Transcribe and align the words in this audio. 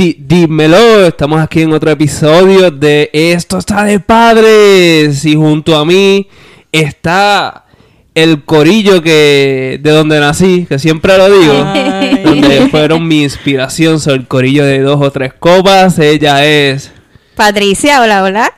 dímelo, 0.00 1.06
estamos 1.06 1.40
aquí 1.40 1.60
en 1.60 1.74
otro 1.74 1.90
episodio 1.90 2.70
de 2.70 3.10
Esto 3.12 3.58
está 3.58 3.84
de 3.84 4.00
padres 4.00 5.26
y 5.26 5.34
junto 5.34 5.76
a 5.76 5.84
mí 5.84 6.26
está 6.72 7.66
el 8.14 8.44
corillo 8.44 9.02
que 9.02 9.78
de 9.82 9.90
donde 9.90 10.18
nací, 10.18 10.64
que 10.66 10.78
siempre 10.78 11.18
lo 11.18 11.28
digo, 11.28 11.52
Ay. 11.66 12.22
donde 12.24 12.68
fueron 12.70 13.06
mi 13.06 13.24
inspiración, 13.24 14.00
soy 14.00 14.14
el 14.14 14.26
corillo 14.26 14.64
de 14.64 14.80
dos 14.80 14.98
o 15.02 15.10
tres 15.10 15.34
copas, 15.38 15.98
ella 15.98 16.46
es 16.46 16.92
Patricia, 17.36 18.00
hola, 18.00 18.22
hola. 18.22 18.54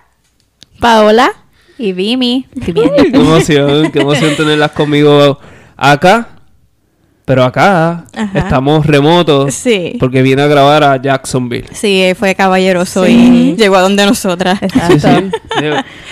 Paola 0.78 1.32
y 1.76 1.92
Vimi. 1.92 2.46
Qué 2.64 2.72
emoción, 3.12 3.90
qué 3.90 4.00
emoción 4.00 4.36
tenerlas 4.36 4.70
conmigo 4.70 5.40
acá. 5.76 6.31
Pero 7.24 7.44
acá 7.44 8.04
Ajá. 8.16 8.38
estamos 8.40 8.84
remotos 8.84 9.54
Sí. 9.54 9.96
porque 10.00 10.22
vine 10.22 10.42
a 10.42 10.48
grabar 10.48 10.82
a 10.82 11.00
Jacksonville. 11.00 11.68
Sí, 11.72 12.12
fue 12.18 12.34
caballeroso 12.34 13.06
Sí. 13.06 13.12
y 13.12 13.56
llegó 13.56 13.76
a 13.76 13.80
donde 13.82 14.04
nosotras. 14.04 14.58
Sí, 15.00 15.06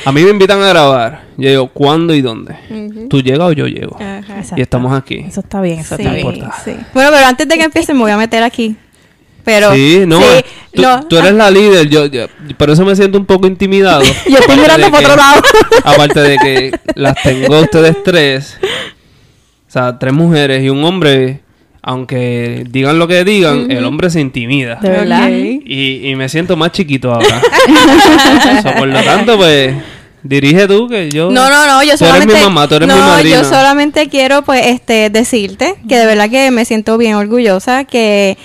A 0.04 0.12
mí 0.12 0.22
me 0.22 0.30
invitan 0.30 0.62
a 0.62 0.68
grabar. 0.68 1.22
Yo 1.36 1.48
digo, 1.50 1.66
¿cuándo 1.68 2.14
y 2.14 2.20
dónde? 2.22 2.54
Ujú. 2.70 3.08
¿Tú 3.08 3.20
llegas 3.22 3.48
o 3.48 3.52
yo 3.52 3.66
llego? 3.66 3.98
Y 4.56 4.60
estamos 4.60 4.92
aquí. 4.96 5.24
Eso 5.28 5.40
está 5.40 5.60
bien, 5.60 5.80
eso 5.80 5.96
Sí, 5.96 6.02
está 6.02 6.14
bien. 6.14 6.26
importa. 6.28 6.54
sí. 6.64 6.76
Bueno, 6.94 7.10
pero 7.12 7.26
antes 7.26 7.48
de 7.48 7.56
que 7.58 7.64
empiece 7.64 7.92
me 7.92 8.00
voy 8.00 8.10
a 8.12 8.16
meter 8.16 8.42
aquí. 8.44 8.76
Pero 9.42 9.72
sí, 9.74 10.04
no, 10.06 10.20
sí, 10.20 10.26
tú, 10.74 10.82
no. 10.82 11.06
tú 11.08 11.16
eres 11.16 11.32
la 11.32 11.50
líder. 11.50 11.88
Yo, 11.88 12.06
yo- 12.06 12.26
por 12.58 12.70
eso 12.70 12.84
me 12.84 12.94
siento 12.94 13.18
un 13.18 13.24
poco 13.26 13.46
intimidado. 13.46 14.02
Yo 14.28 14.38
estoy 14.38 14.56
mirando 14.58 14.90
por 14.90 15.00
otro 15.00 15.16
lado. 15.16 15.42
Aparte 15.84 16.20
de 16.20 16.36
que 16.38 16.80
las 16.94 17.20
tengo 17.22 17.54
a 17.56 17.60
ustedes 17.62 17.96
tres. 18.04 18.58
O 19.70 19.72
sea, 19.72 20.00
tres 20.00 20.12
mujeres 20.12 20.64
y 20.64 20.68
un 20.68 20.82
hombre. 20.82 21.42
Aunque 21.80 22.64
digan 22.68 22.98
lo 22.98 23.06
que 23.06 23.22
digan, 23.22 23.70
el 23.70 23.84
hombre 23.84 24.10
se 24.10 24.20
intimida. 24.20 24.74
De 24.82 24.90
verdad. 24.90 25.30
Y, 25.30 26.10
y 26.10 26.16
me 26.16 26.28
siento 26.28 26.56
más 26.56 26.72
chiquito 26.72 27.14
ahora. 27.14 27.40
So, 28.62 28.72
por 28.74 28.88
lo 28.88 29.00
tanto, 29.00 29.36
pues, 29.36 29.72
dirige 30.24 30.66
tú 30.66 30.88
que 30.88 31.08
yo... 31.08 31.30
No, 31.30 31.48
no, 31.48 31.66
no, 31.66 31.82
yo 31.84 31.96
Tú 31.96 32.04
eres 32.04 32.08
solamente 32.14 32.34
mi 32.34 32.40
mamá, 32.40 32.66
tú 32.68 32.74
eres 32.74 32.88
no, 32.88 32.96
mi 32.96 33.00
madrina. 33.00 33.36
yo 33.36 33.44
solamente 33.44 34.08
quiero 34.08 34.42
pues 34.42 34.66
este 34.66 35.08
decirte 35.08 35.76
que 35.88 35.96
de 35.98 36.06
verdad 36.06 36.28
que 36.28 36.50
me 36.50 36.64
siento 36.64 36.98
bien 36.98 37.14
orgullosa 37.14 37.84
que 37.84 38.36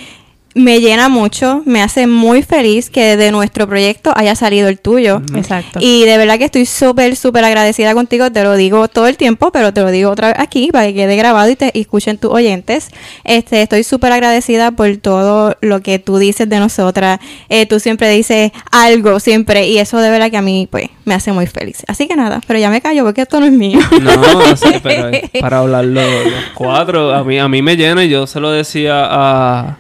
me 0.56 0.80
llena 0.80 1.10
mucho, 1.10 1.62
me 1.66 1.82
hace 1.82 2.08
muy 2.08 2.42
feliz 2.42 2.90
que 2.90 3.18
de 3.18 3.30
nuestro 3.32 3.68
proyecto 3.68 4.14
haya 4.16 4.36
salido 4.36 4.70
el 4.70 4.80
tuyo. 4.80 5.22
Exacto. 5.36 5.80
Y 5.82 6.06
de 6.06 6.18
verdad 6.18 6.38
que 6.38 6.46
estoy 6.46 6.66
súper, 6.66 7.18
súper 7.18 7.44
agradecida 7.44 7.94
contigo. 7.94 8.32
Te 8.32 8.42
lo 8.42 8.56
digo 8.56 8.88
todo 8.88 9.08
el 9.08 9.18
tiempo, 9.18 9.52
pero 9.52 9.74
te 9.74 9.82
lo 9.82 9.92
digo 9.92 10.10
otra 10.10 10.30
vez 10.30 10.38
aquí 10.40 10.70
para 10.72 10.88
que 10.88 10.94
quede 10.94 11.18
grabado 11.18 11.50
y 11.50 11.58
te 11.58 11.72
y 11.74 11.82
escuchen 11.82 12.18
tus 12.18 12.32
oyentes. 12.32 12.88
Este, 13.26 13.62
estoy 13.62 13.84
súper 13.84 14.14
agradecida 14.14 14.72
por 14.72 14.96
todo 14.96 15.58
lo 15.60 15.82
que 15.82 16.00
tú 16.00 16.18
dices 16.20 16.48
de 16.48 16.58
nosotras. 16.58 17.20
Eh, 17.50 17.66
tú 17.66 17.82
siempre 17.82 18.10
dices 18.10 18.54
algo, 18.72 19.20
siempre. 19.20 19.68
Y 19.68 19.78
eso 19.78 20.00
de 20.00 20.10
verdad 20.10 20.32
que 20.32 20.38
a 20.38 20.42
mí, 20.42 20.70
pues, 20.72 20.88
me 21.04 21.16
hace 21.16 21.34
muy 21.34 21.48
feliz. 21.48 21.84
Así 21.88 22.08
que 22.08 22.16
nada, 22.16 22.40
pero 22.48 22.60
ya 22.60 22.70
me 22.70 22.80
callo 22.80 23.04
porque 23.04 23.24
esto 23.24 23.42
no 23.42 23.46
es 23.46 23.52
mío. 23.52 23.80
No, 24.06 24.56
sí, 24.56 24.70
pero 24.84 25.08
es 25.10 25.42
para 25.42 25.60
hablarlo 25.60 26.02
los 26.02 26.44
cuatro, 26.54 27.14
a 27.14 27.24
mí, 27.24 27.40
a 27.40 27.48
mí 27.48 27.62
me 27.62 27.76
llena 27.76 28.04
y 28.04 28.10
yo 28.10 28.28
se 28.28 28.40
lo 28.40 28.52
decía 28.52 29.06
a, 29.10 29.78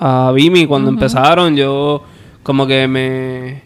a 0.00 0.32
Vimi 0.34 0.66
cuando 0.66 0.90
empezaron, 0.90 1.54
yo 1.56 2.02
como 2.42 2.66
que 2.66 2.88
me... 2.88 3.62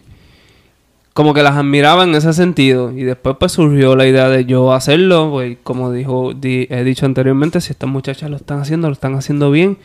Como 1.12 1.32
que 1.32 1.44
las 1.44 1.54
admiraba 1.56 2.02
en 2.02 2.12
ese 2.16 2.32
sentido 2.32 2.90
y 2.90 3.04
después 3.04 3.36
pues 3.38 3.52
surgió 3.52 3.94
la 3.94 4.04
idea 4.04 4.28
de 4.28 4.46
yo 4.46 4.72
hacerlo, 4.72 5.30
pues 5.30 5.56
como 5.62 5.92
dijo, 5.92 6.32
di- 6.34 6.66
he 6.70 6.82
dicho 6.82 7.06
anteriormente, 7.06 7.60
si 7.60 7.70
estas 7.70 7.88
muchachas 7.88 8.30
lo 8.30 8.36
están 8.36 8.58
haciendo, 8.58 8.88
lo 8.88 8.94
están 8.94 9.14
haciendo 9.14 9.52
bien, 9.52 9.78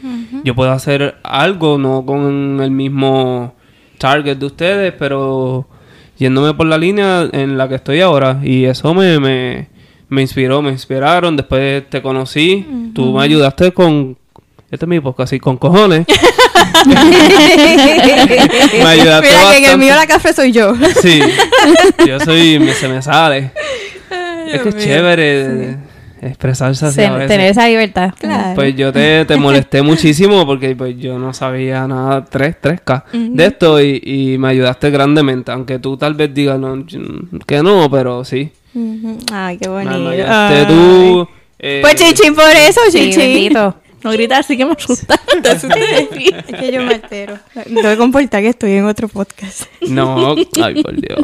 yo 0.43 0.55
puedo 0.55 0.71
hacer 0.71 1.17
algo, 1.21 1.77
no 1.77 2.03
con 2.03 2.59
el 2.63 2.71
mismo 2.71 3.53
target 3.99 4.37
de 4.37 4.45
ustedes, 4.47 4.93
pero 4.97 5.67
yéndome 6.17 6.55
por 6.55 6.65
la 6.65 6.79
línea 6.79 7.29
en 7.31 7.59
la 7.59 7.69
que 7.69 7.75
estoy 7.75 8.01
ahora. 8.01 8.39
Y 8.43 8.65
eso 8.65 8.95
me, 8.95 9.19
me, 9.19 9.67
me 10.07 10.21
inspiró, 10.23 10.63
me 10.63 10.71
inspiraron. 10.71 11.37
Después 11.37 11.87
te 11.91 12.01
conocí, 12.01 12.65
tú 12.95 13.13
me 13.13 13.21
ayudaste 13.23 13.71
con... 13.71 14.17
Este 14.71 14.85
es 14.85 14.89
mi 14.89 14.99
podcast, 14.99 15.29
así, 15.29 15.39
con 15.39 15.57
cojones. 15.57 16.07
me 16.85 16.95
ayudaste 18.85 19.27
Mira 19.27 19.51
que 19.51 19.57
en 19.57 19.63
el 19.63 19.71
bastante. 19.71 19.77
mío 19.77 19.95
la 19.95 20.07
café 20.07 20.33
soy 20.33 20.51
yo. 20.51 20.73
Sí, 21.01 21.19
yo 22.07 22.19
soy... 22.19 22.59
me- 22.59 22.73
se 22.73 22.87
me 22.87 23.01
sale. 23.01 23.51
es 24.51 24.61
que 24.61 24.69
es 24.69 24.77
chévere 24.77 25.77
expresarse 26.21 26.85
así 26.85 27.01
a 27.01 27.13
veces. 27.13 27.27
tener 27.29 27.51
esa 27.51 27.67
libertad. 27.67 28.13
Claro. 28.19 28.55
Pues 28.55 28.75
yo 28.75 28.91
te, 28.91 29.23
te 29.25 29.35
molesté 29.37 29.81
muchísimo 29.81 30.45
porque 30.45 30.75
pues 30.75 30.97
yo 30.97 31.17
no 31.17 31.33
sabía 31.33 31.87
nada 31.87 32.25
3, 32.25 32.55
3K 32.61 33.03
de 33.11 33.45
esto 33.45 33.81
y, 33.81 34.01
y 34.03 34.37
me 34.37 34.49
ayudaste 34.49 34.89
grandemente. 34.89 35.51
Aunque 35.51 35.79
tú 35.79 35.97
tal 35.97 36.13
vez 36.15 36.33
digas 36.33 36.59
no, 36.59 36.85
que 37.45 37.63
no, 37.63 37.89
pero 37.89 38.23
sí. 38.25 38.51
Ujú. 38.75 39.17
Ay, 39.31 39.57
qué 39.57 39.67
bonito. 39.69 39.97
me 39.97 40.09
ayudaste 40.13 40.59
Ay. 40.59 40.65
tú. 40.67 41.27
eh, 41.57 41.79
Pues 41.81 41.95
chichín 41.95 42.35
por 42.35 42.49
eso, 42.51 42.81
Sí, 42.91 42.99
chichín. 43.11 43.19
bendito. 43.19 43.75
No 44.03 44.11
gritar, 44.11 44.43
sí 44.43 44.55
que 44.57 44.65
me 44.65 44.73
asusta. 44.73 45.19
Es 45.43 45.61
que 45.63 46.71
yo 46.71 46.81
me 46.83 46.95
altero. 46.95 47.37
Que 47.53 47.97
comportar 47.97 48.41
que 48.41 48.49
estoy 48.49 48.73
en 48.73 48.85
otro 48.85 49.07
podcast. 49.07 49.63
No, 49.81 50.35
ay 50.61 50.81
por 50.81 50.95
Dios. 50.95 51.19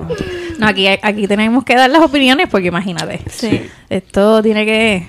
No, 0.58 0.68
aquí, 0.68 0.88
aquí 0.88 1.28
tenemos 1.28 1.64
que 1.64 1.76
dar 1.76 1.90
las 1.90 2.02
opiniones 2.02 2.48
porque 2.50 2.68
imagínate. 2.68 3.22
Sí. 3.30 3.62
Esto 3.90 4.42
tiene 4.42 4.66
que 4.66 5.08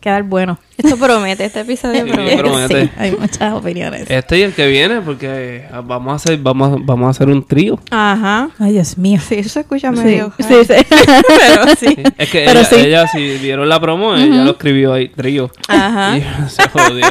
quedar 0.00 0.22
bueno. 0.22 0.58
Esto 0.76 0.96
promete, 0.96 1.44
este 1.44 1.60
episodio 1.60 2.04
Sí, 2.06 2.10
promete. 2.12 2.36
promete. 2.38 2.84
Sí, 2.84 2.90
hay 2.96 3.10
muchas 3.12 3.52
opiniones. 3.52 4.08
Este 4.08 4.38
y 4.38 4.42
el 4.42 4.52
que 4.54 4.68
viene 4.68 5.00
porque 5.00 5.26
eh, 5.28 5.68
vamos 5.84 6.12
a 6.12 6.16
hacer, 6.16 6.38
vamos, 6.38 6.78
vamos 6.84 7.06
a 7.08 7.10
hacer 7.10 7.28
un 7.28 7.44
trío. 7.44 7.80
Ajá. 7.90 8.48
Ay, 8.60 8.72
Dios 8.74 8.96
mío. 8.96 9.20
Sí, 9.26 9.34
eso 9.36 9.48
se 9.48 9.60
escucha 9.60 9.90
Sí, 9.92 9.98
medio. 9.98 10.32
sí, 10.38 10.44
sí. 10.44 10.74
Pero 10.88 11.66
sí. 11.78 11.86
Sí. 11.88 11.96
Es 12.16 12.30
que 12.30 12.44
Pero 12.46 12.60
ella, 12.60 12.64
sí. 12.68 12.74
ella, 12.76 13.06
si 13.08 13.38
vieron 13.38 13.68
la 13.68 13.80
promo, 13.80 14.14
ella 14.14 14.44
lo 14.44 14.52
escribió 14.52 14.92
ahí, 14.92 15.08
trío. 15.08 15.50
Ajá. 15.66 16.16
Y 16.16 16.22
se 16.48 16.68
jodió. 16.68 17.06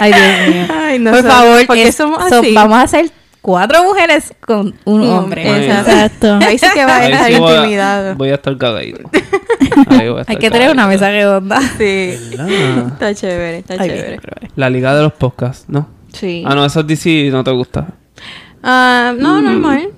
Ay, 0.00 0.12
Dios 0.12 0.54
mío. 0.54 0.66
Ay, 0.84 0.98
no 0.98 1.10
Por 1.10 1.24
favor, 1.24 1.66
¿por 1.66 1.76
qué 1.76 1.88
es- 1.88 1.96
somos 1.96 2.28
so- 2.28 2.38
así? 2.40 2.52
vamos 2.54 2.78
a 2.78 2.82
hacer 2.82 3.10
cuatro 3.44 3.84
mujeres 3.84 4.32
con 4.40 4.74
un 4.86 5.02
hombre. 5.06 5.66
exacto. 5.66 6.38
Ahí 6.42 6.56
sí 6.56 6.66
que 6.72 6.82
va 6.86 6.96
a 6.96 7.06
estar 7.08 7.30
sí 7.30 7.38
voy 7.38 7.52
a- 7.52 7.56
intimidado. 7.58 8.14
Voy 8.14 8.30
a 8.30 8.34
estar 8.36 8.56
cagadito. 8.56 9.10
Ahí 9.90 10.08
voy 10.08 10.18
a 10.18 10.20
estar 10.22 10.34
Hay 10.34 10.36
que 10.40 10.50
tener 10.50 10.70
una 10.70 10.86
mesa 10.86 11.10
redonda. 11.10 11.60
Sí. 11.76 12.16
¿Verdad? 12.30 12.88
Está 12.88 13.14
chévere, 13.14 13.58
está 13.58 13.74
Ay, 13.78 13.90
chévere. 13.90 14.20
La 14.56 14.70
liga 14.70 14.94
de 14.96 15.02
los 15.02 15.12
podcasts, 15.12 15.66
¿no? 15.68 15.86
Sí. 16.14 16.42
Ah, 16.46 16.54
no, 16.54 16.64
eso 16.64 16.80
es 16.80 16.86
DC 16.86 17.28
no 17.30 17.44
te 17.44 17.50
gusta. 17.50 17.88
Ah, 18.62 19.12
no, 19.18 19.42
normal. 19.42 19.90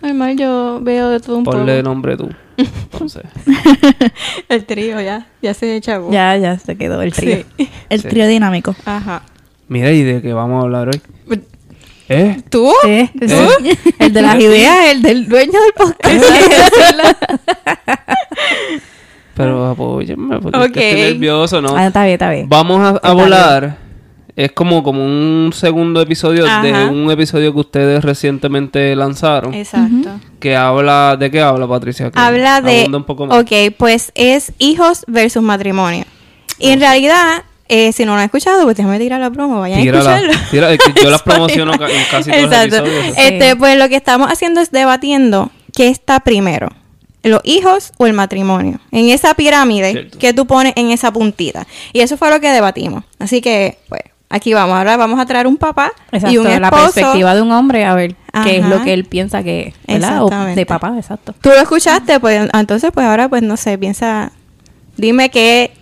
Normal, 0.00 0.36
yo 0.38 0.78
veo 0.82 1.10
de 1.10 1.20
todo 1.20 1.36
un 1.36 1.44
Ponle 1.44 1.76
poco. 1.80 1.88
nombre 1.90 2.16
tú. 2.16 2.30
Entonces. 2.56 3.22
El 4.48 4.64
trío 4.64 5.00
ya, 5.02 5.26
ya 5.42 5.52
se 5.52 5.76
echó. 5.76 6.10
Ya, 6.10 6.36
ya 6.38 6.58
se 6.58 6.76
quedó 6.76 7.02
el 7.02 7.12
trío. 7.12 7.44
Sí. 7.58 7.68
El 7.90 8.00
Sí. 8.00 8.08
trío 8.08 8.26
dinámico. 8.26 8.74
Ajá. 8.86 9.22
Mira, 9.68 9.90
¿y 9.90 10.02
de 10.02 10.22
qué 10.22 10.32
vamos 10.32 10.60
a 10.60 10.64
hablar 10.64 10.88
hoy? 10.88 11.00
¿Eh? 12.08 12.42
¿Tú? 12.50 12.70
¿Eh? 12.86 13.10
El 13.98 14.12
de 14.12 14.22
las 14.22 14.36
ideas, 14.38 14.86
el 14.90 15.02
del 15.02 15.28
dueño 15.28 15.58
del 15.60 15.72
podcast. 15.74 16.24
Pero 19.34 19.66
apóyenme 19.66 20.38
porque 20.40 20.58
es 20.58 20.64
que 20.64 20.70
Ok. 20.70 20.76
estoy 20.76 21.12
nervioso, 21.12 21.60
¿no? 21.60 21.76
Ah, 21.76 21.86
está 21.86 22.04
bien, 22.04 22.12
está 22.14 22.30
bien. 22.30 22.48
Vamos 22.48 23.00
a, 23.02 23.12
volar. 23.12 23.78
Es 24.36 24.52
como, 24.52 24.82
como 24.82 25.04
un 25.04 25.50
segundo 25.52 26.00
episodio 26.00 26.44
de 26.44 26.86
un 26.86 27.10
episodio 27.10 27.52
que 27.52 27.60
ustedes 27.60 28.04
recientemente 28.04 28.94
lanzaron. 28.94 29.54
Exacto. 29.54 30.10
Que 30.40 30.56
habla... 30.56 31.16
¿De 31.18 31.30
qué 31.30 31.40
habla, 31.40 31.66
Patricia? 31.66 32.10
Que 32.10 32.18
Habla 32.18 32.60
de... 32.60 32.88
un 32.92 33.04
poco 33.04 33.26
más. 33.26 33.38
Ok, 33.40 33.74
pues 33.76 34.12
es 34.14 34.52
hijos 34.58 35.04
versus 35.06 35.42
matrimonio. 35.42 36.04
Y 36.58 36.70
en 36.70 36.80
realidad, 36.80 37.44
eh, 37.68 37.92
si 37.92 38.04
no 38.04 38.12
lo 38.12 38.18
han 38.18 38.24
escuchado, 38.26 38.64
pues 38.64 38.76
déjame 38.76 38.98
tirar 38.98 39.20
la 39.20 39.30
promo, 39.30 39.60
vayan 39.60 39.80
Tírala. 39.82 40.16
a 40.16 40.18
escucharlo. 40.20 41.02
Yo 41.02 41.10
las 41.10 41.22
promociono 41.24 41.72
en 41.72 41.78
casi 42.10 42.30
todos 42.30 42.42
los 42.42 42.52
Exacto. 42.52 42.76
episodios. 42.76 43.14
Este, 43.18 43.56
pues 43.56 43.78
lo 43.78 43.88
que 43.88 43.96
estamos 43.96 44.30
haciendo 44.30 44.60
es 44.60 44.70
debatiendo 44.70 45.50
qué 45.74 45.88
está 45.88 46.20
primero, 46.20 46.68
los 47.22 47.40
hijos 47.44 47.92
o 47.96 48.06
el 48.06 48.12
matrimonio. 48.12 48.80
En 48.92 49.08
esa 49.08 49.34
pirámide 49.34 49.92
Cierto. 49.92 50.18
que 50.18 50.34
tú 50.34 50.46
pones 50.46 50.74
en 50.76 50.90
esa 50.90 51.10
puntita. 51.12 51.66
Y 51.92 52.00
eso 52.00 52.16
fue 52.18 52.30
lo 52.30 52.38
que 52.40 52.50
debatimos. 52.50 53.02
Así 53.18 53.40
que, 53.40 53.78
pues, 53.88 54.02
aquí 54.28 54.52
vamos. 54.52 54.76
Ahora 54.76 54.98
vamos 54.98 55.18
a 55.18 55.24
traer 55.24 55.46
un 55.46 55.56
papá 55.56 55.90
Exacto, 56.12 56.34
y 56.34 56.38
un 56.38 56.46
esposo. 56.46 56.60
la 56.60 56.70
perspectiva 56.70 57.34
de 57.34 57.40
un 57.40 57.50
hombre, 57.52 57.84
a 57.86 57.94
ver 57.94 58.14
qué 58.44 58.58
es 58.58 58.66
lo 58.66 58.82
que 58.82 58.92
él 58.92 59.06
piensa 59.06 59.42
que 59.42 59.68
es, 59.68 59.74
¿verdad? 60.00 60.22
O 60.22 60.26
Exactamente. 60.26 60.60
de 60.60 60.66
papá, 60.66 60.92
exacto. 60.98 61.34
Tú 61.40 61.48
lo 61.48 61.60
escuchaste, 61.60 62.20
pues 62.20 62.46
entonces, 62.52 62.90
pues 62.92 63.06
ahora, 63.06 63.28
pues 63.30 63.42
no 63.42 63.56
sé, 63.56 63.78
piensa, 63.78 64.32
dime 64.98 65.30
qué, 65.30 65.72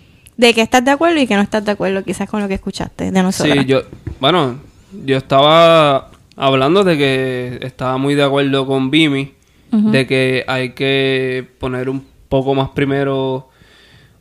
de 0.47 0.53
qué 0.53 0.61
estás 0.61 0.83
de 0.85 0.91
acuerdo 0.91 1.19
y 1.19 1.27
qué 1.27 1.35
no 1.35 1.41
estás 1.41 1.63
de 1.65 1.71
acuerdo 1.71 2.03
quizás 2.03 2.29
con 2.29 2.41
lo 2.41 2.47
que 2.47 2.53
escuchaste 2.55 3.11
de 3.11 3.23
nosotros. 3.23 3.57
Sí, 3.57 3.65
yo... 3.65 3.81
Bueno, 4.19 4.57
yo 5.05 5.17
estaba 5.17 6.11
hablando 6.35 6.83
de 6.83 6.97
que 6.97 7.59
estaba 7.61 7.97
muy 7.97 8.15
de 8.15 8.23
acuerdo 8.23 8.65
con 8.65 8.91
Bimi. 8.91 9.33
De 9.71 10.05
que 10.05 10.43
hay 10.47 10.73
que 10.73 11.47
poner 11.59 11.89
un 11.89 12.05
poco 12.29 12.53
más 12.53 12.69
primero... 12.69 13.49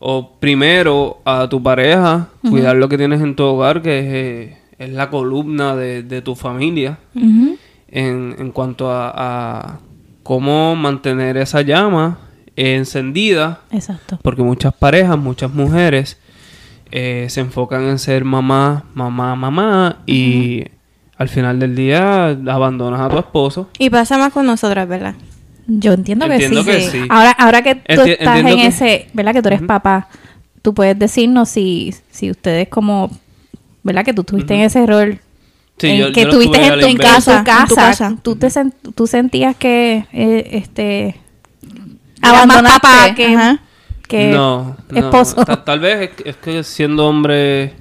O 0.04 0.32
primero 0.40 1.20
a 1.24 1.48
tu 1.48 1.62
pareja. 1.62 2.28
Cuidar 2.48 2.76
lo 2.76 2.88
que 2.88 2.98
tienes 2.98 3.20
en 3.20 3.36
tu 3.36 3.44
hogar, 3.44 3.82
que 3.82 3.98
es... 3.98 4.06
eh, 4.06 4.58
es 4.78 4.90
la 4.90 5.10
columna 5.10 5.76
de, 5.76 6.02
de 6.02 6.22
tu 6.22 6.34
familia 6.34 6.98
en, 7.14 8.34
en 8.36 8.50
cuanto 8.50 8.90
a, 8.90 9.12
a 9.14 9.78
cómo 10.24 10.74
mantener 10.74 11.36
esa 11.36 11.60
llama 11.60 12.18
encendida, 12.56 13.60
Exacto. 13.70 14.18
porque 14.22 14.42
muchas 14.42 14.74
parejas, 14.74 15.18
muchas 15.18 15.52
mujeres 15.52 16.18
eh, 16.90 17.26
se 17.30 17.40
enfocan 17.40 17.82
en 17.88 17.98
ser 17.98 18.24
mamá, 18.24 18.84
mamá, 18.94 19.34
mamá 19.34 19.98
y 20.06 20.64
al 21.16 21.28
final 21.28 21.58
del 21.58 21.74
día 21.74 22.28
abandonas 22.48 23.00
a 23.00 23.08
tu 23.08 23.18
esposo. 23.18 23.68
Y 23.78 23.88
pasa 23.90 24.18
más 24.18 24.32
con 24.32 24.44
nosotras, 24.46 24.86
¿verdad? 24.88 25.14
Yo 25.66 25.92
entiendo, 25.92 26.26
Entiendo 26.26 26.64
que, 26.64 26.72
que 26.72 26.80
sí. 26.82 26.88
sí. 27.02 27.06
Ahora, 27.08 27.30
ahora 27.30 27.62
que 27.62 27.76
tú 27.76 27.82
Enti- 28.02 28.16
estás 28.18 28.38
en 28.40 28.46
que- 28.46 28.66
ese, 28.66 29.08
¿verdad? 29.14 29.32
Que 29.32 29.42
tú 29.42 29.48
eres 29.48 29.62
papá, 29.62 30.08
tú 30.60 30.74
puedes 30.74 30.98
decirnos 30.98 31.48
si, 31.48 31.94
si 32.10 32.30
ustedes 32.30 32.68
como, 32.68 33.10
¿verdad? 33.82 34.04
Que 34.04 34.12
tú 34.12 34.22
estuviste 34.22 34.54
en 34.54 34.60
ese 34.62 34.84
rol. 34.86 35.20
Sí, 35.78 35.86
en 35.88 35.98
yo- 35.98 36.12
que 36.12 36.22
yo 36.22 36.28
estuviste 36.28 36.60
en 36.66 36.80
tu 36.80 36.86
en 36.86 36.96
casa, 36.98 37.38
En 37.38 37.68
tu 37.68 37.74
casa. 37.76 38.16
Tú, 38.22 38.36
te 38.36 38.48
sen- 38.48 38.72
tú 38.94 39.06
sentías 39.06 39.56
que, 39.56 40.04
eh, 40.12 40.48
este, 40.52 41.16
Eras 42.22 42.46
más 42.46 42.56
abandonaste 42.56 42.80
papá 42.80 43.14
que, 43.14 43.26
ajá. 43.34 43.58
que 44.08 44.30
no, 44.30 44.76
esposo. 44.94 45.44
Ta- 45.44 45.64
Tal, 45.64 45.80
vez 45.80 46.00
es, 46.00 46.10
que- 46.10 46.30
es 46.30 46.36
que 46.36 46.62
siendo 46.64 47.06
hombre 47.06 47.74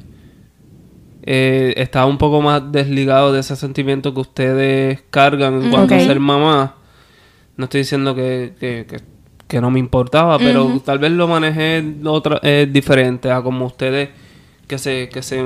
eh, 1.24 1.74
estaba 1.78 2.06
un 2.08 2.18
poco 2.18 2.42
más 2.42 2.72
desligado 2.72 3.32
de 3.32 3.42
ese 3.42 3.56
sentimiento 3.56 4.14
que 4.14 4.20
ustedes 4.22 5.04
cargan 5.10 5.62
en 5.64 5.70
cuanto 5.70 5.94
Ok. 5.96 6.02
a 6.02 6.06
ser 6.06 6.20
mamá. 6.20 6.76
No 7.58 7.66
estoy 7.66 7.82
diciendo 7.82 8.16
que, 8.16 8.54
que, 8.60 8.86
que- 8.90 9.02
que 9.48 9.60
no 9.62 9.70
me 9.70 9.80
importaba, 9.80 10.40
pero 10.40 10.82
tal 10.84 10.98
vez 10.98 11.12
lo 11.12 11.28
manejé 11.28 11.84
otra, 12.06 12.40
eh, 12.42 12.68
diferente 12.72 13.30
a 13.30 13.42
como 13.42 13.66
ustedes 13.66 14.10
que 14.66 14.78
se, 14.78 15.10
que 15.10 15.22
se, 15.22 15.44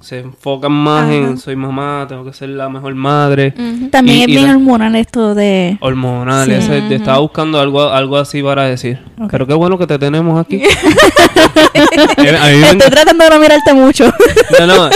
se 0.00 0.20
enfocan 0.20 0.70
más 0.72 1.10
en 1.10 1.36
soy 1.38 1.56
mamá, 1.56 2.06
tengo 2.08 2.24
que 2.24 2.32
ser 2.32 2.50
la 2.50 2.68
mejor 2.68 2.94
madre. 2.94 3.52
También 3.90 4.18
Y- 4.18 4.22
es 4.22 4.28
y 4.28 4.32
bien 4.32 4.46
la- 4.46 4.52
hormonal 4.56 4.94
esto 4.96 5.34
de... 5.34 5.76
Hormonal, 5.80 6.46
Sí. 6.46 6.52
ese- 6.52 6.82
te 6.82 6.94
estaba 6.96 7.18
buscando 7.18 7.58
algo, 7.60 7.82
algo 7.90 8.16
así 8.16 8.42
para 8.42 8.64
decir. 8.64 8.98
Pero 9.30 9.46
qué 9.46 9.54
bueno 9.54 9.76
que 9.78 9.86
te 9.86 9.98
tenemos 9.98 10.38
aquí. 10.40 10.56
Mí 12.18 12.24
me 12.24 12.60
Estoy 12.70 12.90
tratando 12.90 13.24
de 13.24 13.30
no 13.30 13.38
mirarte 13.40 13.74
mucho. 13.74 14.12
No, 14.60 14.66
no. 14.66 14.90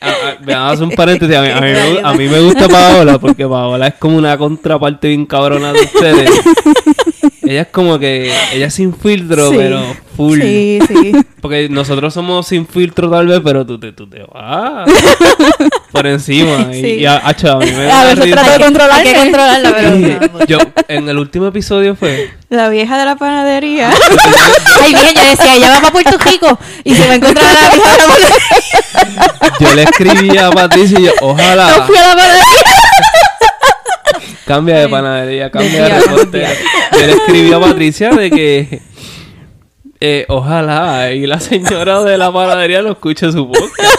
Hagas 0.00 0.80
un 0.80 0.90
paréntesis. 0.92 1.36
A 1.36 1.42
mí, 1.42 1.48
a, 1.48 1.60
mí 1.60 1.66
me, 1.72 2.00
a 2.02 2.12
mí 2.14 2.28
me 2.28 2.40
gusta 2.40 2.68
Paola 2.70 3.18
porque 3.18 3.46
Paola 3.46 3.88
es 3.88 3.94
como 3.94 4.16
una 4.16 4.38
contraparte 4.38 5.08
bien 5.08 5.26
cabrona 5.26 5.72
de 5.74 5.80
ustedes. 5.80 6.30
Ella 7.50 7.62
es 7.62 7.68
como 7.68 7.98
que. 7.98 8.32
Ella 8.52 8.66
es 8.66 8.74
sin 8.74 8.94
filtro, 8.94 9.50
Sí. 9.50 9.56
pero 9.56 9.82
full. 10.16 10.40
Sí, 10.40 10.78
sí. 10.88 11.12
Porque 11.40 11.68
nosotros 11.70 12.12
somos 12.12 12.46
sin 12.46 12.66
filtro 12.66 13.10
tal 13.10 13.26
vez, 13.26 13.40
pero 13.42 13.64
tú 13.64 13.80
te, 13.80 13.92
tú 13.92 14.06
te 14.08 14.22
vas 14.22 14.88
por 15.92 16.06
encima. 16.06 16.68
Y, 16.72 16.80
Sí. 16.80 16.86
y 17.00 17.06
a, 17.06 17.16
acho, 17.26 17.52
a 17.52 17.56
mí 17.58 17.66
me 17.70 17.90
A 17.92 18.14
risa. 18.14 18.26
trato 18.30 18.48
de 18.50 18.54
Hay 18.56 18.62
controlarme. 18.62 19.12
que 19.12 19.18
controlarla, 19.18 19.74
pero... 19.74 20.46
Yo, 20.46 20.58
en 20.88 21.08
el 21.08 21.16
último 21.18 21.46
episodio 21.46 21.96
fue. 21.96 22.30
La 22.50 22.68
vieja 22.68 22.98
de 22.98 23.04
la 23.06 23.16
panadería. 23.16 23.90
Ay, 24.82 24.92
bien, 24.92 25.14
yo 25.14 25.22
decía, 25.30 25.54
ella 25.56 25.70
va 25.70 25.76
para 25.80 25.92
Puerto 25.92 26.18
Rico 26.18 26.58
y 26.84 26.94
se 26.94 27.06
va 27.06 27.12
a 27.12 27.14
encontrar 27.16 27.46
a 27.46 27.52
la 27.52 27.70
vieja 27.70 27.90
de 27.92 27.98
la 29.16 29.58
Yo 29.60 29.74
le 29.74 29.82
escribí 29.84 30.36
a 30.38 30.50
Patricia 30.50 30.98
y 31.00 31.04
yo, 31.04 31.12
ojalá. 31.22 31.78
No 31.78 31.86
fui 31.86 31.96
a 31.96 32.00
la 32.02 32.08
panadería. 32.16 32.44
Cambia 34.50 34.78
de 34.80 34.88
panadería, 34.88 35.48
cambia 35.50 35.84
de 35.84 36.00
reportero. 36.00 36.48
Yo 36.92 37.06
le 37.06 37.12
escribí 37.12 37.52
a 37.52 37.60
Patricia 37.60 38.10
de 38.10 38.30
que 38.32 38.82
eh, 40.00 40.24
ojalá 40.28 41.12
y 41.12 41.24
la 41.26 41.38
señora 41.38 42.02
de 42.02 42.18
la 42.18 42.32
panadería 42.32 42.82
lo 42.82 42.90
escuche 42.90 43.30
su 43.30 43.46
podcast. 43.46 43.94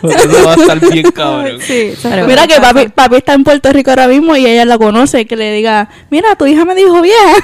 Porque 0.00 0.16
eso 0.16 0.44
va 0.44 0.52
a 0.54 0.56
estar 0.56 0.80
bien 0.90 1.10
cabrón. 1.12 1.60
sí, 1.60 1.92
Mira 2.26 2.48
que 2.48 2.60
papi, 2.60 2.88
papi 2.88 3.16
está 3.16 3.34
en 3.34 3.44
Puerto 3.44 3.72
Rico 3.72 3.90
ahora 3.90 4.08
mismo 4.08 4.34
y 4.36 4.44
ella 4.46 4.64
la 4.64 4.76
conoce. 4.78 5.26
Que 5.26 5.36
le 5.36 5.52
diga, 5.52 5.88
mira, 6.10 6.34
tu 6.34 6.44
hija 6.46 6.64
me 6.64 6.74
dijo 6.74 7.00
vieja. 7.00 7.36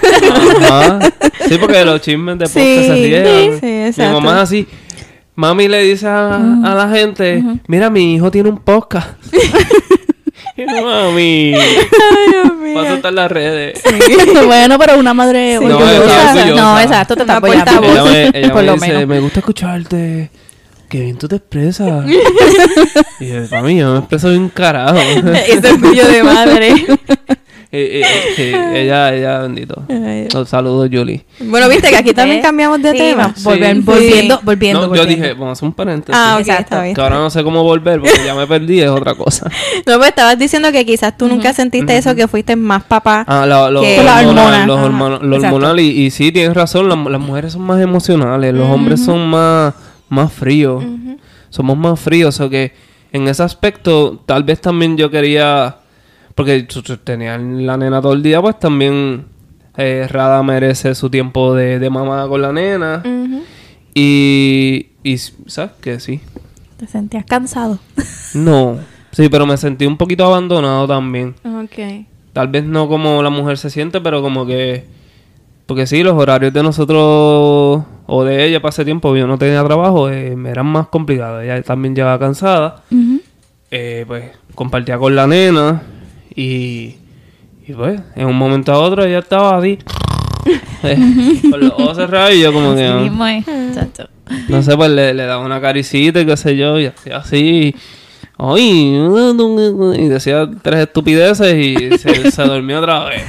Ajá. 0.63 0.99
Sí, 1.49 1.57
porque 1.59 1.85
los 1.85 2.01
chismes 2.01 2.37
de 2.39 2.47
podcast 2.47 2.53
Sí, 2.67 2.85
se 2.85 2.95
riegan. 2.95 3.61
sí, 3.61 3.67
Mi 3.67 3.83
exacto. 3.87 4.21
mamá 4.21 4.37
es 4.39 4.43
así. 4.43 4.67
Mami 5.37 5.69
le 5.69 5.85
dice 5.85 6.09
a, 6.09 6.35
a 6.35 6.75
la 6.75 6.89
gente, 6.89 7.45
mira, 7.69 7.91
mi 7.91 8.17
hijo 8.17 8.29
tiene 8.33 8.49
un 8.49 8.59
podcast. 8.59 9.09
Mami, 10.83 11.55
vas 12.75 12.87
a 12.87 12.95
estar 12.95 13.11
en 13.11 13.15
las 13.17 13.31
redes. 13.31 13.81
bueno, 14.47 14.79
pero 14.79 14.99
una 14.99 15.15
madre 15.15 15.59
No, 15.61 15.77
orgullosa. 15.79 16.83
exacto, 16.83 17.15
te 17.15 17.23
está 17.23 17.37
apoyando. 17.37 17.83
Ella 17.83 18.05
me, 18.05 18.31
ella 18.35 18.49
por 18.53 18.63
me 18.63 18.67
lo 18.67 18.75
dice, 18.75 18.89
menos. 18.89 19.07
me 19.07 19.21
gusta 19.21 19.39
escucharte. 19.41 20.31
Qué 20.89 21.01
bien 21.01 21.19
tú 21.19 21.29
te 21.29 21.37
expresas. 21.37 22.05
y 23.21 23.27
yo, 23.29 23.47
para 23.51 23.63
mí, 23.63 23.77
yo 23.77 23.93
me 23.93 23.99
expreso 23.99 24.31
bien 24.31 24.49
carajo. 24.49 24.97
Ese 24.99 25.71
orgullo 25.73 26.07
de 26.09 26.23
madre. 26.23 26.75
Eh, 27.71 28.01
eh, 28.03 28.05
sí, 28.35 28.43
ella, 28.79 29.15
ella, 29.15 29.39
bendito. 29.41 29.83
Los 30.33 30.49
saludos, 30.49 30.89
Julie. 30.91 31.27
Bueno, 31.41 31.69
viste 31.69 31.91
que 31.91 31.97
aquí 31.97 32.15
también 32.15 32.39
¿Eh? 32.39 32.43
cambiamos 32.43 32.81
de 32.81 32.93
Sí, 32.93 32.97
tema. 32.99 33.23
vamos, 33.25 33.45
volver- 33.45 33.75
Sí. 33.75 33.81
volviendo, 33.83 34.41
volviendo, 34.43 34.81
No, 34.81 34.85
yo 34.87 34.89
volviendo. 35.03 35.23
dije, 35.23 35.33
vamos 35.35 35.49
a 35.49 35.53
hacer 35.53 35.67
un 35.67 35.73
paréntesis. 35.75 36.15
Ah, 36.19 36.35
ok, 36.37 36.41
Exacto. 36.41 36.63
está 36.63 36.83
bien. 36.83 36.95
Que 36.95 37.01
ahora 37.03 37.17
no 37.17 37.29
sé 37.29 37.45
cómo 37.45 37.63
volver 37.63 38.01
porque 38.01 38.25
ya 38.25 38.35
me 38.35 38.47
perdí, 38.47 38.81
es 38.81 38.89
otra 38.89 39.15
cosa. 39.15 39.51
No, 39.87 39.97
pues 39.99 40.09
estabas 40.09 40.39
diciendo 40.39 40.73
que 40.73 40.87
quizás 40.87 41.15
tú 41.19 41.29
nunca 41.29 41.53
sentiste 41.53 41.95
eso, 41.95 42.15
que 42.15 42.27
fuiste 42.27 42.57
más 42.57 42.85
papá. 42.85 43.25
Ah, 43.29 43.45
lo, 43.47 43.71
lo, 43.71 43.83
Que- 43.83 44.03
la 44.03 44.21
hormonal, 44.21 44.27
hormona. 44.61 44.67
los 44.67 44.77
Ajá, 44.79 44.87
hormona- 44.87 45.19
lo 45.21 45.37
hormonal. 45.37 45.81
Y, 45.81 45.89
y 46.07 46.11
sí, 46.11 46.33
tienes 46.33 46.55
razón, 46.55 46.89
la- 46.89 46.97
las 47.11 47.21
mujeres 47.21 47.53
son 47.53 47.63
más 47.63 47.81
emocionales, 47.83 48.55
los 48.55 48.67
hombres 48.69 49.05
son 49.05 49.29
más, 49.29 49.75
más 50.09 50.33
fríos. 50.33 50.83
Somos 51.51 51.77
más 51.77 52.01
fríos, 52.01 52.41
o 52.41 52.49
que 52.49 52.73
en 53.13 53.29
ese 53.29 53.43
aspecto 53.43 54.23
tal 54.25 54.43
vez 54.45 54.59
también 54.61 54.97
yo 54.97 55.11
quería, 55.11 55.77
porque 56.39 56.69
tenías 57.03 57.43
la 57.43 57.77
nena 57.77 58.01
todo 58.01 58.13
el 58.13 58.23
día, 58.23 58.41
pues 58.41 58.57
también 58.61 59.25
eh, 59.77 60.07
Rada 60.09 60.41
merece 60.45 60.95
su 60.95 61.11
tiempo 61.11 61.53
de, 61.53 61.81
de 61.81 61.91
mamá 61.91 62.29
con 62.29 62.41
la 62.41 62.53
nena. 62.53 63.03
Y, 63.93 64.91
y, 65.03 65.19
¿sabes 65.19 65.73
qué? 65.81 65.99
Sí. 65.99 66.21
Te 66.77 66.87
sentías 66.87 67.25
cansado. 67.25 67.81
No, 68.35 68.79
sí, 69.11 69.29
pero 69.29 69.47
me 69.47 69.57
sentí 69.57 69.85
un 69.85 69.97
poquito 69.97 70.25
abandonado 70.27 70.87
también. 70.87 71.35
Ok. 71.45 72.07
Tal 72.33 72.47
vez 72.47 72.63
no 72.63 72.87
como 72.89 73.21
la 73.21 73.31
mujer 73.31 73.59
se 73.59 73.69
siente, 73.69 74.01
pero 74.01 74.23
como 74.23 74.47
que... 74.47 74.85
Porque 75.67 75.89
sí, 75.89 76.05
los 76.05 76.15
horarios 76.15 76.53
de 76.53 76.63
nosotros 76.63 77.85
o 78.07 78.25
de 78.25 78.45
ella 78.45 78.63
para 78.63 78.71
ese 78.71 78.85
tiempo, 78.85 79.17
yo 79.17 79.27
no 79.27 79.39
tenía 79.39 79.65
trabajo, 79.65 80.09
eh, 80.09 80.37
me 80.37 80.51
eran 80.51 80.67
más 80.67 80.87
complicados. 80.87 81.43
Ella 81.43 81.61
también 81.63 81.97
llegaba 81.97 82.17
cansada. 82.21 82.85
Eh, 83.73 84.05
pues 84.07 84.31
compartía 84.55 84.99
con 84.99 85.17
la 85.17 85.27
nena 85.27 85.83
y, 86.41 86.97
y 87.67 87.73
pues 87.75 88.01
en 88.17 88.27
un 88.27 88.37
momento 88.37 88.73
a 88.73 88.79
otro 88.79 89.05
ella 89.05 89.19
estaba 89.19 89.57
así. 89.59 89.79
con 91.51 91.61
los 91.61 91.73
ojos 91.73 91.97
cerrados 91.97 92.35
y 92.35 92.41
yo 92.41 92.53
como 92.53 92.75
que... 92.75 92.87
Ah, 92.87 92.97
mismo 92.97 93.27
es. 93.27 93.45
Chacho. 93.75 94.09
no 94.49 94.63
sé, 94.63 94.77
pues 94.77 94.91
le, 94.91 95.13
le 95.15 95.25
daba 95.25 95.45
una 95.45 95.61
caricita 95.61 96.21
y 96.21 96.27
qué 96.27 96.37
sé 96.37 96.57
yo, 96.57 96.79
y 96.79 96.87
hacía 96.87 97.19
así. 97.19 97.75
Ay, 98.39 98.97
y 99.99 100.09
decía 100.09 100.49
tres 100.63 100.81
estupideces 100.81 101.55
y 101.57 101.99
se, 101.99 102.31
se 102.31 102.43
dormía 102.45 102.79
otra 102.79 103.05
vez. 103.07 103.23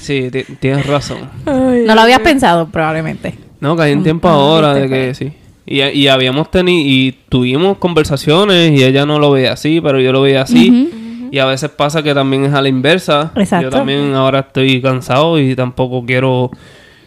Sí, 0.00 0.28
ti- 0.30 0.44
tienes 0.60 0.86
razón. 0.86 1.28
No 1.44 1.94
lo 1.94 2.00
habías 2.00 2.20
pensado, 2.20 2.68
probablemente. 2.68 3.34
No, 3.60 3.76
que 3.76 3.82
hay 3.82 3.92
un 3.92 4.02
tiempo 4.04 4.28
ahora 4.28 4.74
de 4.74 4.88
que 4.88 5.14
sí. 5.14 5.32
Y, 5.66 5.80
y 5.82 6.08
habíamos 6.08 6.50
tenido, 6.50 6.80
y 6.88 7.16
tuvimos 7.28 7.78
conversaciones 7.78 8.78
y 8.78 8.84
ella 8.84 9.06
no 9.06 9.18
lo 9.18 9.30
veía 9.32 9.52
así, 9.52 9.80
pero 9.80 10.00
yo 10.00 10.12
lo 10.12 10.22
veía 10.22 10.42
así. 10.42 10.90
Y 11.32 11.38
a 11.38 11.46
veces 11.46 11.70
pasa 11.70 12.02
que 12.02 12.14
también 12.14 12.44
es 12.44 12.52
a 12.52 12.60
la 12.62 12.68
inversa. 12.68 13.32
Exacto. 13.34 13.64
Yo 13.64 13.70
también 13.70 14.14
ahora 14.14 14.40
estoy 14.40 14.80
cansado 14.82 15.38
y 15.40 15.56
tampoco 15.56 16.04
quiero... 16.04 16.50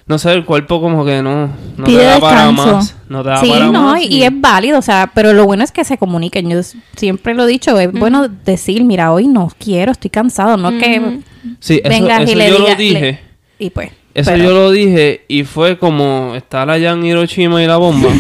No 0.08 0.18
sé, 0.20 0.34
el 0.34 0.46
cuerpo 0.46 0.82
como 0.82 1.04
que 1.06 1.22
no, 1.24 1.48
no 1.78 1.86
te 1.86 1.92
Pide 1.92 2.04
da 2.06 2.20
para 2.20 2.48
descanso. 2.48 2.76
más. 2.76 2.96
No 3.10 3.24
te 3.24 3.30
da 3.30 3.38
Sí, 3.38 3.50
para 3.50 3.66
no, 3.68 3.84
más. 3.84 4.02
y, 4.04 4.06
y 4.18 4.24
es 4.24 4.32
válido, 4.40 4.78
o 4.78 4.82
sea, 4.84 5.12
pero 5.16 5.34
lo 5.34 5.46
bueno 5.46 5.64
es 5.64 5.72
que 5.72 5.84
se 5.84 5.98
comuniquen. 5.98 6.48
Yo 6.50 6.60
siempre 6.96 7.34
lo 7.34 7.44
he 7.44 7.48
dicho, 7.48 7.80
es 7.80 7.92
bueno 7.92 8.28
decir, 8.28 8.84
mira, 8.84 9.12
hoy 9.12 9.28
no 9.28 9.52
quiero, 9.60 9.92
estoy 9.92 10.10
cansado, 10.12 10.58
no 10.58 10.70
que 10.78 11.20
Sí, 11.60 11.82
eso, 11.84 11.90
vengas 11.90 12.22
eso 12.22 12.32
y 12.34 12.36
le 12.36 12.50
yo 12.52 12.60
lo 12.60 12.76
dije. 12.76 13.20
y 13.58 13.70
pues. 13.72 13.92
Eso 14.16 14.32
pero- 14.32 14.44
yo 14.46 14.52
lo 14.54 14.72
dije 14.72 15.26
y 15.28 15.44
fue 15.44 15.78
como 15.78 16.34
estar 16.36 16.70
allá 16.70 16.94
en 16.94 17.06
Hiroshima 17.06 17.62
y 17.62 17.68
la 17.68 17.76
bomba. 17.76 18.10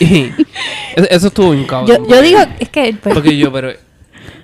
y 0.00 0.24
eso, 0.94 1.06
eso 1.10 1.26
estuvo 1.28 1.66
cabrón. 1.66 1.86
Yo, 2.04 2.06
yo 2.08 2.22
digo, 2.22 2.38
es 2.58 2.68
que. 2.68 2.94
pues, 3.02 3.14
Porque 3.14 3.36
yo, 3.36 3.50
pero 3.52 3.70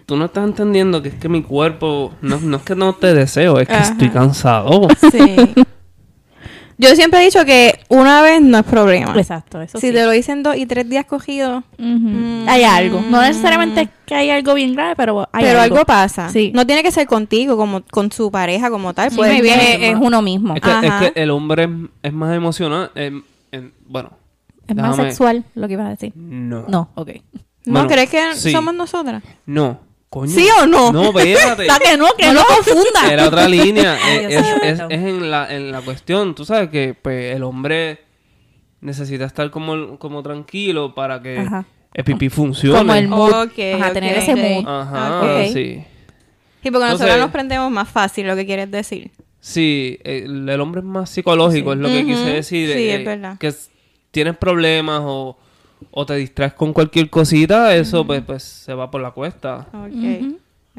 tú 0.07 0.17
no 0.17 0.25
estás 0.25 0.45
entendiendo 0.45 1.03
que 1.03 1.11
es 1.11 1.15
que 1.15 1.29
mi 1.29 1.43
cuerpo, 1.43 2.13
no, 2.23 2.39
no 2.41 2.57
es 2.57 2.63
que 2.63 2.75
no 2.75 2.95
te 2.95 3.13
deseo, 3.15 3.59
es 3.61 3.69
que 3.69 3.75
Ajá. 3.75 3.93
estoy 3.93 4.09
cansado. 4.09 4.89
Sí. 5.11 5.37
Yo 6.79 6.95
siempre 6.97 7.21
he 7.21 7.25
dicho 7.25 7.45
que 7.45 7.79
una 7.89 8.23
vez 8.23 8.41
no 8.43 8.59
es 8.59 8.65
problema. 8.65 9.15
exacto, 9.19 9.61
eso 9.61 9.79
si 9.79 9.89
sí. 9.89 9.93
te 9.93 10.05
lo 10.05 10.11
dicen 10.11 10.43
dos 10.43 10.57
y 10.57 10.67
tres 10.67 10.89
días 10.89 11.05
cogidos, 11.07 11.63
mm, 11.79 12.49
Hay 12.49 12.65
algo. 12.65 13.01
No 13.09 13.21
necesariamente 13.23 13.89
que 14.07 14.15
hay 14.15 14.31
algo 14.31 14.55
bien 14.55 14.75
grave, 14.75 14.95
pero 14.97 15.29
hay 15.33 15.45
pero 15.45 15.61
algo, 15.61 15.85
pasa. 15.85 16.29
Sí. 16.31 16.51
No 16.55 16.67
tiene 16.67 16.83
que 16.83 16.91
ser 16.91 17.07
contigo, 17.07 17.57
como 17.57 17.83
con 17.91 18.11
su 18.11 18.31
pareja 18.31 18.71
como 18.71 18.95
tal. 18.95 19.11
Sí, 19.11 19.17
ser- 19.17 19.45
es, 19.45 19.83
es 19.83 19.97
uno 20.01 20.23
mismo. 20.23 20.55
Es 20.55 20.61
que, 20.63 20.71
es 20.71 21.13
el 21.15 21.31
hombre 21.31 21.65
es, 21.65 21.71
es 22.03 22.13
más 22.13 22.35
emocional. 22.35 22.91
em, 22.95 23.23
bueno, 23.87 24.11
Es 24.67 24.75
más 24.77 24.97
sexual 24.97 25.45
lo 25.55 25.67
que 25.69 25.75
ibas 25.75 25.87
a 25.87 25.91
decir. 25.91 26.13
No. 26.17 26.65
No, 26.69 26.91
ok. 26.95 27.11
¿No 27.65 27.73
Bueno, 27.75 27.89
crees 27.89 28.11
que 28.11 28.35
sí. 28.35 28.51
somos 28.51 28.75
nosotras? 28.75 29.23
No. 29.47 29.79
Coño. 30.13 30.31
¿Sí 30.31 30.47
o 30.61 30.67
no? 30.67 30.93
No, 30.93 31.05
espérate. 31.19 31.65
La 31.67 31.79
que 31.79 31.97
no, 31.97 32.07
que 32.19 32.31
no. 32.35 32.43
confunda. 32.45 33.11
Era 33.11 33.29
otra 33.29 33.49
línea. 33.57 33.97
Ay, 34.05 34.19
es, 34.25 34.29
Dios 34.29 34.47
es- 34.47 34.63
es- 34.73 34.79
santo. 34.79 34.95
es 34.95 35.01
en, 35.01 35.31
la, 35.31 35.55
en 35.55 35.73
la 35.73 35.81
cuestión. 35.81 36.35
Tú 36.35 36.45
sabes 36.45 36.69
que 36.69 36.95
pues, 37.01 37.35
el 37.35 37.43
hombre 37.43 37.99
necesita 38.83 39.25
estar 39.25 39.51
como, 39.51 39.99
como 39.99 40.23
tranquilo 40.23 40.95
para 40.95 41.23
que 41.23 41.39
Ajá. 41.39 41.65
el 41.95 42.05
pipí 42.05 42.29
funcione. 42.29 42.79
Como 42.79 42.95
el 42.95 43.09
mood. 43.09 43.33
Ok, 43.45 43.59
Ajá, 43.81 43.93
tener 43.95 44.19
ok. 44.19 44.23
ese 44.23 44.37
mood. 44.37 44.69
Ajá, 44.69 45.45
sí. 45.47 45.83
Sí, 46.63 46.71
porque 46.71 46.85
nosotros 46.87 47.01
Entonces- 47.01 47.19
nos 47.21 47.31
prendemos 47.31 47.71
más 47.71 47.89
fácil, 47.89 48.27
lo 48.27 48.37
que 48.37 48.45
quieres 48.45 48.71
decir. 48.71 49.11
Sí, 49.41 49.99
el, 50.05 50.47
el 50.47 50.61
hombre 50.61 50.81
es 50.83 50.85
más 50.87 51.09
psicológico, 51.09 51.73
es 51.73 51.79
lo 51.79 51.89
que 51.89 52.05
quise 52.05 52.21
decir. 52.27 52.69
sí, 52.73 52.79
eh, 52.91 52.95
es 52.97 53.05
verdad. 53.07 53.39
Que 53.39 53.53
tienes 54.11 54.37
problemas 54.37 55.01
o, 55.05 55.39
o 55.91 56.07
te 56.07 56.15
distraes 56.17 56.53
con 56.55 56.73
cualquier 56.73 57.11
cosita, 57.11 57.75
eso 57.75 58.07
pues, 58.07 58.23
pues 58.23 58.43
se 58.43 58.75
va 58.75 58.91
por 58.91 59.01
la 59.01 59.11
cuesta. 59.11 59.67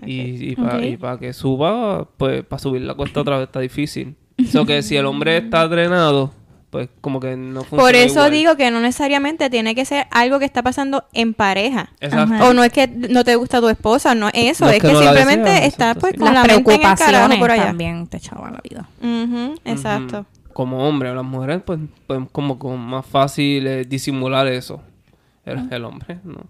Y, 0.05 0.51
y 0.51 0.95
para 0.97 1.17
que 1.19 1.33
suba, 1.33 2.07
pues 2.17 2.43
para 2.43 2.59
subir 2.59 2.81
la 2.81 2.95
cuesta 2.95 3.21
otra 3.21 3.37
vez 3.37 3.47
está 3.47 3.59
difícil. 3.59 4.15
Eso 4.37 4.65
que 4.65 4.81
si 4.81 4.97
el 4.97 5.05
hombre 5.05 5.37
está 5.37 5.67
drenado, 5.67 6.31
pues 6.71 6.89
como 7.01 7.19
que 7.19 7.37
no 7.37 7.59
funciona 7.61 7.83
Por 7.83 7.93
eso 7.93 8.13
igual. 8.15 8.31
digo 8.31 8.55
que 8.57 8.71
no 8.71 8.79
necesariamente 8.79 9.47
tiene 9.51 9.75
que 9.75 9.85
ser 9.85 10.07
algo 10.09 10.39
que 10.39 10.45
está 10.45 10.63
pasando 10.63 11.03
en 11.13 11.35
pareja. 11.35 11.91
Exacto. 11.99 12.49
O 12.49 12.53
no 12.55 12.63
es 12.63 12.71
que 12.73 12.87
no 12.87 13.23
te 13.23 13.35
gusta 13.35 13.61
tu 13.61 13.69
esposa, 13.69 14.15
no 14.15 14.29
es 14.29 14.53
eso, 14.53 14.65
No 14.65 14.71
es 14.71 14.77
es 14.77 14.81
que 14.81 14.87
que, 14.87 14.93
no 14.93 15.01
la 15.01 15.13
simplemente 15.13 15.49
deseas, 15.51 15.67
estás 15.67 15.95
exacto, 15.95 15.99
pues 15.99 16.13
sí. 16.13 16.17
con 16.17 16.33
Las 16.33 16.33
la 16.33 16.41
mente 16.55 16.73
en 16.73 16.81
el 16.81 16.95
carajo 16.97 17.27
preocupaciones 17.27 17.37
por 17.37 17.51
allá. 17.51 17.63
también 17.65 18.07
te 18.07 18.17
echaban 18.17 18.53
la 18.53 18.61
vida. 18.67 18.89
Exacto. 19.65 20.25
Como 20.53 20.87
hombre, 20.87 21.13
las 21.13 21.23
mujeres 21.23 21.61
pues, 21.63 21.79
pues 22.07 22.19
como 22.31 22.57
con 22.57 22.79
más 22.79 23.05
fácil 23.05 23.67
eh, 23.67 23.85
disimular 23.85 24.47
eso. 24.47 24.81
El, 25.45 25.67
el 25.71 25.83
hombre, 25.85 26.19
no. 26.23 26.41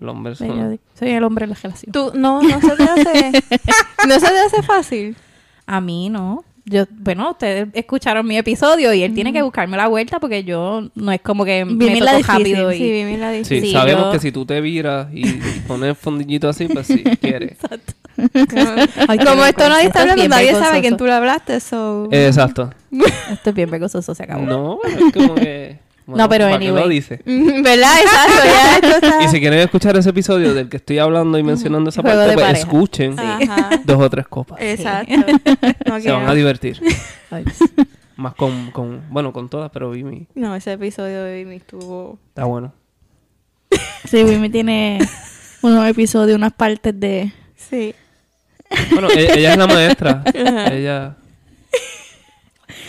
El 0.00 0.08
hombre 0.08 0.34
yo 0.34 0.44
digo, 0.46 0.82
soy 0.98 1.10
el 1.10 1.24
hombre 1.24 1.46
de 1.46 1.54
la 1.54 1.58
relación. 1.60 1.92
Tú, 1.92 2.12
no, 2.14 2.42
no 2.42 2.60
se 2.60 2.76
te 2.76 2.82
hace, 2.82 3.32
no 4.08 4.14
se 4.20 4.26
te 4.26 4.38
hace 4.38 4.62
fácil. 4.62 5.16
A 5.66 5.80
mí 5.80 6.08
no. 6.10 6.44
Yo, 6.64 6.84
bueno, 6.90 7.30
ustedes 7.32 7.68
escucharon 7.72 8.24
mi 8.24 8.36
episodio 8.38 8.92
y 8.94 9.02
él 9.02 9.14
tiene 9.14 9.32
que 9.32 9.42
buscarme 9.42 9.76
la 9.76 9.88
vuelta 9.88 10.20
porque 10.20 10.44
yo 10.44 10.88
no 10.94 11.10
es 11.10 11.20
como 11.20 11.44
que 11.44 11.64
me 11.64 11.72
Vivir 11.86 12.04
la 12.04 12.12
toco 12.12 12.18
difícil, 12.38 12.56
rápido 12.56 12.72
y... 12.72 12.78
Sí, 12.78 13.16
la 13.16 13.30
dice. 13.32 13.44
Sí, 13.56 13.60
Sí, 13.62 13.72
sabemos 13.72 14.04
yo- 14.04 14.12
que 14.12 14.18
si 14.20 14.30
tú 14.30 14.46
te 14.46 14.60
viras 14.60 15.08
y, 15.12 15.26
y 15.26 15.62
pones 15.66 15.88
el 15.88 15.94
fondillito 15.96 16.48
así, 16.48 16.68
pues 16.68 16.86
sí, 16.86 17.02
quiere. 17.20 17.56
Ay, 19.08 19.18
qué 19.18 19.24
Como 19.24 19.44
esto 19.44 19.68
nadie 19.68 19.86
está 19.86 20.02
hablando, 20.02 20.28
nadie 20.28 20.52
sabe 20.52 20.80
quién 20.82 20.96
tú 20.96 21.04
le 21.06 21.12
hablaste, 21.14 21.58
so... 21.58 22.08
Exacto. 22.12 22.70
Esto 23.32 23.50
es 23.50 23.56
bien 23.56 23.68
vergonzoso, 23.70 24.14
se 24.14 24.22
acabó. 24.22 24.44
No, 24.44 24.78
es 24.84 25.12
como 25.12 25.34
que... 25.34 25.78
bueno, 26.06 26.22
No, 26.24 26.28
pero 26.28 26.46
¿para 26.46 26.58
qué 26.58 26.68
lo 26.68 26.76
anyway. 26.78 26.90
dice? 26.90 27.20
¿Verdad? 27.26 27.94
Exacto, 28.02 28.44
ya 28.44 28.74
esto 28.76 28.88
está... 29.06 29.22
Y 29.24 29.28
si 29.28 29.40
quieren 29.40 29.58
escuchar 29.60 29.96
ese 29.96 30.10
episodio 30.10 30.54
del 30.54 30.68
que 30.68 30.78
estoy 30.78 30.98
hablando 30.98 31.38
y 31.38 31.42
mencionando 31.42 31.90
esa 31.90 32.02
Juego 32.02 32.18
parte, 32.18 32.34
pues 32.34 32.46
pareja. 32.46 32.60
escuchen 32.66 33.16
dos 33.84 33.98
o 34.00 34.10
tres 34.10 34.26
copas. 34.28 34.58
Exacto. 34.60 35.14
No, 35.86 36.00
Se 36.00 36.10
van 36.10 36.28
a 36.28 36.34
divertir. 36.34 36.80
Ay, 37.30 37.44
Más 38.16 38.34
con, 38.34 38.70
con, 38.72 39.02
bueno, 39.10 39.32
con 39.32 39.48
todas, 39.48 39.70
pero 39.72 39.90
Vimi 39.90 40.26
No, 40.34 40.54
ese 40.54 40.72
episodio 40.72 41.22
de 41.24 41.36
Vimi 41.36 41.56
estuvo... 41.56 42.18
está 42.28 42.44
bueno. 42.44 42.72
Sí, 44.04 44.22
Vimi 44.24 44.50
tiene 44.50 44.98
unos 45.62 45.88
episodios, 45.88 46.36
unas 46.36 46.52
partes 46.52 46.98
de... 46.98 47.32
Sí. 47.56 47.94
Bueno, 48.90 49.08
e- 49.10 49.38
ella, 49.38 49.52
es 49.52 49.58
la 49.58 49.66
maestra. 49.66 50.24
ella... 50.70 51.16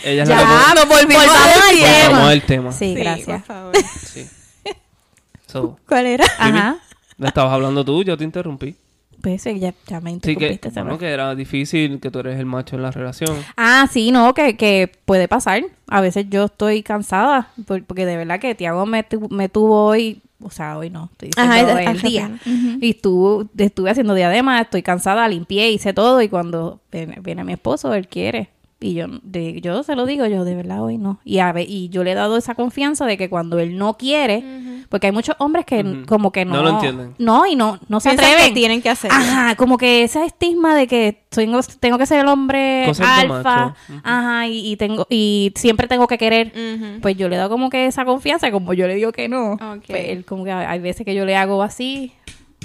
Ella 0.04 0.22
es 0.24 0.28
la 0.28 0.36
que 0.36 0.42
Ya, 0.42 0.74
nos 0.74 0.88
volvimos 0.88 1.24
a 1.24 1.46
decir. 1.48 1.84
pone- 1.84 2.08
Vamos 2.14 2.28
al 2.30 2.42
tema. 2.42 2.72
Sí, 2.72 2.78
Sí, 2.78 2.94
gracias. 2.94 3.42
por 3.42 3.46
favor. 3.46 3.72
Sí. 3.76 4.26
So, 5.46 5.78
¿Cuál 5.88 6.06
era? 6.06 6.24
Ajá. 6.38 6.76
¿le 7.16 7.28
estabas 7.28 7.52
hablando 7.52 7.84
tú? 7.84 8.02
Yo 8.02 8.16
te 8.16 8.24
interrumpí. 8.24 8.74
Pues 9.22 9.40
sí, 9.42 9.58
ya, 9.60 9.72
ya 9.86 10.00
me 10.00 10.10
Sí, 10.14 10.20
que, 10.20 10.30
interrumpiste. 10.32 10.68
bueno, 10.70 10.84
¿sabes? 10.90 10.98
que 10.98 11.08
era 11.10 11.34
difícil, 11.34 12.00
que 12.00 12.10
tú 12.10 12.18
eres 12.18 12.38
el 12.38 12.44
macho 12.46 12.76
en 12.76 12.82
la 12.82 12.90
relación. 12.90 13.36
Ah, 13.56 13.88
sí, 13.90 14.10
no, 14.10 14.34
que, 14.34 14.56
que 14.56 14.90
puede 15.04 15.28
pasar. 15.28 15.62
A 15.88 16.00
veces 16.00 16.26
yo 16.28 16.44
estoy 16.46 16.82
cansada 16.82 17.48
por- 17.66 17.84
porque 17.84 18.04
de 18.04 18.16
verdad 18.16 18.40
que 18.40 18.54
Tiago 18.54 18.84
me, 18.84 19.02
tu- 19.04 19.28
me 19.30 19.48
tuvo 19.48 19.86
hoy, 19.86 20.20
o 20.42 20.50
sea, 20.50 20.76
hoy 20.76 20.90
no, 20.90 21.08
estoy 21.12 21.30
Ajá, 21.36 21.60
el 21.60 21.70
ajá, 21.88 21.92
día. 22.08 22.30
bien. 22.44 22.78
Y 22.82 22.90
estuvo, 22.90 23.46
estuve 23.56 23.90
haciendo 23.90 24.12
diadema, 24.14 24.60
estoy 24.60 24.82
cansada, 24.82 25.26
limpié, 25.28 25.70
hice 25.70 25.94
todo 25.94 26.20
y 26.20 26.28
cuando 26.28 26.80
viene, 26.92 27.18
viene 27.22 27.44
mi 27.44 27.52
esposo, 27.54 27.94
él 27.94 28.08
quiere. 28.08 28.50
Y 28.84 28.94
yo, 28.94 29.06
de, 29.22 29.60
yo 29.60 29.82
se 29.82 29.96
lo 29.96 30.04
digo, 30.06 30.26
yo 30.26 30.44
de 30.44 30.54
verdad 30.54 30.82
hoy 30.82 30.98
no. 30.98 31.18
Y, 31.24 31.38
a 31.38 31.52
ve- 31.52 31.64
y 31.68 31.88
yo 31.88 32.04
le 32.04 32.12
he 32.12 32.14
dado 32.14 32.36
esa 32.36 32.54
confianza 32.54 33.06
de 33.06 33.16
que 33.16 33.30
cuando 33.30 33.58
él 33.58 33.78
no 33.78 33.94
quiere, 33.96 34.44
porque 34.90 35.06
hay 35.06 35.12
muchos 35.12 35.34
hombres 35.38 35.64
que 35.64 35.82
como 36.06 36.30
que 36.32 36.44
no... 36.44 36.56
No 36.56 36.62
lo 36.62 36.70
entienden. 36.70 37.14
No, 37.18 37.46
y 37.46 37.56
no, 37.56 37.78
no 37.88 38.00
se 38.00 38.10
atreven. 38.10 38.48
que 38.48 38.54
tienen 38.54 38.82
que 38.82 38.90
hacer. 38.90 39.10
Ajá, 39.10 39.54
como 39.56 39.78
que 39.78 40.02
ese 40.04 40.24
estigma 40.24 40.76
de 40.76 40.86
que 40.86 41.24
tengo, 41.30 41.60
tengo 41.80 41.96
que 41.98 42.06
ser 42.06 42.20
el 42.20 42.28
hombre 42.28 42.84
alfa, 43.32 43.74
ajá, 44.04 44.46
y, 44.48 44.72
y 44.72 44.76
tengo 44.76 45.06
y 45.08 45.52
siempre 45.56 45.88
tengo 45.88 46.06
que 46.06 46.18
querer. 46.18 46.52
Pues 47.00 47.16
yo 47.16 47.28
le 47.28 47.36
he 47.36 47.38
dado 47.38 47.50
como 47.50 47.70
que 47.70 47.86
esa 47.86 48.04
confianza, 48.04 48.50
como 48.50 48.74
yo 48.74 48.86
le 48.86 48.94
digo 48.96 49.10
que 49.12 49.28
no. 49.28 49.52
Ok. 49.54 49.84
Pues 49.86 50.08
él 50.10 50.24
como 50.24 50.44
que 50.44 50.52
hay 50.52 50.78
veces 50.80 51.04
que 51.06 51.14
yo 51.14 51.24
le 51.24 51.36
hago 51.36 51.62
así, 51.62 52.12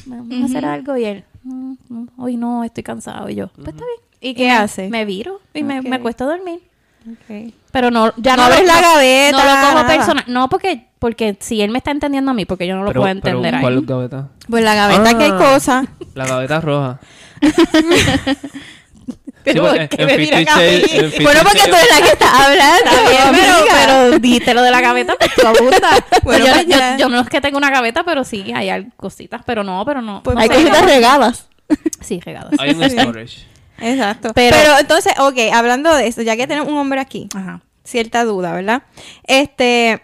vamos 0.05 0.27
a 0.41 0.45
hacer 0.45 0.65
algo 0.65 0.97
y 0.97 1.05
él, 1.05 1.23
"Mm, 1.43 1.73
mm, 1.87 2.07
hoy 2.17 2.35
no, 2.37 2.63
estoy 2.65 2.83
cansado 2.83 3.29
y 3.29 3.35
yo, 3.35 3.47
pues 3.55 3.69
está 3.69 3.85
bien. 3.85 4.08
¿Y 4.21 4.33
qué 4.33 4.51
hace? 4.51 4.89
Me 4.89 5.05
viro 5.05 5.39
y 5.53 5.63
me, 5.63 5.81
me 5.81 5.95
acuesto 5.97 6.23
a 6.25 6.27
dormir. 6.27 6.59
Pero 7.71 7.91
no, 7.91 8.13
ya 8.17 8.35
No 8.35 8.43
no, 8.43 8.43
abres 8.43 8.61
lo- 8.61 8.67
la 8.67 8.81
gaveta, 8.81 9.31
No 9.37 9.43
lo 9.43 9.61
cojo 9.61 9.73
nada. 9.83 9.87
personal. 9.87 10.23
No, 10.27 10.49
porque, 10.49 10.87
porque 10.99 11.37
si 11.39 11.61
él 11.61 11.71
me 11.71 11.77
está 11.77 11.91
entendiendo 11.91 12.31
a 12.31 12.33
mí, 12.33 12.45
porque 12.45 12.67
yo 12.67 12.75
no 12.75 12.81
lo 12.83 12.89
pero, 12.89 13.01
puedo 13.01 13.11
entender 13.11 13.41
pero, 13.51 13.57
a 13.57 13.61
¿cuál 13.61 13.73
él. 13.75 13.85
gaveta? 13.85 14.27
Pues 14.49 14.63
la 14.63 14.75
gaveta 14.75 15.17
que 15.17 15.23
hay 15.23 15.31
Ah. 15.33 15.37
cosas. 15.37 15.85
La 16.15 16.25
gaveta 16.25 16.59
roja. 16.61 16.99
Pero 19.41 19.63
Sí, 19.63 19.69
¿por 19.69 19.77
pues, 19.77 19.89
qué 19.89 20.01
en 20.01 20.07
me 20.07 20.17
miran 20.17 20.49
a 20.49 20.55
mí? 20.57 20.81
Bueno, 21.23 21.39
porque 21.43 21.59
tú 21.63 21.75
eres 21.75 21.89
la 21.89 22.05
que 22.05 22.11
está 22.11 22.45
hablando. 22.45 22.91
Está 22.91 23.09
bien, 23.09 23.41
pero, 23.41 23.53
pero 23.73 24.19
diste 24.19 24.53
lo 24.53 24.61
de 24.61 24.69
la 24.71 24.81
gaveta, 24.81 25.15
pues 25.17 25.31
tú 25.33 25.47
abundas. 25.47 26.03
Bueno, 26.23 26.45
yo, 26.45 26.51
pues 26.53 26.65
yo- 26.67 26.77
ya. 26.77 26.97
yo 26.97 27.07
no 27.09 27.21
es 27.21 27.29
que 27.29 27.39
tengo 27.39 27.57
una 27.57 27.69
gaveta, 27.71 28.03
pero 28.03 28.25
sí, 28.25 28.51
hay 28.53 28.69
al- 28.69 28.91
cositas, 28.97 29.41
pero 29.45 29.63
no, 29.63 29.83
pero 29.85 30.01
no. 30.01 30.21
Pues 30.23 30.35
no 30.35 30.41
Hay 30.41 30.49
cositas 30.49 30.83
regadas. 30.85 31.47
Sí, 32.01 32.19
regadas. 32.19 32.53
Hay 32.59 32.71
un 32.71 32.83
storage. 32.89 33.47
Exacto. 33.81 34.31
Pero, 34.33 34.55
Pero- 34.57 34.79
entonces, 34.79 35.13
ok, 35.19 35.37
hablando 35.53 35.93
de 35.95 36.07
eso, 36.07 36.21
ya 36.21 36.35
que 36.35 36.47
tenemos 36.47 36.69
un 36.71 36.77
hombre 36.77 36.99
aquí, 36.99 37.27
Ajá. 37.35 37.61
cierta 37.83 38.23
duda, 38.23 38.53
¿verdad? 38.53 38.83
Este, 39.27 40.01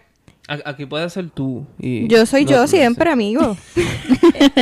A- 0.48 0.70
Aquí 0.70 0.86
puede 0.86 1.10
ser 1.10 1.28
tú. 1.30 1.66
Y 1.78 2.06
yo 2.08 2.24
soy 2.26 2.44
yo 2.44 2.66
siempre, 2.68 3.10
amigo. 3.10 3.56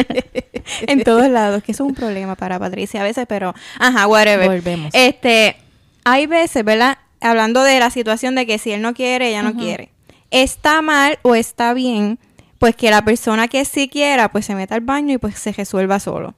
en 0.86 1.02
todos 1.04 1.28
lados, 1.28 1.62
que 1.62 1.72
eso 1.72 1.84
es 1.84 1.88
un 1.90 1.94
problema 1.94 2.34
para 2.36 2.58
Patricia 2.58 3.00
a 3.00 3.04
veces, 3.04 3.26
pero, 3.28 3.54
ajá, 3.78 4.06
whatever. 4.06 4.48
Volvemos. 4.48 4.90
Este, 4.94 5.56
hay 6.04 6.26
veces, 6.26 6.64
¿verdad? 6.64 6.98
Hablando 7.20 7.62
de 7.62 7.78
la 7.80 7.90
situación 7.90 8.34
de 8.34 8.46
que 8.46 8.58
si 8.58 8.72
él 8.72 8.82
no 8.82 8.94
quiere, 8.94 9.28
ella 9.28 9.42
no 9.42 9.54
quiere. 9.54 9.90
¿Está 10.30 10.82
mal 10.82 11.18
o 11.22 11.34
está 11.34 11.72
bien? 11.74 12.18
Pues 12.58 12.76
que 12.76 12.90
la 12.90 13.04
persona 13.04 13.48
que 13.48 13.64
sí 13.64 13.88
quiera, 13.88 14.30
pues 14.30 14.46
se 14.46 14.54
meta 14.54 14.74
al 14.74 14.80
baño 14.80 15.14
y 15.14 15.18
pues 15.18 15.38
se 15.38 15.52
resuelva 15.52 16.00
solo. 16.00 16.34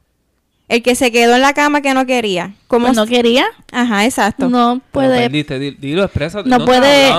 El 0.68 0.82
que 0.82 0.96
se 0.96 1.12
quedó 1.12 1.37
en 1.37 1.42
la 1.42 1.52
cama 1.52 1.80
que 1.80 1.94
no 1.94 2.06
quería. 2.06 2.54
¿Cómo? 2.66 2.87
Pues 2.87 2.96
no 2.96 3.06
quería, 3.06 3.44
Ajá, 3.70 4.04
exacto. 4.04 4.49
no 4.49 4.80
puede, 4.90 5.20
perdiste, 5.23 5.58
dilo, 5.61 6.02
exprésate. 6.04 6.49
no 6.49 6.56
estás 6.56 6.66
puede, 6.66 7.11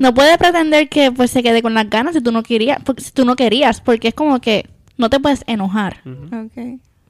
no 0.00 0.14
puede 0.14 0.38
pretender 0.38 0.88
que 0.88 1.12
pues 1.12 1.30
se 1.30 1.42
quede 1.42 1.60
con 1.60 1.74
las 1.74 1.90
ganas 1.90 2.14
si 2.14 2.22
tú 2.22 2.32
no 2.32 2.42
querías, 2.42 2.78
porque 2.82 3.02
si 3.02 3.10
tú 3.12 3.24
no 3.26 3.36
querías, 3.36 3.80
porque 3.82 4.08
es 4.08 4.14
como 4.14 4.40
que 4.40 4.68
no 4.96 5.10
te 5.10 5.20
puedes 5.20 5.44
enojar, 5.46 5.98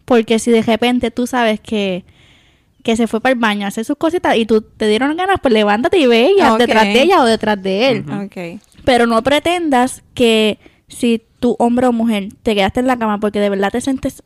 porque 0.05 0.39
si 0.39 0.51
de 0.51 0.63
repente 0.63 1.11
tú 1.11 1.27
sabes 1.27 1.61
que 1.61 2.05
que 2.83 2.97
se 2.97 3.07
fue 3.07 3.21
para 3.23 3.33
el 3.33 3.39
baño 3.39 3.65
a 3.65 3.69
hacer 3.69 3.85
sus 3.87 3.97
cositas 3.97 4.37
y 4.37 4.45
tú 4.45 4.61
te 4.61 4.87
dieron 4.89 5.17
ganas, 5.17 5.37
pues 5.41 5.55
levántate 5.55 5.99
y 5.99 6.07
ve 6.07 6.33
Ok. 6.51 6.59
detrás 6.59 6.85
de 6.85 7.01
ella 7.03 7.23
o 7.23 7.25
detrás 7.25 7.63
de 7.63 7.89
él. 7.89 8.05
Pero 8.85 9.07
no 9.07 9.23
pretendas 9.23 10.03
que 10.13 10.59
si 10.87 11.23
tu 11.41 11.57
hombre 11.59 11.87
o 11.87 11.93
mujer 11.93 12.29
te 12.43 12.55
quedaste 12.55 12.81
en 12.81 12.87
la 12.87 12.99
cama 12.99 13.21
porque 13.21 13.41
de 13.41 13.49
verdad 13.49 13.71
te 13.73 13.81
sientes 13.81 14.23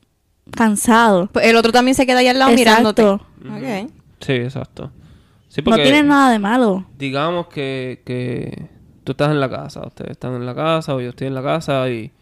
cansado. 0.54 1.28
Pues 1.32 1.46
el 1.46 1.56
otro 1.56 1.72
también 1.72 1.94
se 1.94 2.06
queda 2.06 2.18
ahí 2.18 2.28
al 2.28 2.38
lado 2.38 2.52
mirándote. 2.52 3.02
Exacto. 3.02 3.26
Ok. 3.50 3.90
Sí, 4.20 4.32
exacto. 4.32 4.90
Sí, 5.48 5.62
No 5.64 5.76
tiene 5.76 6.02
nada 6.02 6.30
de 6.30 6.38
malo. 6.38 6.84
digamos 6.98 7.46
que, 7.48 8.02
que 8.04 8.68
tú 9.04 9.12
estás 9.12 9.30
en 9.30 9.40
la 9.40 9.48
casa, 9.48 9.80
ustedes 9.86 10.10
están 10.12 10.34
en 10.34 10.44
la 10.44 10.54
casa 10.54 10.94
o 10.94 11.00
yo 11.00 11.10
estoy 11.10 11.26
en 11.28 11.34
la 11.34 11.42
casa 11.42 11.88
y, 11.88 12.12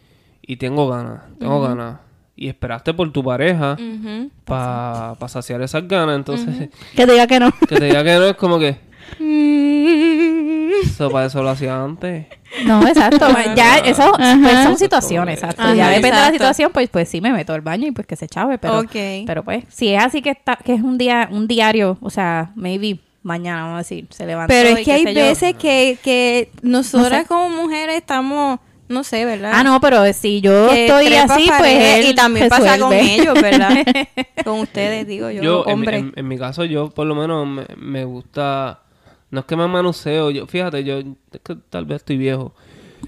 y 0.43 0.57
tengo 0.57 0.89
ganas, 0.89 1.23
tengo 1.39 1.61
ganas. 1.61 1.99
Y 2.39 2.49
esperaste 2.49 2.93
por 2.95 3.11
tu 3.13 3.25
pareja 3.25 3.73
Ujú. 3.81 4.31
para 4.45 5.17
saciar 5.29 5.63
esas 5.63 5.89
ganas, 5.89 6.17
entonces 6.17 6.69
Que 6.95 7.07
te 7.07 7.13
diga 7.13 7.27
que 7.27 7.41
no. 7.41 7.51
que 7.67 7.77
te 7.77 7.85
diga 7.87 8.05
que 8.05 8.15
no 8.15 8.25
es 8.27 8.37
como 8.37 8.59
que 8.59 8.77
eso 10.85 11.11
para 11.11 11.27
eso 11.27 11.43
lo 11.43 11.49
hacía 11.51 11.83
antes. 11.83 12.27
No, 12.65 12.87
exacto. 12.87 13.27
ya, 13.57 13.79
eso 13.79 14.13
pues, 14.17 14.63
son 14.63 14.79
situaciones, 14.79 15.35
exacto. 15.35 15.63
Ajá, 15.63 15.75
ya 15.75 15.89
depende 15.89 16.17
de 16.17 16.23
la 16.23 16.33
situación, 16.33 16.71
pues, 16.73 16.89
pues 16.89 17.09
sí 17.09 17.21
me 17.21 17.33
meto 17.33 17.53
al 17.53 17.61
baño 17.61 17.87
y 17.89 17.93
pues 17.93 18.07
que 18.07 18.17
se 18.17 18.29
chave, 18.29 18.59
pero, 18.59 18.85
pero 19.27 19.43
pues, 19.43 19.65
si 19.69 19.89
es 19.95 20.03
así 20.03 20.23
que 20.23 20.31
está, 20.31 20.57
que 20.57 20.75
es 20.75 20.83
un 20.83 20.99
día, 20.99 21.29
un 21.31 21.47
diario, 21.47 21.99
o 22.01 22.11
sea, 22.11 22.53
maybe 22.55 23.01
mañana, 23.23 23.63
vamos 23.63 23.75
a 23.75 23.79
decir, 23.79 24.07
se 24.11 24.25
levanta. 24.25 24.49
Pero 24.49 24.77
es 24.77 24.85
que 24.85 24.93
hay 24.93 25.05
veces 25.05 25.55
que, 25.55 25.99
que 26.03 26.51
nosotras 26.63 27.11
No 27.13 27.19
sé. 27.19 27.27
como 27.27 27.51
mujeres 27.51 27.97
estamos 27.97 28.61
no 28.89 29.03
sé, 29.03 29.25
¿verdad? 29.25 29.53
Ah, 29.55 29.65
no, 29.65 29.81
pero 29.81 30.13
si 30.13 30.41
yo 30.41 30.69
Que 30.71 30.87
estoy 30.87 31.13
así, 31.15 31.51
pues 31.59 31.73
él 31.99 32.11
y 32.11 32.15
también 32.15 32.49
pasa 32.49 32.79
con 32.79 32.93
ellos, 32.93 33.35
¿verdad? 33.41 33.71
con 34.45 34.61
ustedes, 34.61 35.07
digo 35.07 35.31
yo, 35.31 35.43
Yo, 35.43 35.65
en, 35.67 35.73
hombre. 35.73 35.99
en- 35.99 36.13
en 36.15 36.29
mi 36.29 36.39
caso, 36.39 36.65
yo 36.65 36.91
por 36.91 37.07
lo 37.07 37.15
menos 37.15 37.47
me, 37.47 37.65
me 37.77 38.05
gusta... 38.05 38.83
No 39.31 39.41
es 39.41 39.47
que 39.47 39.57
me 39.57 39.67
manuseo, 39.67 40.31
yo, 40.31 40.47
fíjate, 40.47 40.85
yo 40.85 40.99
es 40.99 41.07
que 41.43 41.57
tal 41.69 41.85
vez 41.85 41.97
estoy 41.97 42.17
viejo, 42.17 42.55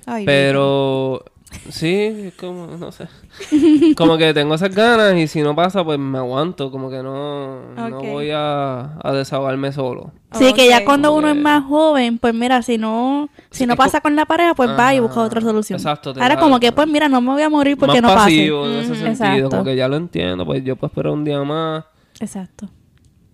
Ay, 0.05 0.25
pero 0.27 1.25
sí, 1.71 1.95
es 1.95 2.35
como, 2.35 2.67
no 2.77 2.91
sé, 2.93 3.07
como 3.97 4.19
que 4.19 4.35
tengo 4.35 4.55
esas 4.57 4.75
ganas 4.75 5.17
y 5.17 5.29
si 5.29 5.43
no 5.43 5.55
pasa, 5.55 5.85
pues 5.85 5.99
me 5.99 6.19
aguanto, 6.19 6.71
como 6.73 6.91
que 6.91 7.03
no, 7.03 7.73
no 7.75 8.01
voy 8.03 8.31
a, 8.33 8.99
a 9.03 9.13
desahogarme 9.13 9.71
solo. 9.73 10.11
Sí, 10.33 10.53
que 10.55 10.69
ya 10.69 10.85
cuando 10.85 11.15
uno 11.15 11.29
es 11.29 11.37
más 11.37 11.65
joven, 11.65 12.19
pues 12.19 12.35
mira, 12.35 12.61
si 12.63 12.77
no, 12.79 13.29
si 13.51 13.59
Sí, 13.61 13.67
no 13.67 13.77
pasa 13.77 14.01
con 14.01 14.15
la 14.17 14.27
pareja, 14.27 14.55
pues 14.55 14.69
va 14.71 14.93
y 14.95 14.99
busca 15.01 15.21
otra 15.21 15.41
solución. 15.41 15.79
exacto, 15.79 16.11
Ahora 16.11 16.35
da- 16.35 16.41
como 16.41 16.59
que, 16.61 16.73
pues 16.73 16.87
mira, 16.89 17.09
no 17.09 17.21
me 17.21 17.31
voy 17.33 17.43
a 17.43 17.49
morir 17.49 17.77
porque 17.79 18.03
más 18.03 18.11
no 18.11 18.15
pase. 18.17 18.25
pasivo 18.25 18.67
en 18.67 18.73
ese 18.81 18.95
sentido, 18.97 19.09
exacto. 19.11 19.51
como 19.51 19.65
que 19.65 19.77
ya 19.77 19.89
lo 19.89 19.97
entiendo, 19.97 20.45
pues 20.45 20.65
yo 20.65 20.75
puedo 20.77 20.89
esperar 20.91 21.13
un 21.13 21.25
día 21.25 21.43
más 21.45 21.85
Exacto. 22.21 22.69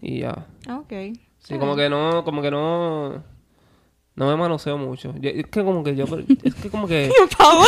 y 0.02 0.20
ya. 0.20 0.46
Ah, 0.68 0.76
Ok. 0.78 0.92
Sí, 1.46 1.58
como 1.58 1.76
que 1.76 1.88
no, 1.90 2.24
como 2.24 2.40
que 2.42 2.50
no, 2.50 3.22
no 4.16 4.26
me 4.28 4.36
manoseo 4.36 4.78
mucho. 4.78 5.12
Yo- 5.20 5.30
es 5.30 5.46
que 5.46 5.62
como 5.62 5.84
que 5.84 5.94
yo, 5.94 6.06
pre- 6.06 6.24
es 6.42 6.54
que 6.54 6.70
como 6.70 6.86
que, 6.88 7.10
Por 7.18 7.28
favor. 7.28 7.66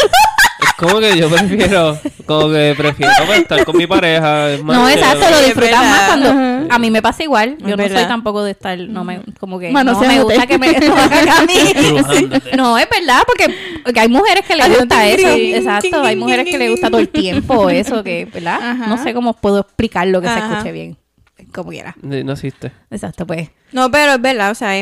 es 0.63 0.73
como 0.79 0.99
que 0.99 1.17
yo 1.19 1.29
prefiero, 1.29 1.99
como 2.25 2.49
que 2.51 2.75
prefiero 2.77 3.13
estar 3.35 3.65
con 3.67 3.77
mi 3.77 3.87
pareja. 3.87 4.51
Es 4.53 4.63
más 4.65 4.77
No, 4.79 4.89
exacto, 4.89 5.29
lo 5.31 5.37
Es 5.37 5.45
disfrutas 5.47 5.71
verdad. 5.73 5.91
más 5.91 6.07
cuando... 6.07 6.75
A 6.75 6.79
mí 6.79 6.91
me 6.91 7.01
pasa 7.03 7.23
igual. 7.23 7.57
Yo 7.59 7.69
Es 7.69 7.77
no 7.77 7.83
soy 7.85 7.89
verdad. 7.93 8.09
tampoco 8.09 8.43
de 8.43 8.53
estar... 8.53 8.79
No 8.79 9.05
me... 9.05 9.21
Como 9.39 9.59
que... 9.59 9.71
No 9.71 9.85
me 9.85 10.23
gusta 10.23 10.47
que 10.47 10.59
me... 10.59 10.69
hagan 10.71 11.29
a 11.29 11.43
mí. 11.43 11.55
Estrujándote. 11.75 12.57
No, 12.57 12.79
es 12.79 12.89
verdad, 12.91 13.21
porque, 13.27 13.55
porque 13.85 14.01
hay 14.01 14.09
mujeres 14.09 14.45
que 14.47 14.57
les 14.57 14.69
gusta 14.69 15.03
ting, 15.03 15.19
eso. 15.19 15.35
ting, 15.37 15.55
Exacto, 15.55 15.83
ting, 15.83 15.95
hay 16.03 16.15
ting, 16.15 16.19
mujeres 16.25 16.45
ting, 16.47 16.53
que 16.53 16.59
les 16.59 16.71
gusta 16.71 16.89
todo 16.91 17.01
el 17.01 17.09
tiempo 17.11 17.69
eso, 17.71 18.03
que, 18.03 18.25
¿verdad? 18.33 18.59
Ajá. 18.63 18.87
No 18.87 18.97
sé 19.03 19.13
cómo 19.15 19.35
puedo 19.35 19.61
explicar 19.61 20.07
lo 20.09 20.21
que 20.23 20.29
se 20.29 20.33
Ajá. 20.35 20.53
escuche 20.55 20.73
bien. 20.73 20.97
Como 21.57 21.71
quiera. 21.71 21.97
No 22.03 22.33
existe. 22.33 22.71
Exacto, 22.91 23.27
pues. 23.27 23.51
No, 23.73 23.91
pero 23.91 24.13
es 24.15 24.21
verdad, 24.21 24.51
o 24.51 24.55
sea, 24.55 24.73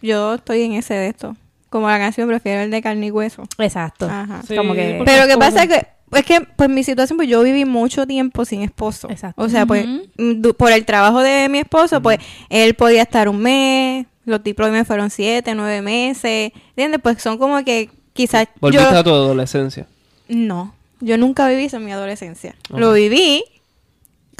yo 0.00 0.34
estoy 0.34 0.62
en 0.62 0.72
ese 0.72 0.94
de 0.94 1.08
esto. 1.08 1.36
Como 1.68 1.88
la 1.88 1.98
canción, 1.98 2.26
prefiero 2.28 2.62
el 2.62 2.70
de 2.70 2.82
carne 2.82 3.06
y 3.06 3.10
hueso. 3.10 3.44
Exacto. 3.58 4.06
Ajá. 4.10 4.42
Sí, 4.46 4.56
Como 4.56 4.74
que... 4.74 5.00
Pero 5.04 5.26
que 5.26 5.34
como 5.34 5.40
pasa 5.46 5.62
es 5.62 5.68
que, 5.68 5.86
es 6.18 6.24
que, 6.24 6.40
pues 6.56 6.68
mi 6.68 6.84
situación, 6.84 7.16
pues 7.16 7.28
yo 7.28 7.42
viví 7.42 7.64
mucho 7.64 8.06
tiempo 8.06 8.44
sin 8.44 8.62
esposo. 8.62 9.08
Exacto. 9.10 9.40
O 9.42 9.48
sea, 9.48 9.64
pues, 9.66 9.86
mm, 9.86 10.40
du- 10.42 10.54
por 10.54 10.72
el 10.72 10.84
trabajo 10.84 11.20
de 11.20 11.48
mi 11.48 11.58
esposo, 11.58 12.02
pues, 12.02 12.18
él 12.50 12.74
podía 12.74 13.02
estar 13.02 13.28
un 13.28 13.38
mes, 13.38 14.06
los 14.24 14.40
mes 14.70 14.86
fueron 14.86 15.10
siete, 15.10 15.54
nueve 15.54 15.82
meses, 15.82 16.52
¿entiendes? 16.70 17.00
Pues 17.02 17.22
son 17.22 17.38
como 17.38 17.64
que 17.64 17.90
quizás 18.12 18.48
Volviste 18.60 18.84
yo... 18.90 18.98
a 18.98 19.04
tu 19.04 19.10
adolescencia. 19.10 19.86
No, 20.28 20.74
yo 21.00 21.16
nunca 21.18 21.48
viví 21.48 21.64
eso 21.64 21.78
en 21.78 21.84
mi 21.84 21.92
adolescencia. 21.92 22.54
Lo 22.70 22.92
viví 22.92 23.44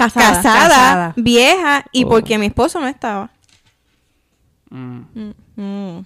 Casada. 0.04 0.37
casada, 0.37 0.68
casada. 0.68 1.14
vieja, 1.16 1.85
y 1.92 2.04
Oh. 2.04 2.09
porque 2.09 2.38
mi 2.38 2.47
esposo 2.47 2.80
no 2.80 2.88
estaba. 2.88 3.30
Mm. 4.71 5.00
Mm, 5.14 5.32
mm. 5.56 6.04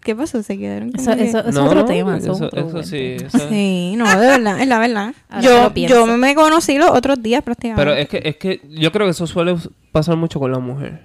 ¿Qué 0.00 0.14
pasó? 0.14 0.40
Se 0.42 0.56
quedaron 0.56 0.92
como 0.92 1.02
Eso, 1.02 1.16
que- 1.16 1.24
eso, 1.24 1.38
eso 1.40 1.50
No, 1.52 1.60
es 1.62 1.66
otro 1.66 1.80
no, 1.80 1.84
tema. 1.86 2.16
Eso, 2.16 2.32
es 2.32 2.40
otro 2.40 2.60
eso 2.60 2.70
buen 2.70 2.84
sí. 2.84 3.14
tema. 3.18 3.28
eso- 3.34 3.48
Sí, 3.48 3.94
no, 3.96 4.08
de 4.20 4.26
verdad, 4.28 4.60
es 4.60 4.68
la 4.68 4.78
verdad. 4.78 5.14
Ahora 5.28 5.72
yo, 5.74 5.74
yo 5.88 6.06
me 6.06 6.34
conocí 6.36 6.78
los 6.78 6.90
otros 6.90 7.20
días 7.22 7.42
prácticamente. 7.42 7.80
Pero 7.84 7.96
es 7.96 8.08
que, 8.08 8.20
es 8.28 8.36
que 8.36 8.60
yo 8.70 8.92
creo 8.92 9.06
que 9.06 9.10
eso 9.10 9.26
suele 9.26 9.56
pasar 9.92 10.16
mucho 10.16 10.38
con 10.38 10.52
la 10.52 10.60
mujer. 10.60 11.02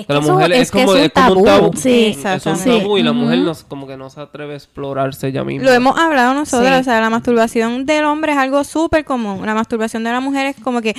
Es 0.00 0.06
Que 0.06 0.12
la 0.12 0.20
mujer 0.20 0.52
es, 0.52 0.70
que 0.70 0.78
como, 0.80 0.92
un 0.92 0.98
es 0.98 1.12
como 1.12 1.32
un 1.40 1.44
tabú. 1.44 1.70
Sí, 1.76 2.16
Es 2.24 2.46
un 2.46 2.58
tabú 2.64 2.98
y 2.98 3.02
la 3.02 3.12
mujer 3.12 3.38
no, 3.38 3.52
como 3.68 3.86
que 3.86 3.96
no 3.96 4.08
se 4.10 4.20
atreve 4.20 4.54
a 4.54 4.56
explorarse 4.56 5.28
ella 5.28 5.44
misma. 5.44 5.64
Lo 5.68 5.72
hemos 5.74 5.98
hablado 5.98 6.34
nosotros, 6.34 6.68
Sí. 6.68 6.80
o 6.80 6.84
sea, 6.84 7.00
la 7.00 7.10
masturbación 7.10 7.84
del 7.86 8.04
hombre 8.04 8.32
es 8.32 8.38
algo 8.38 8.62
súper 8.64 9.04
común. 9.04 9.44
La 9.44 9.54
masturbación 9.54 10.04
de 10.04 10.10
la 10.12 10.20
mujer 10.20 10.46
es 10.46 10.56
como 10.62 10.80
que... 10.82 10.94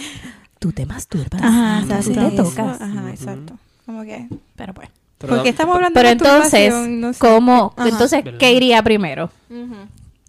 Tú 0.60 0.72
te 0.74 0.86
masturbas. 0.86 1.42
Ajá, 1.42 1.84
tú 1.88 1.94
exacto. 1.94 2.30
te 2.30 2.36
tocas. 2.36 2.82
Ajá, 2.82 3.10
exacto. 3.10 3.54
Como 3.86 4.04
que... 4.04 4.28
Pero 4.56 4.74
pues. 4.74 4.90
Pero 5.18 5.34
¿Por 5.34 5.44
qué 5.44 5.50
da- 5.50 5.52
estamos 5.52 5.76
hablando 5.76 5.94
Pero 5.96 6.08
de 6.08 6.12
entonces? 6.14 6.74
No 6.90 7.14
sé. 7.14 7.20
¿cómo? 7.20 7.74
Ajá. 7.78 7.90
Entonces. 7.90 8.24
¿qué 8.38 8.54
iría 8.54 8.82
primero? 8.84 9.30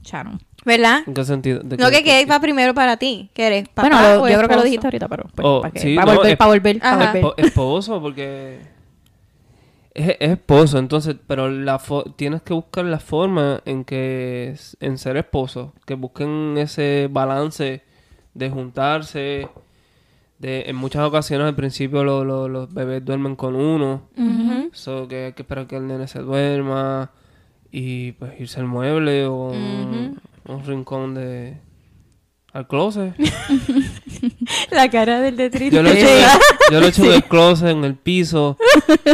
Sharon. 0.03 0.41
¿Verdad? 0.65 1.01
¿En 1.07 1.15
qué 1.15 1.25
sentido? 1.25 1.61
¿De 1.61 1.77
No, 1.79 1.89
qué- 1.89 2.05
que 2.05 2.05
qué 2.05 2.27
va 2.27 2.39
primero 2.41 2.75
para 2.75 2.97
ti. 2.99 3.31
¿Qué 3.33 3.47
eres? 3.47 3.69
¿Papá 3.69 3.89
Bueno, 3.89 4.23
o 4.23 4.29
yo 4.29 4.37
creo 4.37 4.49
que 4.49 4.57
lo 4.57 4.63
dijiste 4.63 4.87
ahorita, 4.87 5.09
pero 5.09 5.25
pues, 5.35 5.47
Oh, 5.49 5.61
para, 5.63 5.73
que- 5.73 5.81
sí, 5.81 5.95
para 5.97 6.13
no, 6.13 6.17
volver, 6.19 6.33
es- 6.33 6.39
para 6.39 6.49
volver, 6.51 6.79
para 6.81 7.13
esposo, 7.39 8.01
porque 8.03 8.59
es, 9.95 10.09
es 10.21 10.31
esposo, 10.31 10.79
entonces, 10.79 11.17
pero 11.27 11.49
la 11.51 11.79
fo- 11.79 12.15
tienes 12.15 12.43
que 12.43 12.53
buscar 12.53 12.85
la 12.85 13.01
forma 13.01 13.61
en 13.65 13.85
que 13.85 14.55
en 14.81 14.99
ser 14.99 15.17
esposo, 15.17 15.73
que 15.87 15.95
busquen 15.95 16.57
ese 16.59 17.09
balance 17.11 17.83
de 18.35 18.51
juntarse, 18.51 19.49
de 20.39 20.63
en 20.69 20.77
muchas 20.77 21.03
ocasiones 21.03 21.47
al 21.47 21.55
principio 21.57 22.05
lo- 22.05 22.25
lo- 22.25 22.49
los 22.49 22.73
bebés 22.73 23.05
duermen 23.05 23.35
con 23.35 23.57
uno, 23.57 24.03
Ujú. 24.17 24.69
so 24.73 25.09
que 25.09 25.27
hay 25.27 25.33
que 25.33 25.43
esperar 25.43 25.67
que 25.67 25.77
el 25.77 25.87
nene 25.87 26.07
se 26.07 26.21
duerma 26.21 27.11
y 27.73 28.13
pues 28.13 28.39
irse 28.41 28.61
al 28.61 28.67
mueble 28.67 29.27
o 29.27 29.53
un 30.51 30.65
rincón 30.65 31.15
de 31.15 31.57
al 32.53 32.67
closet. 32.67 33.15
La 34.71 34.91
cara 34.91 35.21
del 35.21 35.37
de 35.37 35.51
triste. 35.51 35.77
Yo 35.77 35.83
lo 35.83 35.91
he 35.91 36.01
hecho, 36.01 36.39
yo 36.73 36.81
lo 36.81 36.87
en 36.89 37.13
el 37.15 37.25
closet, 37.25 37.69
en 37.69 37.85
el 37.85 37.95
piso. 37.95 38.57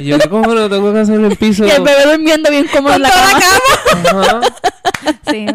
Y 0.01 0.05
yo, 0.05 0.19
¿qué 0.19 0.29
cojones 0.29 0.71
tengo 0.71 0.93
que 0.93 1.01
hacer 1.01 1.17
en 1.17 1.27
el 1.27 1.37
piso? 1.37 1.67
Y 1.67 1.71
el 1.71 1.83
bebé 1.83 2.11
durmiendo 2.11 2.51
bien 2.51 2.67
cómodo 2.73 2.95
en 2.95 3.03
la 3.03 3.11
cama. 3.11 4.23
Ajá. 4.23 4.41
Sí, 5.31 5.47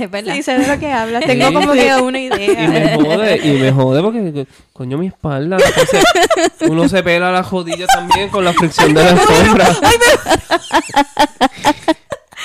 es 0.00 0.10
verdad. 0.10 0.34
Sí, 0.34 0.42
sé 0.42 0.58
de 0.58 0.66
lo 0.66 0.78
que 0.78 0.92
hablas. 0.92 1.22
Sí. 1.22 1.28
Tengo 1.28 1.52
como 1.52 1.72
que 1.72 1.94
una 1.96 2.18
Y 2.20 2.26
idea. 2.26 2.68
me 2.68 2.94
jode, 2.96 3.40
y 3.42 3.58
me 3.58 3.72
jode 3.72 4.02
porque, 4.02 4.46
coño, 4.72 4.96
mi 4.98 5.08
espalda. 5.08 5.56
Entonces, 5.56 6.04
uno 6.68 6.88
se 6.88 7.02
pela 7.02 7.32
la 7.32 7.42
jodilla 7.42 7.86
también 7.86 8.28
con 8.28 8.44
la 8.44 8.52
fricción 8.52 8.94
de 8.94 9.02
la 9.02 9.10
alfombra. 9.10 9.68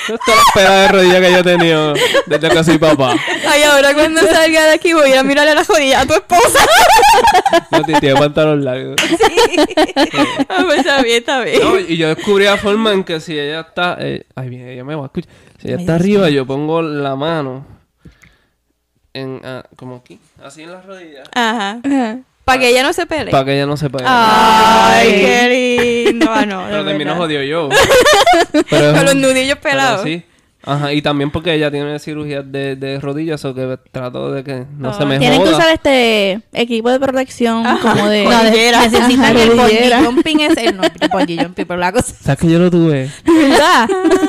Esta 0.08 0.14
es 0.32 0.38
la 0.38 0.44
pela 0.54 0.76
de 0.82 0.88
rodilla 0.88 1.22
que 1.22 1.32
yo 1.32 1.38
he 1.40 1.44
tenido 1.44 1.94
desde 2.26 2.50
que 2.50 2.64
soy 2.64 2.78
papá. 2.78 3.16
Ay, 3.48 3.64
ahora 3.64 3.94
cuando 3.94 4.22
salga 4.22 4.66
de 4.66 4.72
aquí 4.74 4.94
voy 4.94 5.10
a 5.10 5.14
ir 5.14 5.18
a 5.18 5.24
mirarle 5.24 5.56
la 5.56 5.64
jodilla 5.66 6.02
a 6.02 6.06
tu 6.06 6.14
esposa. 6.14 6.60
No 7.72 7.84
te 7.84 8.00
tiene 8.00 8.20
pantalón 8.20 8.64
largo. 8.64 8.96
Ah, 10.50 10.64
pues 10.66 10.80
está 10.80 11.02
bien, 11.02 11.18
está 11.18 11.42
bien. 11.42 11.60
No, 11.62 11.80
y 11.80 11.98
yo 11.98 12.14
descubrí 12.14 12.46
la 12.46 12.58
forma 12.58 12.94
en 12.94 13.04
que 13.04 13.20
si 13.20 13.38
ella 13.38 13.62
está. 13.62 13.98
eh, 14.00 14.26
ay, 14.36 14.50
bien, 14.50 14.68
ella 14.68 14.84
me 14.84 14.96
va 14.96 15.04
a 15.04 15.06
escuchar. 15.06 15.32
Si 15.60 15.68
ella 15.68 15.78
Ay, 15.78 15.82
está 15.84 15.94
Dios 15.98 16.02
arriba, 16.02 16.30
yo 16.30 16.46
pongo 16.46 16.82
la 16.82 17.16
mano. 17.16 17.66
En, 19.14 19.42
ah, 19.44 19.64
como 19.76 19.98
aquí, 19.98 20.20
así 20.44 20.64
en 20.64 20.72
las 20.72 20.86
rodillas. 20.86 21.28
Ajá. 21.34 21.80
Para 22.50 22.62
que 22.62 22.70
ella 22.70 22.82
no 22.82 22.94
se 22.94 23.06
pelee. 23.06 23.30
Para 23.30 23.46
que 23.46 23.54
ella 23.54 23.68
no 23.68 23.78
se 23.78 23.92
pegue. 23.92 24.06
Ay, 24.08 25.08
qué 25.08 26.06
lindo. 26.08 26.26
Ah, 26.34 26.48
no, 26.48 26.64
de 26.66 26.72
Pero 26.72 26.86
terminó 26.86 27.16
jodido 27.16 27.44
yo. 27.44 27.70
Pero, 28.72 28.94
Con 28.94 29.06
los 29.06 29.16
nudillos 29.16 29.60
pero 29.62 29.74
pelados. 29.74 30.02
sí. 30.04 30.24
Ajá, 30.66 30.92
y 30.92 31.02
también 31.02 31.32
porque 31.32 31.54
ella 31.54 31.72
tiene 31.72 31.98
cirugía 32.00 32.42
de, 32.42 32.76
de 32.76 33.00
rodillas, 33.00 33.44
o 33.46 33.56
que 33.56 33.80
trato 33.92 34.32
de 34.34 34.44
que 34.44 34.66
no 34.78 34.94
se 34.94 35.06
me 35.06 35.18
Tienen 35.18 35.42
que 35.42 35.50
usar 35.50 35.70
este 35.74 36.42
equipo 36.52 36.90
de 36.92 37.00
protección 37.00 37.64
como 37.82 38.08
de... 38.10 38.26
No, 38.26 38.30
de- 38.44 38.50
Rodillera. 38.50 38.82
necesitan 38.88 39.36
Ajá, 39.38 39.44
el 39.44 39.58
rodillera. 39.58 39.98
bungee 40.02 40.06
jumping 40.16 40.40
es 40.42 40.58
el 40.58 40.76
no, 40.78 40.84
el 40.84 41.10
bungee 41.10 41.38
jumping, 41.44 41.66
pero 41.66 41.80
la 41.80 41.92
cosa 41.94 42.14
¿Sabes 42.22 42.40
que 42.40 42.50
yo 42.52 42.60
lo 42.60 42.70
tuve? 42.70 43.10
de 43.24 43.34
verdad, 43.34 43.88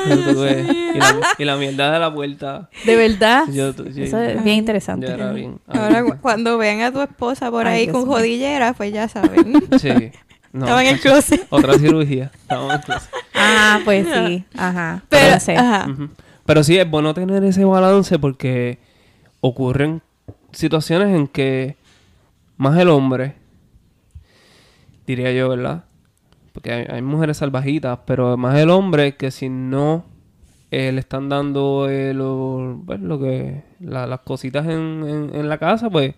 Yo 0.09 0.15
lo 0.15 0.33
tuve. 0.33 0.65
Y 0.93 0.97
la, 0.97 1.15
y 1.37 1.45
la 1.45 1.55
mierda 1.57 1.91
de 1.91 1.99
la 1.99 2.07
vuelta. 2.07 2.69
de 2.85 2.95
verdad. 2.95 3.43
Yo, 3.51 3.73
tu- 3.73 3.89
yo- 3.89 4.03
Eso 4.05 4.17
es 4.19 4.41
bien 4.43 4.57
interesante. 4.57 5.07
yo 5.07 5.13
era 5.13 5.31
bien. 5.33 5.59
Ahora, 5.67 6.03
cu- 6.03 6.17
cuando 6.21 6.57
vean 6.57 6.81
a 6.81 6.91
tu 6.91 7.01
esposa 7.01 7.51
por 7.51 7.67
Ay, 7.67 7.73
ahí 7.81 7.85
Dios 7.87 7.97
con 7.97 8.05
pues 8.77 8.93
ya 8.93 9.07
saben. 9.09 9.61
Sí. 9.79 9.89
No, 10.53 10.65
Estaba 10.65 10.81
en 10.83 10.87
el 10.95 10.99
closet. 10.99 11.47
Otra 11.49 11.73
cirugía. 11.79 12.31
Estaba 12.33 12.65
en 12.65 12.71
el 12.71 12.81
closet. 12.81 13.09
Ah, 13.35 13.79
pues 13.85 14.05
sí, 14.07 14.45
ajá. 14.57 15.03
Pero, 15.09 15.23
Pero, 15.27 15.39
sé. 15.39 15.55
ajá. 15.57 15.89
Ujú. 15.89 16.09
Pero 16.45 16.63
sí, 16.63 16.77
es 16.77 16.89
bueno 16.89 17.13
tener 17.13 17.43
ese 17.43 17.63
balance 17.65 18.19
porque 18.19 18.79
ocurren 19.39 20.01
situaciones 20.51 21.15
en 21.15 21.27
que 21.27 21.77
más 22.57 22.77
el 22.77 22.89
hombre, 22.89 23.35
diría 25.07 25.31
yo, 25.31 25.49
¿verdad? 25.49 25.85
Porque 26.53 26.71
hay, 26.71 26.85
hay 26.89 27.01
mujeres 27.01 27.37
salvajitas, 27.37 27.99
pero 28.05 28.35
más 28.37 28.57
el 28.57 28.69
hombre 28.69 29.15
que 29.15 29.31
si 29.31 29.49
no 29.49 30.05
eh, 30.69 30.91
le 30.91 30.99
están 30.99 31.29
dando 31.29 31.87
eh, 31.89 32.13
lo, 32.13 32.81
pues, 32.85 32.99
lo 32.99 33.19
que 33.19 33.63
la- 33.79 34.07
las 34.07 34.19
cositas 34.21 34.65
en, 34.65 35.03
en- 35.07 35.31
en 35.33 35.49
la 35.49 35.57
casa, 35.57 35.89
pues 35.89 36.13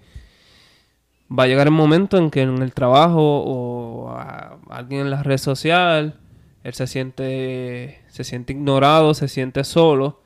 va 1.32 1.44
a 1.44 1.48
llegar 1.48 1.68
el 1.68 1.74
momento 1.74 2.18
en 2.18 2.30
que 2.30 2.42
en 2.42 2.62
el 2.62 2.74
trabajo 2.74 3.22
o 3.44 4.10
a 4.10 4.58
alguien 4.70 5.02
en 5.02 5.10
la 5.10 5.24
red 5.24 5.38
social 5.38 6.16
él 6.64 6.74
se 6.74 6.88
siente 6.88 8.00
se 8.08 8.24
siente 8.24 8.54
ignorado, 8.54 9.14
se 9.14 9.28
siente 9.28 9.64
solo. 9.64 10.22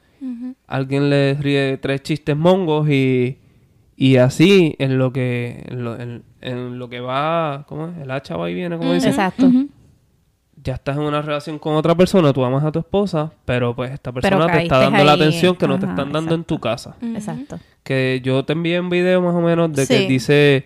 Alguien 0.67 1.10
le 1.10 1.36
ríe 1.36 1.77
tres 1.77 2.01
chistes 2.03 2.36
mongos 2.36 2.89
y 2.89 3.39
y 3.95 4.17
así 4.17 4.75
en 4.79 4.97
lo 4.99 5.12
que 5.12 5.63
en 5.67 5.83
lo, 5.83 5.99
en- 5.99 6.23
en 6.41 6.77
lo 6.77 6.88
que 6.89 6.99
va, 6.99 7.65
¿cómo 7.67 7.88
es? 7.88 7.97
El 7.97 8.12
hacha 8.12 8.36
va 8.38 8.49
y 8.49 8.53
viene, 8.53 8.77
como 8.77 8.93
dicen. 8.93 9.10
Exacto. 9.10 9.49
ya 10.63 10.73
estás 10.73 10.97
en 10.97 11.03
una 11.03 11.21
relación 11.21 11.57
con 11.60 11.75
otra 11.75 11.95
persona, 11.95 12.31
tú 12.33 12.43
amas 12.43 12.63
a 12.63 12.71
tu 12.71 12.79
esposa, 12.79 13.31
pero 13.45 13.75
pues 13.75 13.91
esta 13.91 14.12
persona 14.12 14.45
te 14.51 14.63
está 14.63 14.79
dando 14.79 15.03
la 15.03 15.13
atención 15.13 15.55
que 15.55 15.67
no 15.67 15.79
te 15.79 15.86
están 15.88 16.12
dando 16.12 16.36
en 16.36 16.43
tu 16.43 16.60
casa. 16.60 16.95
Exacto. 17.01 17.57
Que 17.83 18.21
yo 18.23 18.43
te 18.43 18.53
envié 18.53 18.79
un 18.79 18.89
video 18.89 19.21
más 19.21 19.33
o 19.33 19.41
menos 19.41 19.71
de 19.73 19.88
que 19.88 20.07
dice 20.07 20.65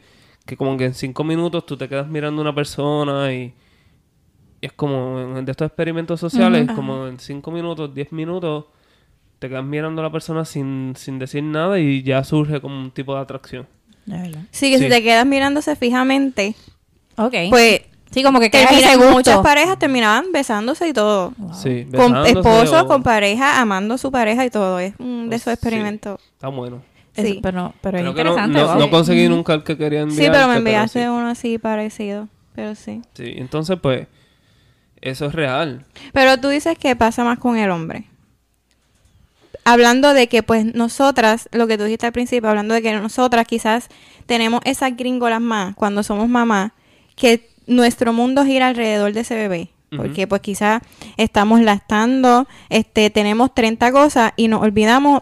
que 0.52 0.58
como 0.58 0.76
que 0.76 0.84
en 0.86 0.94
cinco 0.94 1.24
minutos 1.24 1.66
tú 1.66 1.78
te 1.78 1.88
quedas 1.88 2.08
mirando 2.10 2.42
a 2.42 2.44
una 2.44 2.54
persona 2.54 3.32
y, 3.34 3.54
y 4.60 4.66
es 4.66 4.74
como 4.74 5.18
en 5.38 5.46
de 5.46 5.52
estos 5.52 5.66
experimentos 5.68 6.20
sociales, 6.20 6.70
como 6.76 7.08
en 7.08 7.20
cinco 7.20 7.52
minutos, 7.52 7.96
diez 7.96 8.12
minutos, 8.12 8.66
te 9.40 9.48
quedas 9.48 9.64
mirando 9.64 10.02
a 10.02 10.04
la 10.06 10.12
persona 10.12 10.44
sin, 10.44 10.94
sin 10.98 11.20
decir 11.20 11.42
nada 11.42 11.80
y 11.80 12.04
ya 12.04 12.22
surge 12.26 12.60
como 12.60 12.78
un 12.78 12.92
tipo 12.92 13.16
de 13.16 13.22
atracción. 13.22 13.66
Sí, 14.52 14.72
que 14.72 14.78
Sí. 14.78 14.84
si 14.84 14.90
te 14.90 15.02
quedas 15.02 15.26
mirándose 15.26 15.74
fijamente, 15.78 16.54
Ok. 17.18 17.34
pues 17.50 17.82
sí, 18.12 18.22
como 18.22 18.42
que 18.42 18.52
muchas 19.14 19.40
parejas 19.40 19.80
terminaban 19.80 20.34
besándose 20.34 20.90
y 20.90 20.92
todo. 20.94 21.32
Sí, 21.54 21.84
Con 21.86 21.92
besándose 22.12 22.32
esposos, 22.32 22.82
o- 22.82 22.88
con 22.88 23.04
pareja, 23.04 23.62
amando 23.62 23.94
a 23.94 23.98
su 23.98 24.12
pareja 24.12 24.46
y 24.46 24.50
todo. 24.50 24.80
Es 24.80 24.96
un 25.00 25.30
de 25.30 25.38
esos 25.38 25.46
Sí, 25.46 25.52
experimentos. 25.54 26.20
Está 26.34 26.50
bueno. 26.50 26.82
Es- 27.16 27.26
Sí. 27.28 27.40
pero, 27.44 27.74
pero 27.82 27.98
es 27.98 28.04
no, 28.04 28.10
interesante. 28.12 28.60
no, 28.60 28.68
wow. 28.68 28.80
no 28.80 28.90
conseguí 28.90 29.28
nunca 29.28 29.54
el 29.54 29.64
que 29.64 29.78
quería 29.78 30.04
Sí, 30.04 30.10
enviar. 30.12 30.32
pero 30.32 30.48
me 30.48 30.56
enviaste 30.58 31.10
uno 31.10 31.28
así 31.28 31.58
parecido. 31.58 32.28
Pero 32.56 32.76
sí. 32.76 33.02
Sí, 33.14 33.34
entonces 33.38 33.78
pues 33.82 34.08
eso 35.02 35.26
es 35.26 35.34
real. 35.34 35.86
Pero 36.14 36.38
tú 36.40 36.50
dices 36.50 36.78
que 36.78 36.96
pasa 36.96 37.24
más 37.24 37.40
con 37.40 37.58
el 37.58 37.70
hombre. 37.72 38.06
Hablando 39.64 40.14
de 40.16 40.28
que, 40.28 40.42
pues, 40.42 40.66
nosotras, 40.74 41.48
lo 41.52 41.68
que 41.68 41.78
tú 41.78 41.84
dijiste 41.84 42.08
al 42.08 42.12
principio, 42.14 42.50
hablando 42.50 42.74
de 42.74 42.82
que 42.82 42.94
nosotras 42.94 43.46
quizás 43.46 43.90
tenemos 44.26 44.62
esas 44.64 44.98
gringolas 44.98 45.40
más 45.40 45.76
cuando 45.76 46.02
somos 46.02 46.28
mamás, 46.28 46.72
que 47.16 47.48
nuestro 47.68 48.12
mundo 48.12 48.44
gira 48.44 48.68
alrededor 48.68 49.14
de 49.14 49.20
ese 49.20 49.36
bebé. 49.36 49.70
Ujú. 49.92 50.02
Porque, 50.02 50.26
pues, 50.26 50.42
quizás 50.42 50.82
estamos 51.18 51.62
lactando, 51.62 52.48
este, 52.70 53.12
tenemos 53.12 53.54
30 53.54 53.92
cosas 53.92 54.34
y 54.36 54.48
nos 54.48 54.64
olvidamos 54.64 55.22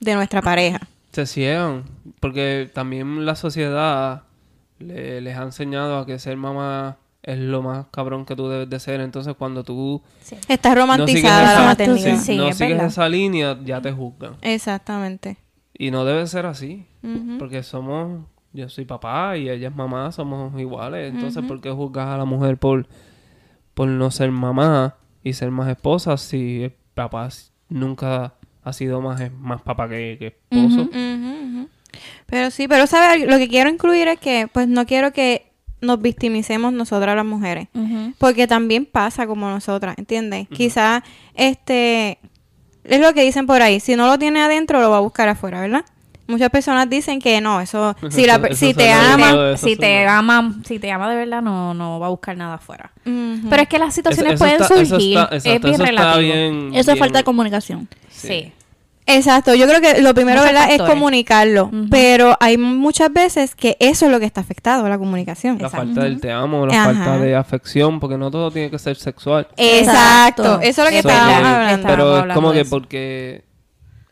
de 0.00 0.14
nuestra 0.16 0.42
pareja. 0.42 0.80
Se 1.14 1.26
ciegan, 1.26 1.84
porque 2.20 2.68
también 2.74 3.24
la 3.24 3.36
sociedad 3.36 4.24
le- 4.78 5.20
les 5.20 5.36
ha 5.38 5.42
enseñado 5.44 5.98
a 5.98 6.06
que 6.06 6.18
ser 6.18 6.36
mamá 6.36 6.96
es 7.22 7.38
lo 7.38 7.62
más 7.62 7.86
cabrón 7.90 8.26
que 8.26 8.34
tú 8.36 8.48
debes 8.48 8.68
de 8.68 8.80
ser. 8.80 9.00
Entonces 9.00 9.34
cuando 9.38 9.62
tú 9.64 10.02
Está 10.48 10.74
no 10.74 10.74
sigues, 10.74 10.74
romantizada 10.74 11.44
esa, 11.44 11.60
la 11.60 11.66
maternidad. 11.66 12.16
sí, 12.18 12.24
Sí, 12.32 12.36
no 12.36 12.48
es 12.48 12.56
sigues 12.58 12.72
verdad. 12.72 12.86
esa 12.88 13.08
línea, 13.08 13.58
ya 13.64 13.80
te 13.80 13.92
juzgan. 13.92 14.34
Exactamente. 14.42 15.38
Y 15.78 15.90
no 15.90 16.04
debe 16.04 16.26
ser 16.26 16.46
así, 16.46 16.86
porque 17.38 17.62
somos, 17.62 18.26
yo 18.52 18.68
soy 18.68 18.84
papá 18.84 19.36
y 19.36 19.48
ella 19.48 19.68
es 19.68 19.74
mamá, 19.74 20.10
somos 20.12 20.58
iguales. 20.60 21.12
Entonces, 21.14 21.42
¿por 21.44 21.60
qué 21.60 21.70
juzgas 21.70 22.08
a 22.08 22.16
la 22.18 22.24
mujer 22.24 22.58
por, 22.58 22.86
por 23.74 23.88
no 23.88 24.10
ser 24.10 24.30
mamá 24.30 24.96
y 25.22 25.32
ser 25.32 25.50
más 25.50 25.68
esposa 25.68 26.16
si 26.16 26.64
el 26.64 26.74
papá 26.94 27.28
nunca 27.68 28.34
ha 28.64 28.72
sido 28.72 29.00
más, 29.00 29.20
más 29.38 29.62
papá 29.62 29.88
que, 29.88 30.16
que 30.18 30.26
esposo? 30.28 30.88
Pero 32.26 32.50
sí, 32.50 32.66
pero 32.66 32.86
¿sabes? 32.86 33.28
Lo 33.28 33.38
que 33.38 33.48
quiero 33.48 33.70
incluir 33.70 34.08
es 34.08 34.18
que, 34.18 34.48
pues, 34.52 34.66
no 34.66 34.86
quiero 34.86 35.12
que 35.12 35.52
nos 35.80 36.00
victimicemos 36.00 36.72
nosotras 36.72 37.14
las 37.14 37.24
mujeres. 37.24 37.68
Porque 38.18 38.46
también 38.46 38.86
pasa 38.86 39.26
como 39.26 39.48
nosotras, 39.48 39.96
¿entiendes? 39.98 40.48
Quizás, 40.48 41.02
este, 41.34 42.18
es 42.84 43.00
lo 43.00 43.12
que 43.12 43.22
dicen 43.22 43.46
por 43.46 43.62
ahí, 43.62 43.80
si 43.80 43.96
no 43.96 44.06
lo 44.06 44.18
tiene 44.18 44.40
adentro, 44.40 44.80
lo 44.80 44.90
va 44.90 44.96
a 44.96 45.00
buscar 45.00 45.28
afuera, 45.28 45.60
¿verdad? 45.60 45.84
Muchas 46.26 46.48
personas 46.50 46.88
dicen 46.88 47.20
que 47.20 47.40
no, 47.40 47.60
eso, 47.60 47.94
si, 48.10 48.24
la, 48.26 48.36
Eso- 48.36 48.54
si 48.56 48.72
te 48.74 48.88
lo 48.88 48.94
ama, 48.94 49.26
digo. 49.32 49.46
eso 49.48 49.66
si 49.66 49.76
te 49.76 50.04
no. 50.04 50.10
ama, 50.10 50.54
si 50.66 50.78
te 50.78 50.90
ama 50.90 51.10
de 51.10 51.16
verdad, 51.16 51.42
no, 51.42 51.74
no 51.74 52.00
va 52.00 52.06
a 52.06 52.10
buscar 52.10 52.36
nada 52.36 52.54
afuera. 52.54 52.92
Pero 53.04 53.62
es 53.62 53.68
que 53.68 53.78
las 53.78 53.94
situaciones 53.94 54.34
Eso- 54.34 54.44
eso 54.46 54.58
pueden 54.58 54.62
está- 54.62 54.74
eso 54.80 54.86
surgir. 54.96 55.18
está- 55.18 55.36
es 55.36 55.62
bien 55.62 55.78
relativo. 55.80 56.18
bien- 56.20 56.70
Eso 56.74 56.92
es 56.92 56.98
falta 56.98 57.18
de 57.18 57.24
comunicación. 57.24 57.88
Sí. 58.10 58.52
Exacto, 59.06 59.54
yo 59.54 59.66
creo 59.68 59.82
que 59.82 60.00
lo 60.00 60.14
primero, 60.14 60.40
Muchos 60.40 60.54
¿verdad? 60.54 60.70
Es 60.72 60.80
comunicarlo, 60.80 61.70
pero 61.90 62.38
hay 62.40 62.56
muchas 62.56 63.12
veces 63.12 63.54
que 63.54 63.76
eso 63.78 64.06
es 64.06 64.10
lo 64.10 64.18
que 64.18 64.24
está 64.24 64.40
afectado, 64.40 64.88
la 64.88 64.96
comunicación. 64.96 65.58
La 65.58 65.66
Exacto. 65.66 65.88
falta 65.88 66.04
del 66.04 66.20
te 66.22 66.32
amo, 66.32 66.64
la 66.66 66.72
Ajá. 66.74 66.84
falta 66.94 67.18
de 67.18 67.36
afección, 67.36 68.00
porque 68.00 68.16
no 68.16 68.30
todo 68.30 68.50
tiene 68.50 68.70
que 68.70 68.78
ser 68.78 68.96
sexual. 68.96 69.46
Exacto, 69.58 70.42
Exacto. 70.42 70.60
eso 70.62 70.80
es 70.82 70.84
lo 70.86 70.90
que 70.90 70.98
Es 71.00 71.04
estábamos 71.04 71.46
hablando. 71.46 71.86
Pero 71.86 72.18
es 72.24 72.32
como 72.34 72.52
que 72.52 72.64
porque 72.64 73.44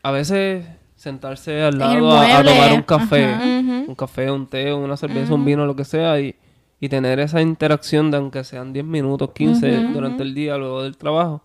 a 0.03 0.11
veces 0.11 0.63
sentarse 1.03 1.61
al 1.61 1.77
lado 1.77 2.17
a, 2.17 2.41
tomar 2.43 2.71
un 2.71 2.81
café, 2.83 3.25
ajá. 3.25 3.83
Un 3.85 3.93
café, 3.93 4.31
un 4.31 4.47
té, 4.47 4.73
una 4.73 4.95
cerveza, 4.95 5.33
un 5.33 5.43
vino, 5.43 5.65
lo 5.65 5.75
que 5.75 5.83
sea, 5.83 6.17
y, 6.21 6.33
y 6.79 6.87
tener 6.87 7.19
esa 7.19 7.41
interacción 7.41 8.09
de 8.09 8.15
aunque 8.15 8.45
sean 8.45 8.71
10 8.71 8.85
minutos, 8.85 9.31
15 9.35 9.89
durante 9.93 10.23
el 10.23 10.33
día, 10.33 10.57
luego 10.57 10.83
del 10.83 10.95
trabajo, 10.95 11.43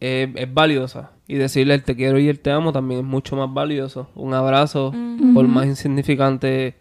eh, 0.00 0.32
es 0.34 0.52
valiosa. 0.52 1.12
Y 1.28 1.36
decirle 1.36 1.74
el 1.74 1.84
te 1.84 1.94
quiero 1.94 2.18
y 2.18 2.28
el 2.28 2.40
te 2.40 2.50
amo 2.50 2.72
también 2.72 3.00
es 3.02 3.06
mucho 3.06 3.36
más 3.36 3.54
valioso. 3.54 4.08
Un 4.16 4.34
abrazo, 4.34 4.92
por 5.32 5.46
más 5.46 5.66
insignificante 5.66 6.74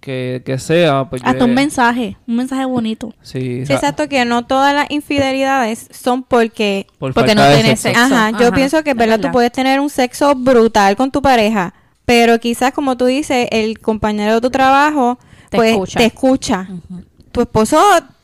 que, 0.00 0.42
que 0.46 0.58
sea, 0.58 1.06
pues 1.10 1.22
yo- 1.22 1.28
Hasta 1.28 1.44
un 1.44 1.54
mensaje, 1.54 2.16
un 2.26 2.36
mensaje 2.36 2.64
bonito. 2.64 3.14
Sí, 3.22 3.64
Sí, 3.66 3.72
exacto, 3.72 4.08
que 4.08 4.24
no 4.24 4.46
todas 4.46 4.74
las 4.74 4.90
infidelidades 4.90 5.88
son 5.90 6.22
porque 6.22 6.86
por 6.98 7.12
porque 7.14 7.30
falta 7.30 7.48
no 7.48 7.54
tienes 7.54 7.80
sexo. 7.80 8.00
sexo. 8.00 8.14
Ajá, 8.14 8.38
yo 8.38 8.52
pienso 8.52 8.82
que, 8.84 8.90
es 8.90 8.96
¿verdad? 8.96 9.20
Tú 9.20 9.30
puedes 9.32 9.52
tener 9.52 9.80
un 9.80 9.90
sexo 9.90 10.34
brutal 10.34 10.96
con 10.96 11.10
tu 11.10 11.20
pareja, 11.22 11.74
pero 12.04 12.38
quizás, 12.40 12.72
como 12.72 12.96
tú 12.96 13.06
dices, 13.06 13.48
el 13.50 13.78
compañero 13.80 14.34
de 14.34 14.40
tu 14.40 14.50
trabajo, 14.50 15.18
Te 15.50 15.56
pues, 15.56 15.70
escucha. 15.72 15.98
te 15.98 16.04
escucha. 16.06 16.68
Tu 17.32 17.40
esposo 17.42 17.80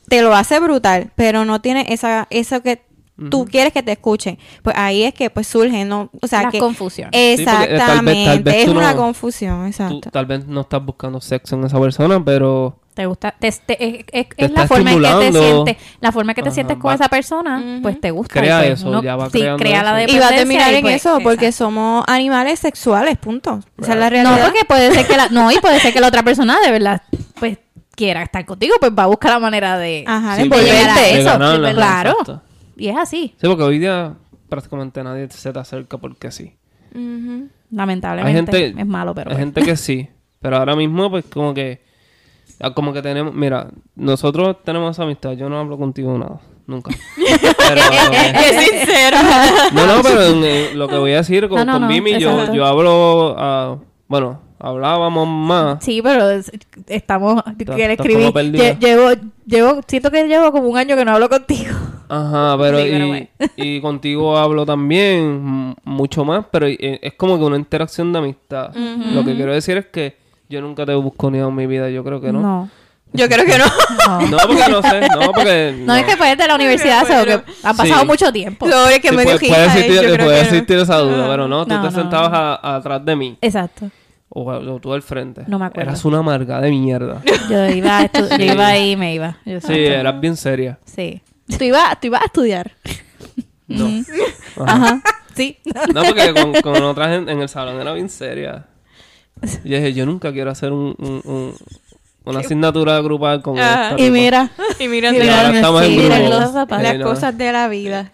te 0.09 0.23
lo 0.23 0.35
hace 0.35 0.61
brutal, 0.61 1.11
pero 1.17 1.45
no 1.45 1.61
tiene 1.61 1.87
esa, 1.89 2.27
eso 2.31 2.63
que 2.63 2.83
tú 3.31 3.45
quieres 3.47 3.73
que 3.73 3.83
te 3.83 3.93
escuche. 3.93 4.39
Pues 4.63 4.75
ahí 4.77 5.05
es 5.05 5.15
que 5.15 5.31
pues 5.31 5.47
surge, 5.47 5.85
¿no? 5.85 6.11
O 6.21 6.27
sea, 6.27 6.43
La 6.45 6.51
que... 6.51 6.59
confusión. 6.59 7.11
Sí, 7.13 7.19
eh, 7.19 7.45
tal 7.45 7.59
vez- 7.59 7.69
tal 7.69 7.73
Exactamente, 7.77 8.43
vez 8.51 8.55
es 8.65 8.69
una 8.69 8.93
no- 8.93 8.97
confusión, 8.99 9.61
Tú 9.63 9.67
exacto. 9.69 10.11
tal 10.11 10.27
vez 10.27 10.47
no 10.47 10.63
estás 10.63 10.85
buscando 10.85 11.21
sexo 11.21 11.55
en 11.57 11.65
esa 11.65 11.79
persona, 11.81 12.23
pero 12.25 12.79
te 12.95 13.07
gusta 13.07 13.33
te- 13.37 13.51
te- 13.51 13.85
es, 13.85 14.05
es- 14.13 14.29
Te 14.29 14.45
es 14.45 14.51
la 14.53 14.69
forma 14.69 14.93
en 14.93 15.01
que 15.03 15.09
te 15.09 15.33
sientes 15.33 15.77
la 16.01 16.13
forma 16.13 16.31
en 16.33 16.37
que 16.37 16.43
te 16.43 16.49
Ajá, 16.49 16.55
sientes 16.55 16.77
con 16.79 16.91
va- 16.91 16.95
esa 16.95 17.09
persona 17.09 17.81
pues 17.83 18.01
te 18.01 18.11
gusta 18.13 18.39
Crea 18.41 18.65
eso, 18.67 18.89
uno- 18.89 19.03
ya 19.03 19.17
va 19.17 19.27
sí, 19.31 19.39
creando 19.41 19.59
crea 19.59 19.83
la 19.83 20.03
eso. 20.03 20.15
Y 20.15 20.19
va 20.21 20.27
a 20.27 20.31
dependencia 20.31 20.37
terminar 20.37 20.75
en 20.75 20.83
pues, 20.83 20.95
eso, 20.97 21.19
porque 21.23 21.47
exacto. 21.47 21.65
somos 21.65 22.05
animales 22.07 22.61
sexuales, 22.61 23.19
punto. 23.19 23.61
Esa 23.81 23.93
es 23.95 23.99
la 23.99 24.05
no 24.07 24.11
realidad. 24.11 24.45
porque 24.45 24.65
puede 24.65 24.93
ser 24.93 25.07
que 25.07 25.17
la 25.17 25.29
no 25.29 25.51
y 25.51 25.59
puede 25.59 25.81
ser 25.81 25.93
que 25.93 26.01
la 26.01 26.07
otra 26.09 26.23
persona 26.23 26.61
de 26.61 26.71
verdad 26.71 27.03
pues 27.41 27.59
quiera 27.97 28.23
estar 28.23 28.45
contigo 28.45 28.75
pues 28.81 28.93
va 28.97 29.05
a 29.05 29.07
buscar 29.07 29.33
la 29.33 29.39
manera 29.41 29.77
de 29.79 30.05
Ajá, 30.07 30.37
Sí, 30.37 30.49
de 30.49 30.57
de 30.57 31.21
eso, 31.21 31.31
ganarla, 31.31 31.73
claro. 31.75 32.11
exacto. 32.11 32.43
Y 32.77 32.89
es 32.89 32.97
así 32.97 33.35
Sí, 33.41 33.47
porque 33.47 33.63
hoy 33.63 33.79
día 33.79 34.15
prácticamente 34.49 35.03
nadie 35.03 35.29
se 35.31 35.53
te 35.53 35.59
acerca 35.59 35.99
porque 35.99 36.31
sí. 36.31 36.55
Lamentablemente 37.71 38.57
Hay 38.57 38.63
gente, 38.65 38.81
es 38.81 38.87
malo 38.87 39.15
pero 39.15 39.31
hay 39.31 39.37
pues. 39.37 39.45
gente 39.45 39.63
que 39.63 39.77
sí, 39.77 40.09
pero 40.41 40.57
ahora 40.59 40.77
mismo 40.77 41.11
pues 41.11 41.25
como 41.27 41.53
que 41.55 41.83
ah, 42.61 42.73
como 42.73 42.93
que 42.93 43.03
tenemos, 43.03 43.35
mira, 43.35 43.69
nosotros 43.97 44.57
tenemos 44.65 44.93
esa 44.97 45.03
amistad, 45.03 45.33
yo 45.33 45.49
no 45.49 45.59
hablo 45.59 45.77
contigo 45.77 46.17
nada, 46.17 46.41
nunca. 46.67 46.91
Pero, 47.17 47.81
Qué 48.11 48.61
sincero. 48.61 49.17
no, 49.73 49.87
no, 49.87 50.03
pero 50.03 50.23
en, 50.23 50.45
en 50.45 50.79
lo 50.79 50.87
que 50.87 50.97
voy 50.99 51.13
a 51.13 51.17
decir 51.17 51.49
con, 51.49 51.59
No, 51.59 51.65
no, 51.65 51.73
con 51.73 51.83
no, 51.83 51.89
Mimi, 51.89 52.19
yo, 52.19 52.53
yo 52.53 52.67
hablo, 52.67 53.35
ah, 53.39 53.79
bueno, 54.07 54.41
hablábamos 54.59 55.27
más. 55.27 55.83
Sí, 55.83 56.01
pero 56.03 56.31
es- 56.31 56.53
estamos 56.87 57.43
quiero 57.57 57.75
estás 57.75 58.07
escribir. 58.07 58.79
Llevo, 58.79 59.11
llevo, 59.47 59.81
siento 59.87 60.11
que 60.11 60.27
llevo 60.29 60.53
como 60.53 60.69
un 60.69 60.77
año 60.77 60.95
que 60.95 61.05
no 61.05 61.13
hablo 61.13 61.29
contigo. 61.31 61.75
Ajá, 62.09 62.57
pero 62.59 62.79
pero 62.79 63.17
y, 63.17 63.29
y 63.57 63.81
contigo 63.81 64.37
hablo 64.39 64.65
también 64.67 65.75
mucho 65.85 66.25
más, 66.25 66.45
pero 66.51 66.67
eh, 66.67 66.99
es 67.03 67.15
como 67.15 67.39
que 67.39 67.45
una 67.45 67.57
interacción 67.57 68.13
de 68.13 68.19
amistad. 68.19 68.75
Lo 68.75 69.25
que 69.25 69.35
quiero 69.35 69.53
decir 69.53 69.77
es 69.79 69.87
que 69.87 70.17
yo 70.49 70.61
nunca 70.61 70.85
te 70.87 70.95
busco 70.95 71.31
ni 71.31 71.39
en 71.39 71.55
mi 71.55 71.67
vida, 71.67 71.89
yo 71.91 72.05
creo 72.05 72.21
que 72.21 72.33
no. 72.33 72.41
No. 72.41 72.71
Yo 73.13 73.29
creo 73.29 73.45
que 73.47 73.57
no. 73.59 73.65
No, 74.09 74.27
No, 74.29 74.37
porque 74.47 74.71
no 74.71 74.83
sé, 74.83 75.01
no, 75.09 75.33
porque... 75.33 75.75
No, 75.87 75.95
es 75.95 76.05
que 76.05 76.17
fue 76.17 76.35
de 76.37 76.47
la 76.49 76.57
universidad, 76.57 77.07
Bueno. 77.07 77.23
o 77.23 77.25
que 77.25 77.53
ha 77.63 77.73
pasado 77.75 78.01
Sí. 78.01 78.07
mucho 78.07 78.33
tiempo. 78.33 78.67
Lo 78.67 78.89
es 78.89 78.99
que 79.01 79.09
Sí, 79.11 79.17
me 79.17 79.23
dio 79.25 79.37
puede, 79.39 79.49
puede 79.49 79.65
existir, 79.67 79.95
yo 79.95 80.01
creo 80.03 80.17
puede 80.17 80.29
que 80.29 80.35
no. 80.35 80.49
existir 80.57 80.79
esa 80.79 80.99
duda, 80.99 81.27
pero 81.29 81.47
no, 81.49 81.65
tú 81.65 81.73
No, 81.75 81.81
te 81.81 81.87
no. 81.87 81.91
sentabas 81.93 82.31
a- 82.33 82.77
atrás 82.77 83.05
de 83.05 83.15
mí, 83.17 83.39
Exacto. 83.41 83.89
o, 84.29 84.51
o 84.53 84.81
tú 84.81 84.93
al 84.93 85.03
frente. 85.03 85.43
No 85.47 85.59
me 85.61 85.67
acuerdo. 85.67 85.91
Eras 85.91 86.05
una 86.05 86.19
amarga 86.19 86.61
de 86.61 86.71
mierda. 86.71 87.23
Yo 87.49 87.67
iba, 87.71 87.99
a 88.01 88.11
yo 88.37 88.45
iba 88.53 88.67
ahí 88.67 88.91
y 88.91 88.97
me 88.97 89.15
iba. 89.15 89.37
Yo 89.47 89.61
Sí, 89.61 89.73
eras 89.73 90.21
bien 90.21 90.37
seria. 90.37 90.79
Sí. 90.85 91.23
Tú 91.47 91.65
ibas, 91.65 92.01
tú 92.01 92.07
ibas 92.09 92.23
a 92.23 92.25
estudiar. 92.27 92.73
No. 93.67 93.87
Ajá. 94.65 94.75
Ajá. 94.75 95.03
Sí. 95.35 95.57
No, 95.93 96.03
porque 96.05 96.33
con, 96.33 96.53
con 96.61 96.83
otra 96.85 97.09
gente 97.09 97.33
en 97.33 97.41
el 97.41 97.49
salón 97.49 97.81
era 97.81 97.93
bien 97.93 98.09
seria. 98.09 98.67
Y 99.65 99.71
yo 99.71 99.77
dije, 99.79 99.93
yo 99.95 100.07
nunca 100.07 100.33
quiero 100.33 100.51
hacer 100.51 100.71
un, 100.73 100.95
un- 100.99 101.21
un- 101.25 101.55
una 102.25 102.41
asignatura 102.41 103.01
grupal 103.01 103.43
con 103.43 103.59
Ajá. 103.59 103.91
esta 103.91 103.95
Y 103.95 104.05
tipa. 104.05 104.11
mira, 104.13 104.51
Y 104.79 104.89
mira, 104.89 105.09
Y 105.11 105.13
mira, 105.19 105.41
ahora 105.47 105.55
estamos 105.57 105.83
en 105.83 105.89
sí, 105.91 105.97
grupo. 105.99 106.29
los 106.31 106.53
zapatos. 106.53 106.83
las 106.85 106.99
no. 106.99 107.05
cosas 107.07 107.37
de 107.37 107.53
la 107.53 107.69
vida. 107.69 108.13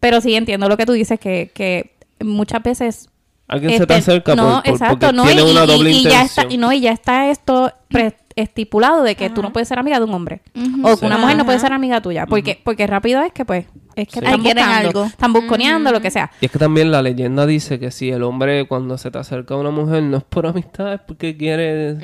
Pero 0.00 0.20
sí 0.20 0.34
entiendo 0.34 0.68
lo 0.68 0.76
que 0.76 0.86
tú 0.86 0.92
dices, 0.92 1.18
que, 1.20 1.50
que 1.54 1.94
muchas 2.20 2.62
veces... 2.62 3.08
Alguien 3.48 3.72
se 3.72 3.86
te 3.86 3.94
este, 3.96 4.10
acerca 4.12 4.34
no, 4.34 4.44
por, 4.44 4.62
por- 4.62 4.72
exacto, 4.72 4.98
porque 5.00 5.16
no, 5.16 5.24
tiene 5.24 5.42
y, 5.42 5.50
una 5.50 5.64
y- 5.64 5.66
doble 5.66 5.90
y 5.90 6.02
ya 6.04 6.22
está, 6.22 6.46
y 6.48 6.56
no, 6.56 6.72
y 6.72 6.80
ya 6.80 6.92
está 6.92 7.28
esto 7.28 7.70
pre- 7.88 8.16
estipulado 8.36 9.02
de 9.02 9.14
que 9.14 9.30
tú 9.30 9.42
no 9.42 9.52
puedes 9.52 9.68
ser 9.68 9.78
amiga 9.78 9.98
de 9.98 10.04
un 10.04 10.14
hombre. 10.14 10.42
O 10.82 10.96
que 10.96 11.06
una 11.06 11.16
Sí. 11.16 11.20
mujer 11.22 11.36
no 11.36 11.42
Ajá. 11.42 11.44
puede 11.44 11.58
ser 11.58 11.72
amiga 11.72 12.00
tuya. 12.00 12.26
Porque, 12.26 12.60
porque 12.62 12.86
rápido 12.86 13.22
es 13.22 13.32
que, 13.32 13.44
pues, 13.44 13.66
es 13.96 14.08
que 14.08 14.20
Sí. 14.20 14.24
están 14.24 14.42
buscando, 14.42 14.62
algo. 14.88 15.04
están 15.04 15.32
busconeando, 15.32 15.92
lo 15.92 16.00
que 16.00 16.10
sea. 16.10 16.30
Y 16.40 16.46
es 16.46 16.50
que 16.52 16.58
también 16.58 16.90
la 16.90 17.02
leyenda 17.02 17.46
dice 17.46 17.78
que 17.78 17.90
si 17.90 18.10
el 18.10 18.22
hombre 18.22 18.66
cuando 18.66 18.96
se 18.98 19.10
te 19.10 19.18
acerca 19.18 19.54
a 19.54 19.58
una 19.58 19.70
mujer 19.70 20.02
no 20.02 20.16
es 20.16 20.24
por 20.24 20.46
amistad, 20.46 20.94
es 20.94 21.00
porque 21.00 21.36
quiere 21.36 21.96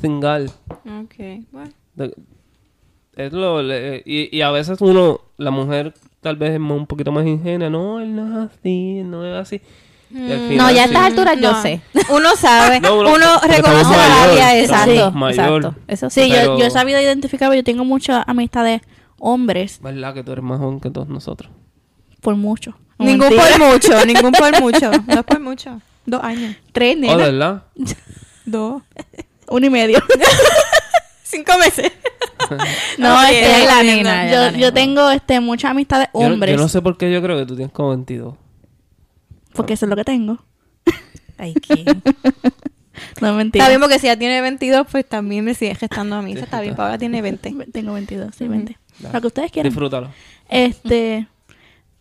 cingar. 0.00 0.42
Ok, 0.68 1.14
bueno. 1.52 1.70
Es 3.16 3.32
lo, 3.32 3.62
le- 3.62 4.02
y, 4.06 4.34
y 4.36 4.40
a 4.42 4.50
veces 4.50 4.80
uno, 4.80 5.20
la 5.36 5.50
mujer 5.50 5.92
tal 6.20 6.36
vez 6.36 6.52
es 6.52 6.58
un 6.60 6.86
poquito 6.86 7.12
más 7.12 7.26
ingenua, 7.26 7.68
no, 7.68 8.00
él 8.00 8.14
no 8.14 8.44
es 8.44 8.50
así, 8.52 9.02
no 9.04 9.26
es 9.26 9.34
así. 9.40 9.60
Mm. 10.10 10.48
final 10.48 10.56
No, 10.56 10.70
ya 10.72 10.82
a 10.82 10.86
sí. 10.86 10.90
estas 10.92 11.06
alturas 11.06 11.36
yo 11.40 11.52
No. 11.52 11.62
sé. 11.62 11.80
Uno 12.10 12.36
sabe, 12.36 12.80
No, 12.80 12.98
uno- 12.98 13.12
uno 13.14 13.40
reconoce 13.46 13.90
la 13.96 14.22
área 14.24 14.58
exacto. 14.58 15.12
mayor. 15.12 15.56
Exacto. 15.62 15.74
Eso 15.86 16.10
sí. 16.10 16.22
Sí, 16.24 16.28
Pero- 16.32 16.54
yo, 16.54 16.58
yo 16.58 16.66
he 16.66 16.70
sabido 16.70 17.00
identificar, 17.00 17.52
yo 17.54 17.62
tengo 17.64 17.84
muchas 17.84 18.24
amistades 18.26 18.80
hombres 19.18 19.78
¿Verdad 19.82 20.14
que 20.14 20.24
tú 20.24 20.32
eres 20.32 20.42
más 20.44 20.58
joven 20.58 20.80
que 20.80 20.90
todos 20.90 21.08
nosotros? 21.08 21.50
por 22.20 22.34
mucho. 22.36 22.76
No, 22.98 23.06
Ningún 23.06 23.28
mentira. 23.30 23.44
por 23.56 23.72
mucho, 23.72 24.04
ningún 24.06 24.32
por 24.32 24.60
mucho. 24.60 24.90
No 25.06 25.14
es 25.20 25.24
por 25.24 25.40
mucho. 25.40 25.80
Dos 26.06 26.22
años. 26.22 26.54
Tres, 26.72 26.96
¿Oh, 26.96 27.00
nena. 27.00 27.16
de 27.16 27.22
verdad? 27.32 27.62
Dos. 28.44 28.82
Uno 29.48 29.66
y 29.66 29.70
medio. 29.70 29.98
Cinco 31.22 31.52
meses. 31.58 31.92
no, 32.98 33.22
este, 33.22 33.44
ahí 33.46 33.64
la 33.66 33.76
yo- 33.78 33.84
nena, 33.84 34.24
la 34.24 34.30
yo, 34.30 34.50
nena. 34.52 34.72
tengo 34.74 35.10
este, 35.10 35.38
muchas 35.40 35.70
amistades 35.70 36.08
Yo, 36.12 36.20
no- 36.20 36.26
hombres. 36.34 36.56
yo 36.56 36.60
no 36.60 36.68
sé 36.68 36.82
por 36.82 36.96
qué 36.98 37.12
yo 37.12 37.22
creo 37.22 37.38
que 37.38 37.46
tú 37.46 37.54
tienes 37.54 37.72
como 37.72 37.90
22. 37.90 38.34
Porque 39.54 39.74
eso 39.74 39.86
es 39.86 39.90
lo 39.90 39.96
que 39.96 40.04
tengo. 40.04 40.38
Ay, 41.38 41.54
¿qué? 41.54 41.84
No 43.20 43.34
mentira. 43.34 43.64
Está 43.64 43.70
bien 43.70 43.80
porque 43.80 43.98
si 43.98 44.06
ya 44.08 44.16
tiene 44.18 44.40
22, 44.40 44.86
pues 44.90 45.08
también 45.08 45.44
me 45.44 45.54
sigue 45.54 45.74
gestando 45.74 46.16
a 46.16 46.22
mí. 46.22 46.32
Eso 46.32 46.44
está 46.44 46.60
bien, 46.60 46.74
Paola 46.76 46.98
tiene 46.98 47.22
20. 47.22 47.66
Tengo 47.72 47.94
22, 47.94 48.34
sí, 48.34 48.44
Ujú. 48.44 48.52
20. 48.52 48.78
Dale. 48.98 49.14
Lo 49.14 49.20
que 49.20 49.26
ustedes 49.26 49.52
quieran. 49.52 49.70
Disfrútalo. 49.70 50.10
Este, 50.48 51.26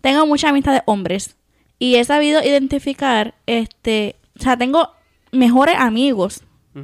tengo 0.01 0.25
muchas 0.25 0.49
amistades 0.49 0.81
hombres 0.85 1.35
y 1.77 1.95
he 1.95 2.03
sabido 2.03 2.41
identificar, 2.43 3.35
este, 3.45 4.15
o 4.37 4.41
sea, 4.41 4.57
tengo 4.57 4.89
mejores 5.31 5.75
amigos 5.77 6.43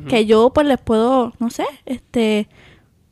que 0.09 0.25
yo 0.25 0.51
pues 0.51 0.67
les 0.67 0.77
puedo, 0.79 1.33
no 1.39 1.49
sé, 1.49 1.63
este, 1.85 2.49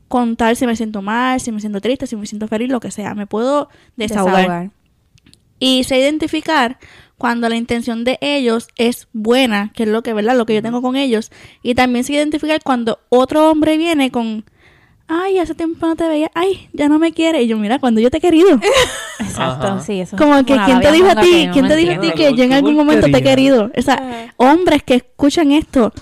contar 0.09 0.57
si 0.57 0.67
me 0.67 0.75
siento 0.75 1.01
mal, 1.01 1.39
si 1.39 1.51
me 1.53 1.61
siento 1.61 1.79
triste, 1.79 2.07
si 2.07 2.17
me 2.17 2.25
siento 2.25 2.49
feliz, 2.49 2.69
lo 2.69 2.81
que 2.81 2.91
sea, 2.91 3.15
me 3.15 3.25
puedo 3.25 3.69
desahogar. 3.95 4.69
Y 5.59 5.85
sé 5.85 5.99
identificar 5.99 6.77
cuando 7.17 7.47
la 7.49 7.55
intención 7.55 8.03
de 8.03 8.17
ellos 8.21 8.67
es 8.77 9.07
buena, 9.13 9.71
que 9.73 9.83
es 9.83 9.89
lo 9.89 10.03
que, 10.03 10.13
¿verdad? 10.13 10.35
Lo 10.35 10.45
que 10.45 10.55
yo 10.55 10.61
tengo 10.61 10.81
con 10.81 10.95
ellos. 10.95 11.31
Y 11.61 11.75
también 11.75 12.03
sé 12.03 12.13
identificar 12.13 12.61
cuando 12.63 12.99
otro 13.09 13.49
hombre 13.49 13.77
viene 13.77 14.11
con, 14.11 14.45
ay, 15.07 15.39
hace 15.39 15.55
tiempo 15.55 15.85
no 15.87 15.95
te 15.95 16.07
veía, 16.07 16.31
ay, 16.33 16.69
ya 16.73 16.89
no 16.89 16.99
me 16.99 17.13
quiere. 17.13 17.43
Y 17.43 17.47
yo, 17.47 17.57
mira, 17.57 17.79
cuando 17.79 18.01
yo 18.01 18.09
te 18.09 18.17
he 18.17 18.21
querido. 18.21 18.59
Exacto, 19.19 19.67
Ajá. 19.67 19.79
sí, 19.79 19.99
eso. 19.99 20.17
Como 20.17 20.43
que, 20.45 20.57
¿quién 20.65 20.79
te 20.79 20.91
dijo 20.91 21.07
a 21.09 21.21
ti? 21.21 21.31
que 21.31 21.45
no 21.47 21.53
¿Quién 21.53 21.67
te 21.67 21.75
dijo 21.75 21.91
a 21.93 21.99
ti 22.01 22.11
que 22.11 22.33
yo 22.33 22.43
en 22.43 22.53
algún 22.53 22.75
momento 22.75 23.07
te 23.07 23.17
he 23.17 23.23
querido? 23.23 23.71
O 23.75 23.81
sea, 23.81 24.33
hombres 24.37 24.83
que 24.83 24.95
escuchan 24.95 25.51
esto, 25.51 25.93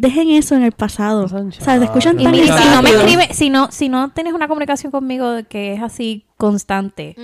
dejen 0.00 0.30
eso 0.30 0.54
en 0.54 0.62
el 0.62 0.72
pasado. 0.72 1.24
O 1.24 1.28
sea, 1.28 1.78
te 1.78 1.84
escuchan 1.84 2.18
Y 2.20 2.22
tan 2.24 2.32
mira, 2.32 2.44
y 2.44 2.62
si 2.62 2.68
no 2.68 2.82
me 2.82 2.90
escribe, 2.90 3.28
si 3.34 3.50
no, 3.50 3.68
si 3.70 3.88
no 3.88 4.10
tienes 4.10 4.32
una 4.32 4.48
comunicación 4.48 4.90
conmigo 4.92 5.36
que 5.48 5.74
es 5.74 5.82
así 5.82 6.24
constante, 6.36 7.14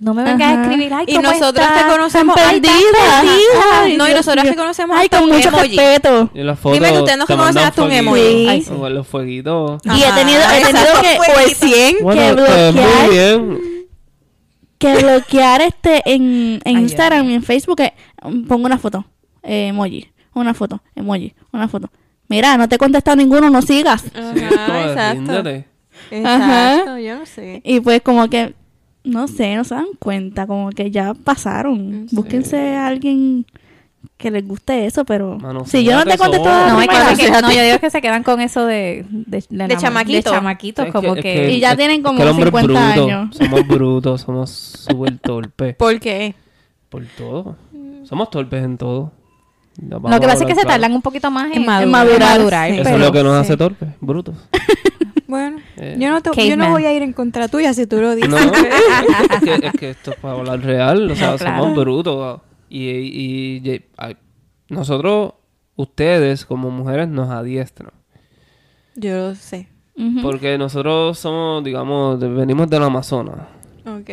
no 0.00 0.14
me 0.14 0.22
vengas 0.22 0.52
Ajá. 0.52 0.60
a 0.60 0.62
escribir, 0.64 0.94
ay, 0.94 1.04
Y 1.08 1.16
¿cómo 1.16 1.28
nosotras 1.30 1.66
estás? 1.68 1.86
te 1.86 1.90
conocemos 1.92 2.36
estás 2.36 2.52
perdida. 2.52 3.96
No, 3.98 4.08
y 4.08 4.14
nosotras 4.14 4.44
te 4.48 4.54
conocemos 4.56 4.96
Ay, 4.98 5.08
con 5.08 5.28
mucho 5.28 5.48
emoji. 5.48 5.76
respeto. 5.76 6.30
Y 6.34 6.42
las 6.42 6.58
fotos 6.58 6.78
Dime 6.78 6.92
que 6.92 6.98
usted 7.00 7.16
no 7.16 7.26
te 7.26 7.32
conoce 7.34 7.46
mandan 7.46 7.64
hasta 7.64 7.82
un 7.82 7.92
emoji. 7.92 8.46
Ay, 8.48 8.62
sí. 8.62 8.70
O 8.72 8.88
los 8.88 9.06
fueguitos. 9.06 9.80
Y 9.84 9.88
he 10.00 10.06
Ajá, 10.06 10.16
tenido, 10.16 10.40
he 10.40 10.64
tenido 10.64 11.00
que, 11.02 11.16
pues, 11.16 11.28
o 11.36 11.40
el 11.40 11.54
100 11.54 11.96
Bueno, 12.02 12.20
que 12.22 12.32
bloquear, 12.32 12.72
muy 12.74 13.14
bien. 13.14 13.60
que 14.78 14.94
bloquear 15.02 15.60
este 15.62 16.02
en, 16.06 16.60
en 16.64 16.76
Ay, 16.76 16.82
Instagram 16.84 17.28
y 17.28 17.34
en 17.34 17.42
Facebook. 17.42 17.80
eh, 17.80 17.92
pongo 18.48 18.66
una 18.66 18.78
foto, 18.78 19.04
eh, 19.42 19.68
emoji, 19.68 20.08
una 20.34 20.54
foto, 20.54 20.80
emoji, 20.94 21.34
una 21.52 21.66
foto. 21.68 21.90
Mira, 22.30 22.56
no 22.56 22.66
te 22.68 22.76
he 22.76 22.78
contestado 22.78 23.16
ninguno, 23.16 23.50
no 23.50 23.60
sigas. 23.60 24.02
Sí, 24.02 24.10
Ajá, 24.14 24.78
de 24.78 24.90
exacto. 24.92 25.48
Exacto, 26.10 26.98
yo 26.98 27.18
no 27.18 27.26
sé. 27.26 27.60
Y 27.64 27.80
pues 27.80 28.00
como 28.02 28.28
que, 28.30 28.54
no 29.04 29.28
sé, 29.28 29.54
no 29.56 29.64
se 29.64 29.74
dan 29.74 29.86
cuenta, 29.98 30.46
como 30.46 30.70
que 30.70 30.90
ya 30.90 31.12
pasaron. 31.12 32.06
Sí. 32.08 32.16
Búsquense 32.16 32.76
a 32.76 32.86
alguien 32.86 33.44
que 34.16 34.30
les 34.30 34.46
guste 34.46 34.86
eso, 34.86 35.04
pero 35.04 35.38
Mano, 35.38 35.64
si 35.66 35.84
yo 35.84 35.96
no 35.96 36.04
te 36.04 36.16
contesto 36.16 36.48
No, 36.48 36.78
hay 36.78 36.86
primera, 36.86 37.10
cosas 37.10 37.18
que, 37.18 37.30
no, 37.42 37.52
yo 37.52 37.62
digo 37.62 37.78
que 37.80 37.90
se 37.90 38.00
quedan 38.00 38.22
con 38.22 38.40
eso 38.40 38.64
de... 38.64 39.04
De, 39.10 39.44
de, 39.48 39.66
De 39.68 39.76
chamaquito. 39.76 40.30
De 40.30 40.36
chamaquitos, 40.36 40.86
Es 40.86 40.92
como 40.92 41.16
es 41.16 41.22
que... 41.22 41.50
Y 41.52 41.60
ya 41.60 41.72
es- 41.72 41.76
tienen 41.76 41.98
es 41.98 42.02
como 42.04 42.16
que 42.16 42.22
el 42.22 42.28
hombre 42.30 42.44
es 42.50 42.54
50 42.54 42.64
bruto. 42.94 43.04
años. 43.04 43.36
Somos 43.36 43.66
brutos, 43.66 44.20
somos 44.22 44.50
súper 44.50 45.18
torpes. 45.18 45.74
¿Por 45.76 45.98
qué? 46.00 46.34
Por 46.88 47.04
todo. 47.06 47.56
Somos 48.04 48.30
torpes 48.30 48.62
en 48.64 48.78
todo. 48.78 49.12
Lo 49.88 50.00
que 50.20 50.26
pasa 50.26 50.44
es 50.44 50.46
que 50.46 50.54
se 50.54 50.60
claro. 50.62 50.68
tardan 50.68 50.92
un 50.92 51.02
poquito 51.02 51.30
más 51.30 51.46
en, 51.52 51.58
En 51.62 51.66
madurar. 51.66 52.12
en 52.12 52.20
madurar. 52.20 52.70
Sí. 52.70 52.78
Eso 52.80 52.90
es 52.90 52.98
lo 53.00 53.12
que 53.12 53.22
nos 53.22 53.34
sí. 53.34 53.40
hace 53.40 53.56
torpes, 53.56 53.88
brutos. 54.00 54.34
Bueno, 55.26 55.58
Eh, 55.76 55.96
yo, 55.96 56.10
no 56.10 56.20
te- 56.22 56.48
yo 56.48 56.56
no 56.56 56.70
voy 56.70 56.86
a 56.86 56.92
ir 56.92 57.02
en 57.02 57.12
contra 57.12 57.46
tuya 57.46 57.72
si 57.72 57.86
tú 57.86 58.00
lo 58.00 58.16
dices. 58.16 58.28
No, 58.28 58.36
es 58.36 58.50
que, 59.44 59.66
es 59.68 59.72
que 59.78 59.90
esto 59.90 60.10
es 60.10 60.16
para 60.16 60.34
hablar 60.34 60.60
real, 60.60 61.08
o 61.08 61.14
sea, 61.14 61.30
No, 61.30 61.36
claro. 61.38 61.62
somos 61.62 61.76
brutos. 61.78 62.40
Y, 62.68 62.88
y- 62.88 63.56
y- 63.64 63.84
ay, 63.96 64.16
nosotros, 64.68 65.34
ustedes 65.76 66.44
como 66.44 66.70
mujeres, 66.72 67.06
nos 67.08 67.30
adiestran. 67.30 67.92
Yo 68.96 69.14
lo 69.28 69.34
sé. 69.36 69.68
Porque 70.20 70.58
nosotros 70.58 71.16
somos, 71.18 71.62
digamos, 71.62 72.18
venimos 72.18 72.68
del 72.68 72.82
Amazonas. 72.82 73.36
Ok. 73.86 74.10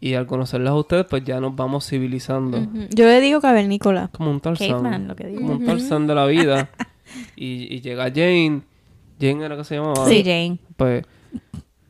Y 0.00 0.14
al 0.14 0.26
conocerlas 0.26 0.70
a 0.70 0.74
ustedes, 0.76 1.06
pues 1.06 1.24
ya 1.24 1.40
nos 1.40 1.56
vamos 1.56 1.88
civilizando. 1.88 2.68
Yo 2.90 3.06
le 3.06 3.20
digo 3.20 3.40
cavernícola. 3.40 4.08
Como 4.12 4.30
un 4.30 4.40
Tarzán. 4.40 4.68
Caveman, 4.68 5.08
lo 5.08 5.16
que 5.16 5.26
digo. 5.26 5.40
Como 5.40 5.54
un 5.54 5.64
Tarzán 5.64 6.06
de 6.06 6.14
la 6.14 6.26
vida. 6.26 6.70
y, 7.36 7.74
y 7.74 7.80
llega 7.80 8.04
Jane. 8.04 8.62
Jane 9.20 9.44
era 9.44 9.56
que 9.56 9.64
se 9.64 9.74
llamaba. 9.76 10.06
Sí, 10.06 10.22
Jane. 10.22 10.58
Pues. 10.76 11.04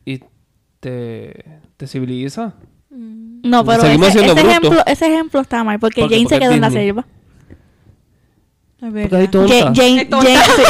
Y 0.07 0.21
te, 0.81 1.45
te 1.77 1.87
civiliza. 1.87 2.55
No, 2.91 3.65
pero 3.65 3.83
ese, 3.85 4.07
ese 4.07 4.41
ejemplo, 4.41 4.83
ese 4.87 5.07
ejemplo 5.07 5.41
está 5.41 5.63
mal 5.63 5.79
porque. 5.79 6.03
Jane 6.03 6.23
Porque 6.23 6.35
se 6.35 6.41
quedó 6.41 6.53
en 6.53 6.61
la 6.63 6.71
selva. 6.71 7.07
Verdad. 8.81 9.29
tonta. 9.31 9.53
Jane, 9.53 9.75
Jane, 9.75 10.01
Es 10.03 10.11
tonta. 10.11 10.29
Jane, 10.31 10.45
sí. 10.57 10.63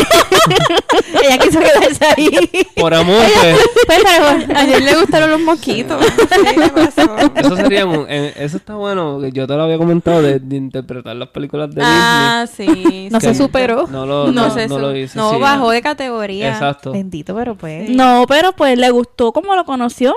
Ella 1.26 1.38
quiso 1.38 1.60
quedarse 1.60 2.04
ahí. 2.16 2.30
Por 2.74 2.94
amor, 2.94 3.22
pues. 3.40 3.58
Pues, 3.86 3.98
pero 4.02 4.56
a 4.58 4.62
él 4.64 4.84
le 4.84 4.96
gustaron 4.96 5.30
los 5.30 5.40
mosquitos. 5.40 6.00
No. 6.00 7.40
Eso 7.40 7.56
sería 7.56 7.84
un- 7.86 8.06
eh, 8.08 8.32
eso 8.36 8.56
está 8.56 8.74
bueno, 8.76 9.26
yo 9.28 9.46
te 9.46 9.54
lo 9.54 9.62
había 9.62 9.76
comentado 9.78 10.22
de, 10.22 10.38
de 10.38 10.56
interpretar 10.56 11.16
las 11.16 11.28
películas 11.28 11.74
de 11.74 11.82
Ah, 11.84 12.46
sí. 12.54 13.08
No 13.10 13.20
sí. 13.20 13.26
se 13.26 13.34
superó. 13.34 13.82
Disney. 13.82 14.00
No 14.00 14.06
lo, 14.06 14.26
No, 14.32 14.48
no, 14.48 14.54
se 14.54 14.68
no 14.68 14.78
lo. 14.78 14.92
No, 15.14 15.32
sí. 15.34 15.38
bajó 15.40 15.70
de 15.70 15.82
categoría. 15.82 16.48
Exacto. 16.52 16.92
Bendito, 16.92 17.34
pero 17.34 17.56
pues... 17.56 17.90
No, 17.90 18.24
pero 18.28 18.52
pues 18.52 18.78
le 18.78 18.90
gustó 18.90 19.32
como 19.32 19.54
lo 19.54 19.64
conoció. 19.64 20.14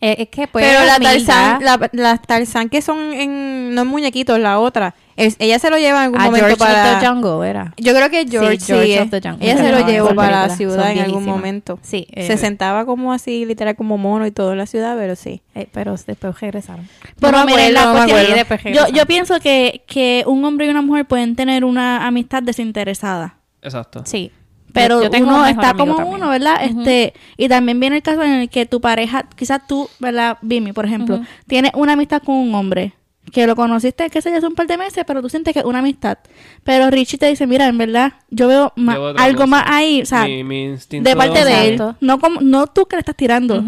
Eh, 0.00 0.16
es 0.18 0.28
que 0.28 0.46
pues... 0.48 0.64
Pero 0.66 0.84
la. 0.84 0.98
Tarzán, 0.98 1.64
la, 1.64 1.90
las 1.92 2.20
Tarzán 2.22 2.68
que 2.68 2.82
son 2.82 3.12
en, 3.14 3.74
no 3.74 3.82
en 3.82 3.88
muñequitos, 3.88 4.38
la 4.38 4.58
otra, 4.58 4.94
es- 5.16 5.36
ella 5.38 5.58
se 5.58 5.70
lo 5.70 5.78
lleva 5.78 6.00
en 6.00 6.04
algún 6.04 6.20
A 6.20 6.24
momento 6.26 6.46
George 6.46 6.58
para... 6.58 6.94
of 6.96 7.00
the 7.00 7.06
Jungle 7.06 7.48
era. 7.48 7.72
Yo 7.78 7.94
creo 7.94 8.10
que 8.10 8.26
George, 8.28 8.58
sí, 8.60 8.66
George 8.66 9.00
of 9.00 9.10
the 9.10 9.20
Jungle. 9.22 9.50
ella 9.50 9.56
se 9.62 9.70
lo 9.72 9.86
llevó 9.86 10.14
para 10.14 10.46
la 10.48 10.54
ciudad 10.56 10.82
son 10.82 10.92
en 10.92 10.98
algún 10.98 11.24
momento. 11.24 11.78
Sí. 11.82 12.06
eh, 12.12 12.26
Se 12.26 12.36
sentaba 12.36 12.84
como 12.84 13.12
así, 13.14 13.46
literal, 13.46 13.76
como 13.76 13.96
mono 13.96 14.26
y 14.26 14.30
todo 14.30 14.52
en 14.52 14.58
la 14.58 14.66
ciudad, 14.66 14.94
pero 14.98 15.16
sí. 15.16 15.40
eh, 15.54 15.68
pero 15.72 15.94
después 16.06 16.38
regresaron. 16.40 16.86
Pero 17.20 17.38
No 17.38 17.44
me 17.46 17.52
miren, 17.52 17.72
la 17.72 17.84
no 17.86 17.92
cuestión- 17.92 18.18
acuerdo. 18.18 18.26
Sí, 18.26 18.34
después 18.34 18.60
yo, 18.74 18.88
yo 18.94 19.06
pienso 19.06 19.40
que, 19.40 19.84
que 19.86 20.24
un 20.26 20.44
hombre 20.44 20.66
y 20.66 20.70
una 20.70 20.82
mujer 20.82 21.06
pueden 21.06 21.34
tener 21.36 21.64
una 21.64 22.06
amistad 22.06 22.42
desinteresada. 22.42 23.36
Exacto. 23.62 24.02
Sí. 24.04 24.30
Pero 24.74 24.96
Yo- 24.98 25.04
yo 25.04 25.10
tengo 25.10 25.28
un 25.28 25.34
uno 25.36 25.46
está 25.46 25.72
como 25.74 25.94
también. 25.96 26.16
uno, 26.16 26.28
¿verdad? 26.28 26.56
Este, 26.62 27.14
y 27.38 27.48
también 27.48 27.80
viene 27.80 27.96
el 27.96 28.02
caso 28.02 28.22
en 28.22 28.32
el 28.32 28.48
que 28.50 28.66
tu 28.66 28.80
pareja, 28.82 29.24
quizás 29.36 29.66
tú, 29.66 29.88
¿verdad? 30.00 30.36
Vimi, 30.42 30.72
por 30.72 30.84
ejemplo, 30.84 31.14
Ujú. 31.16 31.24
tienes 31.46 31.70
una 31.74 31.92
amistad 31.94 32.20
con 32.22 32.34
un 32.34 32.54
hombre 32.54 32.92
que 33.32 33.46
lo 33.46 33.56
conociste, 33.56 34.10
qué 34.10 34.20
sé 34.20 34.30
yo, 34.30 34.36
hace 34.36 34.46
un 34.46 34.54
par 34.54 34.66
de 34.66 34.76
meses, 34.76 35.02
pero 35.06 35.22
tú 35.22 35.28
sientes 35.30 35.54
que 35.54 35.60
es 35.60 35.64
una 35.64 35.78
amistad. 35.78 36.18
Pero 36.62 36.90
Richie 36.90 37.16
te 37.18 37.26
dice, 37.26 37.46
mira, 37.46 37.66
en 37.68 37.78
verdad, 37.78 38.12
yo 38.30 38.48
veo 38.48 38.72
otra 38.76 39.24
algo 39.24 39.38
cosa. 39.38 39.46
más 39.46 39.64
ahí, 39.66 40.02
o 40.02 40.06
sea, 40.06 40.24
mi, 40.24 40.44
mi 40.44 40.64
instinto 40.64 41.08
de 41.08 41.16
parte 41.16 41.44
de 41.44 41.68
él. 41.68 41.82
No, 42.00 42.18
como, 42.20 42.40
no 42.42 42.66
tú 42.66 42.84
que 42.86 42.96
le 42.96 43.00
estás 43.00 43.16
tirando. 43.16 43.64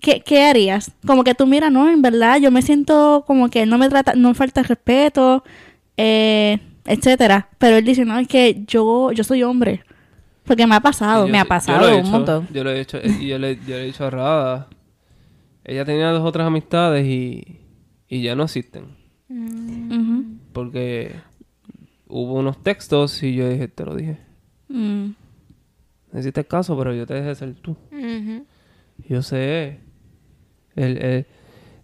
¿Qué, 0.00 0.20
¿Qué 0.20 0.42
harías? 0.44 0.92
Como 1.06 1.24
que 1.24 1.34
tú, 1.34 1.46
mira, 1.46 1.70
no, 1.70 1.88
en 1.88 2.02
verdad, 2.02 2.38
yo 2.40 2.50
me 2.50 2.62
siento 2.62 3.24
como 3.26 3.48
que 3.50 3.62
él 3.62 3.68
no 3.70 3.78
me 3.78 3.88
trata, 3.88 4.14
no 4.14 4.28
me 4.28 4.34
falta 4.34 4.60
el 4.60 4.66
respeto, 4.66 5.44
eh, 5.96 6.58
etcétera. 6.86 7.48
Pero 7.58 7.76
él 7.76 7.84
dice, 7.84 8.04
no, 8.04 8.18
es 8.18 8.28
que 8.28 8.62
yo, 8.66 9.12
yo 9.12 9.24
soy 9.24 9.42
hombre. 9.42 9.82
Porque 10.48 10.66
me 10.66 10.74
ha 10.74 10.80
pasado. 10.80 11.26
Yo- 11.26 11.32
me 11.32 11.38
ha 11.38 11.44
pasado 11.44 11.86
un 11.88 12.00
hecho, 12.00 12.10
montón. 12.10 12.48
Yo 12.52 12.64
lo 12.64 12.70
he 12.70 12.80
hecho, 12.80 12.98
y 13.04 13.28
yo 13.28 13.38
le, 13.38 13.56
yo 13.56 13.76
le 13.76 13.82
he 13.82 13.86
dicho 13.86 14.04
a 14.04 14.10
Rada. 14.10 14.68
Ella 15.64 15.84
tenía 15.84 16.10
dos 16.10 16.24
otras 16.24 16.46
amistades 16.46 17.06
y, 17.06 17.60
y 18.08 18.22
ya 18.22 18.34
no 18.34 18.44
existen. 18.44 18.96
Ujú. 19.28 20.24
Porque 20.52 21.14
hubo 22.08 22.34
unos 22.34 22.62
textos 22.62 23.22
y 23.22 23.34
yo 23.34 23.48
dije, 23.48 23.68
te 23.68 23.84
lo 23.84 23.94
dije. 23.94 24.18
Mm. 24.70 25.10
no 26.12 26.20
hiciste 26.20 26.44
caso, 26.44 26.76
pero 26.78 26.94
yo 26.94 27.06
te 27.06 27.14
dejé 27.14 27.34
ser 27.34 27.54
tú. 27.54 27.76
Yo 29.08 29.22
sé. 29.22 29.80
El, 30.74 30.98
el- 30.98 31.26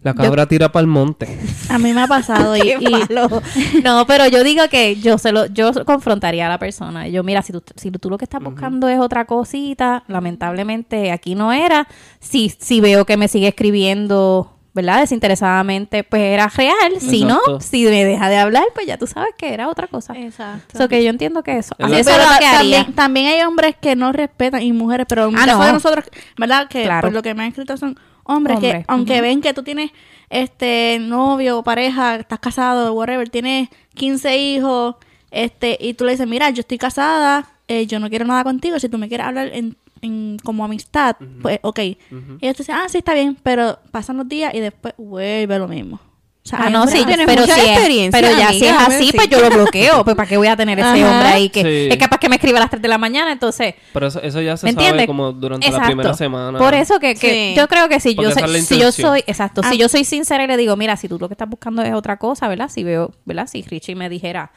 la 0.05 0.13
cabra 0.13 0.45
tira 0.45 0.71
para 0.71 0.81
el 0.81 0.87
monte. 0.87 1.37
A 1.69 1.77
mí 1.79 1.91
me 1.93 2.03
ha 2.03 2.07
pasado 2.07 2.55
y, 2.55 2.61
y- 2.79 2.87
malo. 2.89 3.41
No, 3.83 4.05
pero 4.05 4.27
yo 4.27 4.43
digo 4.43 4.63
que 4.69 4.95
yo 4.97 5.17
se 5.17 5.31
lo, 5.31 5.47
yo 5.47 5.71
confrontaría 5.83 6.45
a 6.45 6.49
la 6.49 6.59
persona. 6.59 7.07
Yo, 7.07 7.23
mira, 7.23 7.41
si 7.41 7.51
tú, 7.51 7.63
si 7.75 7.91
tú 7.91 8.09
lo 8.09 8.17
que 8.17 8.25
estás 8.25 8.41
buscando 8.41 8.87
es 8.87 8.99
otra 8.99 9.25
cosita, 9.25 10.03
lamentablemente 10.07 11.11
aquí 11.11 11.35
no 11.35 11.51
era. 11.51 11.87
Si, 12.19 12.49
si 12.57 12.81
veo 12.81 13.05
que 13.05 13.17
me 13.17 13.27
sigue 13.27 13.47
escribiendo, 13.47 14.51
¿verdad? 14.73 14.99
Desinteresadamente, 15.01 16.03
pues 16.03 16.21
era 16.21 16.47
real. 16.49 16.99
Si 16.99 17.23
no, 17.23 17.39
si 17.59 17.85
me 17.85 18.05
deja 18.05 18.29
de 18.29 18.37
hablar, 18.37 18.65
pues 18.73 18.85
ya 18.85 18.97
tú 18.97 19.07
sabes 19.07 19.29
que 19.37 19.53
era 19.53 19.69
otra 19.69 19.87
cosa. 19.87 20.13
Exacto. 20.17 20.77
So 20.77 20.87
que 20.87 21.03
yo 21.03 21.09
entiendo 21.09 21.41
que 21.43 21.57
eso, 21.57 21.75
Es 21.79 21.85
así 21.85 21.91
la- 21.93 21.99
eso 21.99 22.09
es 22.11 22.15
pero 22.17 22.29
lo 22.31 22.37
que 22.39 22.45
haría. 22.45 22.77
también, 22.79 22.93
también 22.95 23.27
hay 23.27 23.41
hombres 23.41 23.75
que 23.81 23.95
no 23.95 24.11
respetan 24.11 24.61
y 24.61 24.71
mujeres, 24.71 25.05
pero 25.09 25.31
Ah, 25.35 25.45
no. 25.47 25.63
de 25.65 25.73
nosotros, 25.73 26.05
¿verdad? 26.37 26.67
Que 26.67 26.83
Claro. 26.83 27.01
por 27.07 27.13
lo 27.13 27.21
que 27.23 27.33
me 27.33 27.43
han 27.43 27.49
escrito 27.49 27.75
son 27.77 27.97
hombres, 28.25 28.59
que 28.59 28.65
Hombres, 28.67 28.85
aunque 28.87 29.21
ven 29.21 29.41
que 29.41 29.53
tú 29.53 29.63
tienes 29.63 29.91
este 30.29 30.97
novio 30.99 31.59
o 31.59 31.63
pareja, 31.63 32.15
estás 32.17 32.39
casado, 32.39 32.93
whatever, 32.93 33.29
tienes 33.29 33.69
15 33.93 34.37
hijos, 34.37 34.95
este, 35.31 35.77
y 35.79 35.93
tú 35.93 36.05
le 36.05 36.11
dices, 36.11 36.27
mira, 36.27 36.49
yo 36.49 36.61
estoy 36.61 36.77
casada, 36.77 37.47
eh, 37.67 37.85
yo 37.87 37.99
no 37.99 38.09
quiero 38.09 38.25
nada 38.25 38.43
contigo, 38.43 38.79
si 38.79 38.89
tú 38.89 38.97
me 38.97 39.07
quieres 39.07 39.27
hablar 39.27 39.49
en, 39.53 39.75
en- 40.01 40.37
como 40.43 40.63
amistad, 40.65 41.15
pues 41.41 41.59
ok. 41.61 41.79
Y 41.79 41.97
ellos 42.41 42.57
te 42.57 42.63
dicen, 42.63 42.75
ah, 42.75 42.85
sí, 42.89 42.97
está 42.99 43.13
bien, 43.13 43.37
pero 43.41 43.79
pasan 43.91 44.17
los 44.17 44.27
días 44.27 44.53
y 44.53 44.59
después 44.59 44.93
vuelve 44.97 45.57
lo 45.59 45.67
mismo. 45.67 45.99
O 46.45 46.47
sea, 46.47 46.59
Ah, 46.65 46.69
no, 46.69 46.85
sí, 46.85 47.03
tienes 47.07 47.25
pero 47.25 47.41
mucha 47.41 47.55
si 47.55 47.61
es, 47.61 47.67
experiencia, 47.69 48.21
pero 48.21 48.37
ya 48.37 48.49
si 48.51 48.65
es 48.67 48.71
así, 48.71 49.05
sí. 49.07 49.13
pues 49.15 49.27
yo 49.29 49.39
lo 49.41 49.49
bloqueo. 49.49 50.03
Pues 50.03 50.15
para 50.15 50.29
qué 50.29 50.37
voy 50.37 50.45
a 50.45 50.55
tener 50.55 50.77
ese 50.77 50.87
Ajá. 50.87 51.11
hombre 51.11 51.27
ahí 51.29 51.49
que 51.49 51.61
Sí. 51.63 51.87
es 51.91 51.97
capaz 51.97 52.19
que 52.19 52.29
me 52.29 52.35
escriba 52.35 52.59
a 52.59 52.61
las 52.61 52.69
3 52.69 52.83
de 52.83 52.87
la 52.87 52.99
mañana, 52.99 53.31
entonces 53.31 53.73
Pero 53.91 54.05
eso, 54.05 54.21
eso 54.21 54.39
ya 54.41 54.55
se 54.55 54.67
¿Me 54.67 54.73
sabe 54.73 54.83
entiendes? 54.85 55.07
como 55.07 55.31
durante 55.31 55.65
la 55.65 55.69
Exacto. 55.71 55.87
primera 55.87 56.13
semana. 56.13 56.59
Por 56.59 56.75
eso 56.75 56.99
que, 56.99 57.15
que 57.15 57.29
Sí. 57.53 57.53
yo 57.57 57.67
creo 57.67 57.89
que 57.89 57.99
si 57.99 58.13
yo, 58.13 58.21
Porque 58.29 58.33
soy, 58.41 58.43
es 58.43 58.51
la 58.51 58.59
si 58.67 58.79
yo 58.79 58.91
soy, 58.91 59.23
exacto, 59.25 59.61
Ah. 59.65 59.71
si 59.71 59.77
yo 59.79 59.89
soy 59.89 60.03
sincera 60.03 60.43
y 60.43 60.47
le 60.47 60.55
digo, 60.55 60.75
mira, 60.77 60.95
si 60.97 61.09
tú 61.09 61.17
lo 61.17 61.27
que 61.27 61.33
estás 61.33 61.49
buscando 61.49 61.81
es 61.81 61.95
otra 61.95 62.17
cosa, 62.17 62.47
¿verdad? 62.47 62.69
Si 62.69 62.83
veo, 62.83 63.11
¿verdad? 63.25 63.47
Si 63.47 63.63
Richie 63.63 63.95
me 63.95 64.07
dijera, 64.07 64.51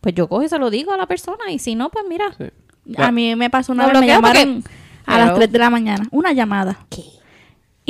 pues 0.00 0.14
yo 0.14 0.28
cojo 0.28 0.44
y 0.44 0.48
se 0.48 0.58
lo 0.60 0.70
digo 0.70 0.92
a 0.92 0.96
la 0.96 1.06
persona 1.06 1.50
y 1.50 1.58
si 1.58 1.74
no, 1.74 1.88
pues 1.90 2.04
mira. 2.08 2.26
Sí. 2.38 2.44
A 2.96 3.10
mí 3.10 3.34
me 3.34 3.50
pasó 3.50 3.72
una 3.72 3.86
vez, 3.86 3.94
me 3.94 3.98
porque- 3.98 4.06
llamaron 4.12 4.64
a 5.04 5.18
las 5.18 5.26
Hello. 5.30 5.34
3 5.36 5.50
de 5.50 5.58
la 5.58 5.70
mañana, 5.70 6.06
una 6.12 6.32
llamada. 6.32 6.78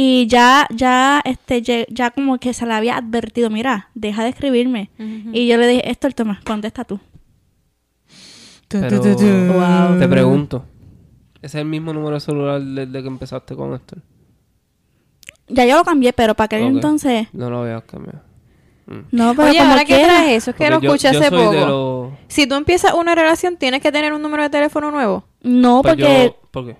Y 0.00 0.28
ya, 0.28 0.68
ya, 0.72 1.20
este, 1.24 1.60
ya, 1.60 1.84
ya 1.88 2.12
como 2.12 2.38
que 2.38 2.54
se 2.54 2.64
le 2.64 2.72
había 2.72 2.96
advertido, 2.98 3.50
mira, 3.50 3.88
deja 3.94 4.22
de 4.22 4.28
escribirme. 4.28 4.90
Y 5.32 5.48
yo 5.48 5.56
le 5.56 5.66
dije, 5.66 5.90
Héctor, 5.90 6.14
toma, 6.14 6.40
contesta 6.44 6.84
tú. 6.84 7.00
Pero 8.68 9.00
Wow. 9.02 9.98
te 9.98 10.06
pregunto. 10.06 10.64
¿Ese 11.42 11.58
es 11.58 11.62
el 11.62 11.64
mismo 11.68 11.92
número 11.92 12.14
de 12.14 12.20
celular 12.20 12.60
desde 12.62 13.02
que 13.02 13.08
empezaste 13.08 13.56
con 13.56 13.74
esto? 13.74 13.96
Ya 15.48 15.64
yo 15.66 15.76
lo 15.76 15.82
cambié, 15.84 16.12
pero 16.12 16.34
para 16.34 16.44
aquel 16.46 16.62
Ok. 16.62 16.68
entonces, 16.74 17.26
No 17.32 17.50
lo 17.50 17.62
habías 17.62 17.82
cambiado. 17.82 18.20
no, 19.10 19.34
pero 19.34 19.48
Oye, 19.50 19.58
ahora 19.58 19.84
que 19.84 19.98
traes 19.98 20.30
eso, 20.42 20.50
es 20.52 20.56
que 20.56 20.70
Porque 20.70 20.86
lo 20.86 20.94
escuché 20.94 21.12
yo 21.12 21.18
hace 21.20 21.30
poco. 21.30 22.16
Si 22.28 22.46
tú 22.46 22.54
empiezas 22.54 22.94
una 22.94 23.16
relación, 23.16 23.56
tienes 23.56 23.80
que 23.82 23.90
tener 23.90 24.12
un 24.12 24.22
número 24.22 24.44
de 24.44 24.50
teléfono 24.50 24.92
nuevo. 24.92 25.24
No, 25.42 25.82
Pues 25.82 25.94
porque, 25.96 26.24
yo- 26.26 26.48
¿Por 26.52 26.66
qué? 26.66 26.76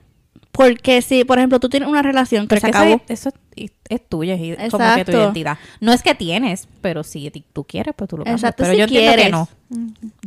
Porque 0.58 1.02
si, 1.02 1.24
por 1.24 1.38
ejemplo, 1.38 1.60
tú 1.60 1.68
tienes 1.68 1.88
una 1.88 2.02
relación 2.02 2.46
que 2.48 2.56
Pero 2.56 2.60
se 2.60 2.66
que 2.72 2.76
acabó. 2.76 3.00
eso, 3.08 3.28
eso 3.28 3.70
es, 3.88 4.08
tuya, 4.08 4.34
es 4.34 4.70
como 4.72 4.92
que 4.96 5.04
tu 5.04 5.12
identidad. 5.12 5.56
No 5.80 5.92
es 5.92 6.02
que 6.02 6.16
tienes, 6.16 6.66
pero 6.80 7.04
si 7.04 7.30
tú 7.52 7.62
quieres, 7.62 7.94
pues 7.96 8.10
tú 8.10 8.16
lo 8.18 8.24
cambias. 8.24 8.42
Exacto, 8.42 8.64
pero 8.64 8.72
si 8.72 8.78
yo 8.78 8.84
entiendo 8.86 9.10
que 9.12 9.16
quieres. 9.16 9.32
no. 9.32 9.48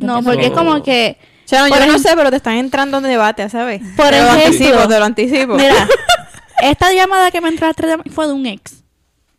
No, 0.00 0.22
porque 0.22 0.44
es 0.46 0.50
No. 0.52 0.56
como 0.56 0.82
que, 0.82 1.18
O 1.44 1.48
sea, 1.48 1.64
no, 1.64 1.68
Por 1.68 1.78
yo 1.80 1.86
no 1.92 1.98
sé, 1.98 2.08
pero 2.16 2.30
te 2.30 2.36
están 2.36 2.56
entrando 2.56 2.96
en 2.96 3.04
debate, 3.04 3.46
¿sabes? 3.50 3.82
Por 3.94 4.06
te 4.06 4.12
lo 4.12 4.26
ejemplo- 4.28 4.46
anticipo, 4.46 4.88
te 4.88 4.98
lo 4.98 5.04
anticipo. 5.04 5.54
mira, 5.56 5.86
esta 6.62 6.92
llamada 6.94 7.30
que 7.30 7.40
me 7.42 7.48
entró 7.50 7.66
a 7.66 7.68
las 7.68 7.76
3 7.76 7.88
de 7.88 7.92
la 7.92 7.96
mañana 7.98 8.14
fue 8.14 8.26
de 8.26 8.32
un 8.32 8.46
ex. 8.46 8.84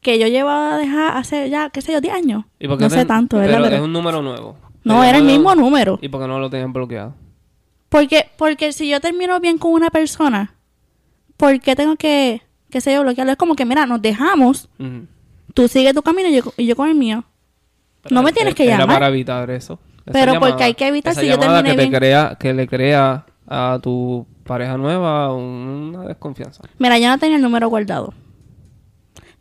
Que 0.02 0.20
yo 0.20 0.28
llevaba 0.28 0.76
a 0.76 0.78
dejar 0.78 1.18
hace 1.18 1.50
ya, 1.50 1.70
qué 1.72 1.82
sé 1.82 1.92
yo, 1.94 2.02
10 2.02 2.14
años. 2.14 2.44
¿Y 2.60 2.68
por 2.68 2.78
qué 2.78 2.84
No 2.84 2.90
sé 2.92 3.06
tanto, 3.06 3.38
¿verdad? 3.38 3.54
Pero 3.56 3.64
Pero- 3.64 3.76
es 3.78 3.82
un 3.82 3.94
número 3.94 4.22
nuevo. 4.22 4.58
No, 4.84 5.04
era 5.04 5.18
el 5.18 5.24
mismo 5.24 5.56
número. 5.56 5.98
¿Y 6.04 6.10
por 6.10 6.22
qué 6.22 6.28
no 6.28 6.38
lo 6.40 6.50
tenían 6.52 6.72
bloqueado? 6.72 7.16
Porque, 7.90 8.30
porque 8.38 8.74
si 8.74 8.88
yo 8.90 9.00
termino 9.00 9.40
bien 9.40 9.58
con 9.58 9.72
una 9.72 9.90
persona, 9.90 10.54
¿por 11.44 11.60
qué 11.60 11.76
tengo 11.76 11.98
que, 11.98 12.42
qué 12.70 12.80
sé 12.80 12.94
yo, 12.94 13.02
bloquearlo? 13.02 13.34
Es 13.34 13.38
como 13.38 13.56
que, 13.56 13.66
mira, 13.66 13.86
nos 13.86 14.02
dejamos, 14.02 14.70
Ujú. 14.80 15.08
tú 15.54 15.68
sigues 15.68 15.94
tu 15.94 16.02
camino 16.02 16.30
y 16.30 16.38
yo, 16.38 16.54
y 16.56 16.66
yo 16.66 16.76
con 16.78 16.88
el 16.88 16.96
mío. 16.96 17.26
Pero 18.02 18.16
no 18.16 18.24
me 18.24 18.32
tienes 18.32 18.56
que 18.56 18.66
era 18.66 18.78
llamar. 18.78 18.96
para 18.96 19.08
evitar 19.10 19.50
eso. 19.52 19.78
Esa 20.06 20.12
Pero 20.14 20.34
llamada- 20.34 20.52
porque 20.52 20.64
hay 20.64 20.74
que 20.74 20.88
evitar 20.88 21.12
esa 21.12 21.20
si 21.22 21.28
yo 21.28 21.38
terminé 21.38 21.64
que 21.72 21.76
te 21.76 21.82
bien. 21.88 21.92
crea 21.94 22.38
que 22.40 22.54
le 22.54 22.66
crea 22.68 23.26
a 23.46 23.78
tu 23.84 24.26
pareja 24.46 24.78
nueva 24.78 25.34
una 25.34 26.04
desconfianza. 26.04 26.64
Mira, 26.80 26.98
yo 26.98 27.10
no 27.10 27.18
tenía 27.18 27.36
el 27.36 27.42
número 27.42 27.68
guardado. 27.68 28.14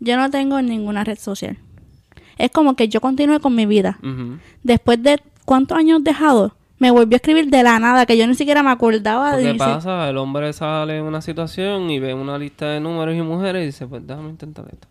Yo 0.01 0.17
no 0.17 0.29
tengo 0.31 0.59
en 0.59 0.67
ninguna 0.67 1.05
red 1.05 1.19
social. 1.19 1.57
Es 2.37 2.51
como 2.51 2.75
que 2.75 2.89
yo 2.89 3.01
continúe 3.01 3.39
con 3.41 3.55
mi 3.55 3.67
vida. 3.67 3.99
Después 4.65 5.01
de 5.03 5.21
cuántos 5.45 5.79
años 5.79 6.03
dejado, 6.03 6.57
me 6.83 6.91
volvió 6.91 7.15
a 7.15 7.19
escribir 7.19 7.49
de 7.49 7.63
la 7.63 7.79
nada, 7.79 8.05
que 8.07 8.17
yo 8.17 8.27
ni 8.27 8.35
siquiera 8.35 8.63
me 8.65 8.71
acordaba 8.71 9.37
de 9.37 9.55
pasa, 9.55 10.11
el 10.11 10.17
hombre 10.19 10.53
sale 10.53 10.99
en 10.99 11.05
una 11.05 11.21
situación 11.23 11.89
y 11.91 12.01
ve 12.01 12.13
una 12.13 12.37
lista 12.39 12.67
de 12.71 12.81
números 12.81 13.15
y 13.15 13.23
mujeres 13.23 13.63
y 13.63 13.67
dice, 13.67 13.87
pues 13.87 14.05
déjame 14.07 14.31
intentar 14.31 14.67
esto. 14.73 14.89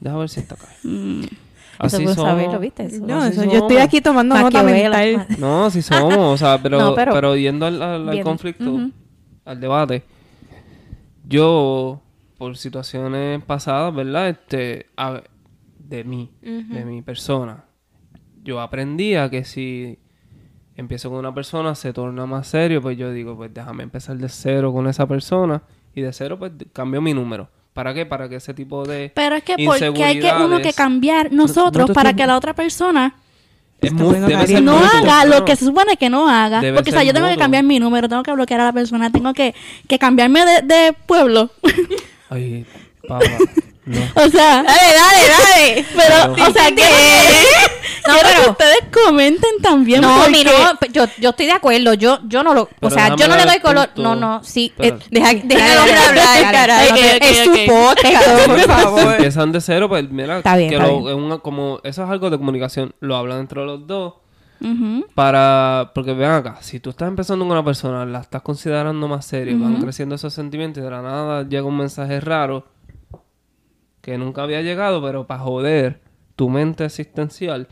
Déjame 0.00 0.20
ver 0.20 0.28
si 0.28 0.40
está 0.40 0.56
acá. 0.56 0.66
Mm, 0.82 1.20
Eso 1.22 1.30
Así 1.78 1.96
somos. 2.08 2.14
saberlo, 2.16 2.58
¿viste? 2.58 2.84
Eso- 2.86 3.06
no, 3.06 3.20
así 3.20 3.38
eso, 3.40 3.44
yo 3.50 3.58
estoy 3.58 3.76
aquí 3.76 4.00
tomando 4.00 4.34
nota 4.36 4.62
mental. 4.64 5.26
No, 5.38 5.70
si 5.70 5.80
somos, 5.80 6.16
o 6.18 6.36
sea, 6.36 6.60
pero, 6.60 6.78
No, 6.78 6.94
pero, 6.96 7.12
pero- 7.12 7.36
yendo 7.36 7.66
al, 7.66 7.80
al- 7.80 8.08
al 8.08 8.10
Bien. 8.10 8.24
conflicto, 8.24 8.90
al 9.44 9.60
debate, 9.60 10.02
yo, 11.28 12.00
por 12.38 12.56
situaciones 12.56 13.42
pasadas, 13.44 13.94
¿verdad? 13.94 14.28
Este, 14.30 14.86
a 14.96 15.22
de 15.78 16.04
mí, 16.04 16.30
de 16.42 16.84
mi 16.84 17.02
persona, 17.02 17.64
yo 18.42 18.60
aprendí 18.60 19.14
a 19.14 19.30
que 19.30 19.44
si 19.44 19.98
empiezo 20.76 21.08
con 21.10 21.18
una 21.18 21.34
persona, 21.34 21.74
se 21.74 21.92
torna 21.92 22.26
más 22.26 22.46
serio, 22.48 22.80
pues 22.82 22.96
yo 22.98 23.10
digo, 23.12 23.36
pues 23.36 23.52
déjame 23.52 23.82
empezar 23.82 24.16
de 24.16 24.28
cero 24.28 24.72
con 24.72 24.86
esa 24.88 25.06
persona 25.06 25.62
y 25.94 26.02
de 26.02 26.12
cero, 26.12 26.38
pues 26.38 26.52
cambio 26.72 27.00
mi 27.00 27.14
número. 27.14 27.48
¿Para 27.72 27.92
qué? 27.92 28.06
Para 28.06 28.28
que 28.28 28.36
ese 28.36 28.54
tipo 28.54 28.84
de 28.84 29.12
Pero 29.14 29.36
es 29.36 29.42
que 29.44 29.56
porque 29.64 30.04
hay 30.04 30.18
que 30.20 30.32
uno 30.42 30.60
que 30.60 30.72
cambiar 30.72 31.30
No- 31.30 31.42
nosotros 31.42 31.88
no 31.88 31.94
para 31.94 32.14
que 32.14 32.26
la 32.26 32.36
otra 32.36 32.54
persona 32.54 33.14
es 33.82 33.94
debe 33.94 34.14
ser 34.14 34.30
caliente. 34.32 34.62
no 34.62 34.76
mutuo. 34.78 34.88
haga 34.98 35.24
lo 35.26 35.44
que 35.44 35.56
se 35.56 35.66
supone 35.66 35.96
que 35.98 36.08
no 36.08 36.26
haga. 36.28 36.60
Debe 36.62 36.76
Porque, 36.78 36.90
o 36.90 36.92
sea, 36.94 37.02
yo 37.02 37.12
tengo 37.12 37.28
que 37.28 37.36
cambiar 37.36 37.64
mi 37.64 37.78
número, 37.78 38.08
tengo 38.08 38.22
que 38.22 38.32
bloquear 38.32 38.60
a 38.60 38.64
la 38.64 38.72
persona, 38.72 39.10
tengo 39.12 39.34
que, 39.34 39.54
que 39.86 39.98
cambiarme 39.98 40.40
de, 40.46 40.62
de 40.62 40.92
pueblo. 41.06 41.50
Ay, 42.30 42.64
Paula, 43.06 43.38
no. 43.86 44.00
o 44.14 44.28
sea, 44.28 44.62
Dale, 44.62 44.94
dale, 44.94 45.28
dale. 45.28 45.86
pero, 45.96 46.34
Pero- 46.34 46.48
o 46.48 46.52
sea, 46.52 46.66
que... 46.74 46.82
No, 48.06 48.12
quiero 48.14 48.28
pero- 48.28 48.42
que 48.44 48.50
ustedes 48.50 48.78
comenten 49.04 49.50
también. 49.62 50.00
No, 50.00 50.16
porque- 50.18 50.30
mi 50.30 50.44
no, 50.44 50.50
pe- 50.78 50.88
yo, 50.92 51.04
yo 51.18 51.30
estoy 51.30 51.46
de 51.46 51.52
acuerdo. 51.52 51.94
Yo, 51.94 52.18
yo 52.28 52.42
no 52.44 52.54
lo, 52.54 52.68
o 52.80 52.90
sea, 52.90 53.16
yo 53.16 53.26
no 53.26 53.36
le 53.36 53.44
doy 53.44 53.58
color. 53.60 53.88
punto. 53.88 54.02
No, 54.02 54.14
no, 54.14 54.44
sí. 54.44 54.72
Eh, 54.78 54.96
Deja, 55.10 55.34
deja 55.34 55.82
hablar, 55.82 56.70
ok, 56.92 56.98
es 57.20 57.38
su 57.38 57.50
podcast, 57.66 58.46
por 58.46 58.60
favor. 58.60 59.12
Empiezan 59.14 59.50
de 59.52 59.60
cero, 59.60 59.88
pues 59.88 60.08
mira, 60.10 60.38
Está 60.38 60.56
bien, 60.56 60.68
que 60.70 60.76
está 60.76 60.86
lo- 60.86 61.02
bien. 61.04 61.18
es 61.18 61.24
una, 61.24 61.38
como, 61.38 61.80
eso 61.82 62.04
es 62.04 62.10
algo 62.10 62.30
de 62.30 62.38
comunicación, 62.38 62.94
lo 63.00 63.16
hablan 63.16 63.40
entre 63.40 63.64
los 63.64 63.86
dos 63.86 64.14
para, 65.14 65.90
porque 65.94 66.12
vean 66.12 66.32
acá, 66.32 66.56
si 66.60 66.80
tú 66.80 66.90
estás 66.90 67.08
empezando 67.08 67.44
con 67.44 67.52
una 67.52 67.64
persona, 67.64 68.04
la 68.06 68.20
estás 68.20 68.42
considerando 68.42 69.06
más 69.08 69.26
serio, 69.26 69.58
van 69.58 69.80
creciendo 69.80 70.14
esos 70.14 70.32
sentimientos 70.32 70.80
y 70.80 70.84
de 70.84 70.90
la 70.90 71.02
nada 71.02 71.42
llega 71.48 71.64
un 71.64 71.76
mensaje 71.76 72.20
raro 72.20 72.64
que 74.06 74.16
nunca 74.18 74.44
había 74.44 74.62
llegado, 74.62 75.02
pero 75.02 75.26
para 75.26 75.40
joder 75.40 76.00
tu 76.36 76.48
mente 76.48 76.84
existencial, 76.84 77.66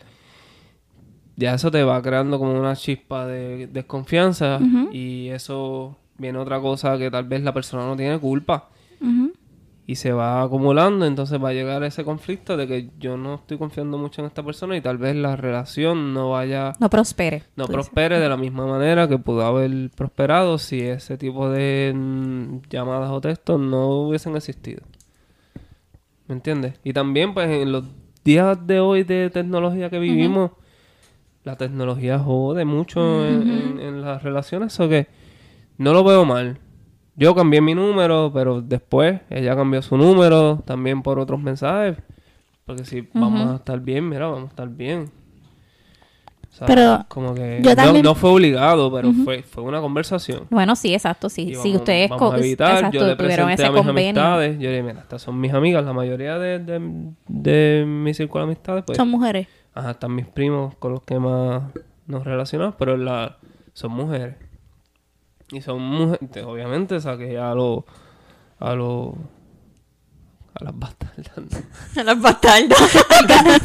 ya 1.37 1.55
eso 1.55 1.71
te 1.71 1.85
va 1.85 2.03
creando 2.03 2.39
como 2.41 2.59
una 2.59 2.75
chispa 2.75 3.25
de 3.27 3.69
desconfianza 3.69 4.59
y 4.93 5.29
eso 5.29 5.97
viene 6.19 6.39
otra 6.39 6.61
cosa 6.61 6.99
que 6.99 7.09
tal 7.11 7.25
vez 7.29 7.43
la 7.45 7.55
persona 7.55 7.87
no 7.87 7.97
tiene 7.97 8.19
culpa 8.19 8.69
y 9.87 9.97
se 9.97 10.13
va 10.13 10.43
acumulando, 10.43 11.05
entonces 11.07 11.39
va 11.43 11.51
a 11.51 11.53
llegar 11.53 11.85
ese 11.85 12.05
conflicto 12.05 12.57
de 12.57 12.67
que 12.67 12.89
yo 12.99 13.17
no 13.17 13.35
estoy 13.35 13.59
confiando 13.59 13.99
mucho 13.99 14.23
en 14.23 14.27
esta 14.29 14.43
persona 14.43 14.77
y 14.77 14.81
tal 14.81 14.97
vez 14.99 15.15
la 15.15 15.37
relación 15.37 16.15
no 16.15 16.31
vaya, 16.31 16.73
No 16.81 16.89
prospere. 16.91 17.43
no 17.55 17.67
prospere 17.67 18.19
de 18.19 18.29
la 18.29 18.37
misma 18.37 18.67
manera 18.67 19.07
que 19.09 19.19
pudo 19.19 19.45
haber 19.45 19.91
prosperado 19.95 20.57
si 20.59 20.81
ese 20.81 21.17
tipo 21.19 21.51
de 21.51 21.93
mm, 21.95 22.63
llamadas 22.71 23.11
o 23.11 23.21
textos 23.21 23.61
no 23.61 23.89
hubiesen 24.07 24.35
existido. 24.37 24.83
¿Me 26.27 26.35
entiendes? 26.35 26.81
Y 26.85 26.93
también 26.93 27.35
pues 27.35 27.49
en 27.51 27.73
los 27.73 27.85
días 28.25 28.67
de 28.67 28.81
hoy 28.81 29.03
de 29.05 29.31
tecnología 29.31 29.91
que 29.91 29.99
vivimos, 29.99 30.53
la 31.43 31.57
tecnología 31.57 32.19
jode 32.19 32.65
mucho 32.65 33.27
en, 33.27 33.43
en- 33.51 33.81
en 33.81 34.01
las 34.03 34.23
relaciones, 34.23 34.79
o 34.81 34.89
que 34.89 35.09
no 35.77 35.93
lo 35.93 36.03
veo 36.05 36.25
mal. 36.25 36.59
Yo 37.17 37.35
cambié 37.35 37.61
mi 37.61 37.75
número, 37.75 38.31
pero 38.33 38.61
después 38.63 39.21
ella 39.31 39.55
cambió 39.55 39.83
su 39.83 39.97
número 39.97 40.63
también 40.65 41.03
por 41.03 41.19
otros 41.19 41.41
mensajes. 41.41 41.99
Porque 42.65 42.85
si 42.87 43.07
vamos 43.13 43.53
a 43.53 43.57
estar 43.57 43.79
bien, 43.81 44.09
mira, 44.09 44.27
vamos 44.27 44.47
a 44.47 44.49
estar 44.49 44.69
bien. 44.69 45.11
O 46.55 46.57
sea, 46.57 46.67
Pero 46.69 47.05
como 47.09 47.35
que 47.35 47.59
yo 47.63 47.71
no- 47.71 47.75
también- 47.77 48.05
no, 48.05 48.15
fue 48.15 48.31
obligado, 48.31 48.93
pero 48.93 49.11
fue, 49.25 49.43
fue 49.43 49.65
una 49.65 49.81
conversación. 49.81 50.47
Bueno, 50.51 50.77
sí, 50.77 50.95
exacto, 50.95 51.29
sí. 51.29 51.47
Si 51.49 51.55
vamos- 51.57 51.75
ustedes 51.79 52.09
vamos 52.09 52.29
co- 52.31 52.33
a 52.37 52.39
evitar, 52.39 52.75
exacto, 52.77 52.97
yo 53.01 53.07
le 53.09 53.17
tuvieron 53.17 53.51
ese 53.51 53.67
a 53.67 53.73
mis 53.73 53.83
convenio. 53.83 54.11
amistades. 54.23 54.55
Yo 54.61 54.69
le 54.71 54.77
dije, 54.77 54.83
mira, 54.85 55.01
estas 55.01 55.21
son 55.23 55.41
mis 55.41 55.53
amigas. 55.53 55.85
La 55.85 55.93
mayoría 55.93 56.39
de, 56.39 56.61
de, 56.61 56.81
de 57.27 57.85
mi 57.85 58.15
círculo 58.15 58.45
de 58.47 58.53
amistades, 58.53 58.85
pues, 58.87 58.97
son 58.97 59.09
mujeres. 59.11 59.49
ajá, 59.75 59.91
están 59.91 60.15
mis 60.15 60.27
primos 60.29 60.77
con 60.77 60.93
los 60.93 61.03
que 61.03 61.19
más 61.19 61.63
nos 62.07 62.23
relacionamos, 62.25 62.77
pero 62.79 62.97
la, 62.97 63.37
son 63.73 63.91
mujeres. 63.91 64.37
Y 65.51 65.61
son 65.61 65.83
mujeres, 65.83 66.45
obviamente 66.45 67.01
saqué 67.01 67.37
a 67.37 67.53
los, 67.55 67.81
a 68.61 68.75
los, 68.77 69.09
a 70.55 70.65
las 70.65 70.79
bastardas, 70.79 71.37
¿no? 71.97 72.03
Las 72.05 72.21
bastardas. 72.21 72.81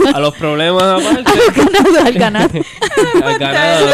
a 0.13 0.19
los 0.19 0.35
problemas 0.35 0.83
aparte. 0.83 1.31
al 2.05 2.13
ganar. 2.13 2.49
al 3.23 3.37
ganado. 3.37 3.87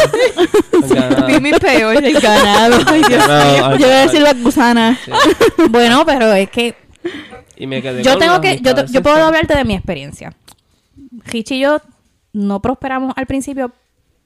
Al 0.81 0.89
ganado. 0.89 1.27
Vi 1.27 1.39
mi 1.41 1.51
peor, 1.53 2.03
el 2.03 2.19
ganado. 2.19 2.77
Ay, 2.87 3.03
Dios. 3.07 3.27
Ganado, 3.27 3.65
al- 3.65 3.77
Yo 3.79 3.85
voy 3.87 3.95
a 3.95 3.99
decir 4.01 4.21
las 4.21 4.41
gusanas. 4.41 4.99
sí. 5.03 5.11
bueno, 5.69 6.05
pero 6.05 6.31
es 6.33 6.49
que 6.49 6.75
Y 7.57 7.67
me 7.67 7.81
quedé 7.81 8.01
yo 8.03 8.17
tengo 8.17 8.39
que, 8.41 8.59
yo, 8.61 8.73
yo 8.85 9.01
puedo 9.01 9.23
hablarte 9.23 9.55
de 9.57 9.65
mi 9.65 9.75
experiencia. 9.75 10.33
Richie 11.25 11.55
y 11.57 11.59
yo 11.61 11.81
no 12.33 12.61
prosperamos 12.61 13.13
al 13.17 13.25
principio 13.25 13.71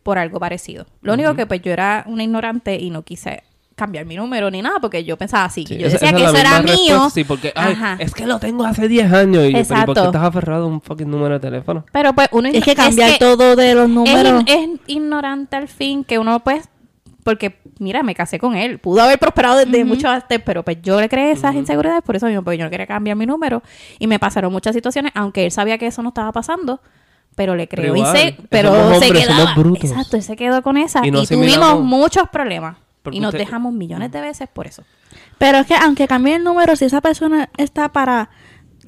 por 0.04 0.18
algo 0.18 0.40
parecido. 0.40 0.86
Lo 1.02 1.14
único 1.14 1.36
que 1.36 1.46
pues 1.46 1.62
yo 1.62 1.72
era 1.72 2.04
una 2.08 2.24
ignorante 2.24 2.76
y 2.76 2.90
no 2.90 3.04
quise 3.04 3.44
cambiar 3.80 4.06
mi 4.06 4.16
número 4.16 4.52
ni 4.52 4.62
nada 4.62 4.80
porque 4.80 5.04
yo 5.04 5.18
pensaba 5.18 5.46
así. 5.46 5.66
Sí, 5.66 5.78
yo 5.78 5.88
esa- 5.88 5.94
decía 5.98 6.10
esa 6.10 6.18
que 6.18 6.24
es 6.24 6.30
eso 6.30 6.38
era 6.38 6.62
mío. 6.62 7.10
Sí, 7.10 7.24
porque 7.24 7.52
ay, 7.56 7.76
es 8.00 8.14
que 8.14 8.28
lo 8.28 8.40
tengo 8.40 8.66
hace 8.66 8.88
10 8.88 9.12
años. 9.12 9.46
Y 9.46 9.52
yo, 9.54 9.58
pero 9.58 9.60
¿y 9.60 9.64
por 9.64 9.66
qué 9.66 9.82
Exacto. 9.82 10.06
estás 10.06 10.24
aferrado 10.24 10.66
a 10.66 10.68
un 10.68 10.82
fucking 10.82 11.10
número 11.10 11.36
de 11.36 11.40
teléfono? 11.40 11.86
Pero 11.92 12.14
pues 12.14 12.28
uno 12.32 12.50
Es 12.50 12.64
que 12.64 12.72
es 12.72 12.76
cambiar 12.78 13.14
que 13.14 13.18
todo 13.20 13.56
de 13.56 13.74
los 13.74 13.86
es, 13.86 13.90
números. 13.90 14.42
in- 14.42 14.48
es 14.48 14.80
ignorante 14.88 15.56
al 15.56 15.68
fin 15.68 16.04
que 16.04 16.20
uno 16.20 16.40
pues 16.42 16.68
porque 17.24 17.60
mira 17.80 18.02
me 18.02 18.16
casé 18.16 18.40
con 18.40 18.56
él 18.56 18.80
pudo 18.80 19.02
haber 19.02 19.20
prosperado 19.20 19.58
desde 19.58 19.84
mucho 19.84 20.08
antes 20.10 20.40
pero 20.44 20.64
pues 20.64 20.78
yo 20.82 21.00
le 21.00 21.10
creé 21.10 21.32
esas 21.32 21.54
inseguridades 21.54 22.02
por 22.02 22.16
eso 22.16 22.26
mismo 22.28 22.44
porque 22.44 22.58
yo 22.58 22.64
no 22.64 22.70
quería 22.72 22.88
cambiar 22.88 23.18
mi 23.18 23.26
número 23.26 23.62
y 24.00 24.08
me 24.08 24.18
pasaron 24.20 24.52
muchas 24.52 24.74
situaciones 24.74 25.12
aunque 25.16 25.46
él 25.46 25.52
sabía 25.52 25.78
que 25.78 25.86
eso 25.88 26.02
no 26.02 26.10
estaba 26.10 26.32
pasando 26.32 26.82
pero 27.36 27.56
le 27.56 27.68
Pero 27.68 27.82
creó 27.94 27.94
pero 28.50 28.70
somos 28.74 28.98
se 29.00 29.06
hombres, 29.06 29.26
somos 29.26 29.40
quedaba 29.42 29.54
brutos. 29.56 29.84
exacto 29.92 30.16
él 30.18 30.24
se 30.24 30.36
quedó 30.38 30.62
con 30.64 30.78
esa 30.78 31.06
Y 31.06 31.10
y, 31.10 31.28
tuvimos 31.28 31.82
muchos 31.84 32.28
problemas 32.30 32.78
Porque 33.04 33.18
y 33.18 33.22
nos 33.22 33.30
usted- 33.30 33.40
dejamos 33.46 33.74
millones 33.74 34.12
de 34.12 34.22
veces 34.22 34.48
por 34.52 34.68
eso 34.68 34.84
Pero 35.38 35.60
es 35.60 35.68
que 35.68 35.76
aunque 35.76 36.08
cambie 36.08 36.36
el 36.36 36.44
número, 36.44 36.76
si 36.76 36.86
esa 36.86 37.02
persona 37.02 37.50
está 37.58 37.90
para 37.92 38.30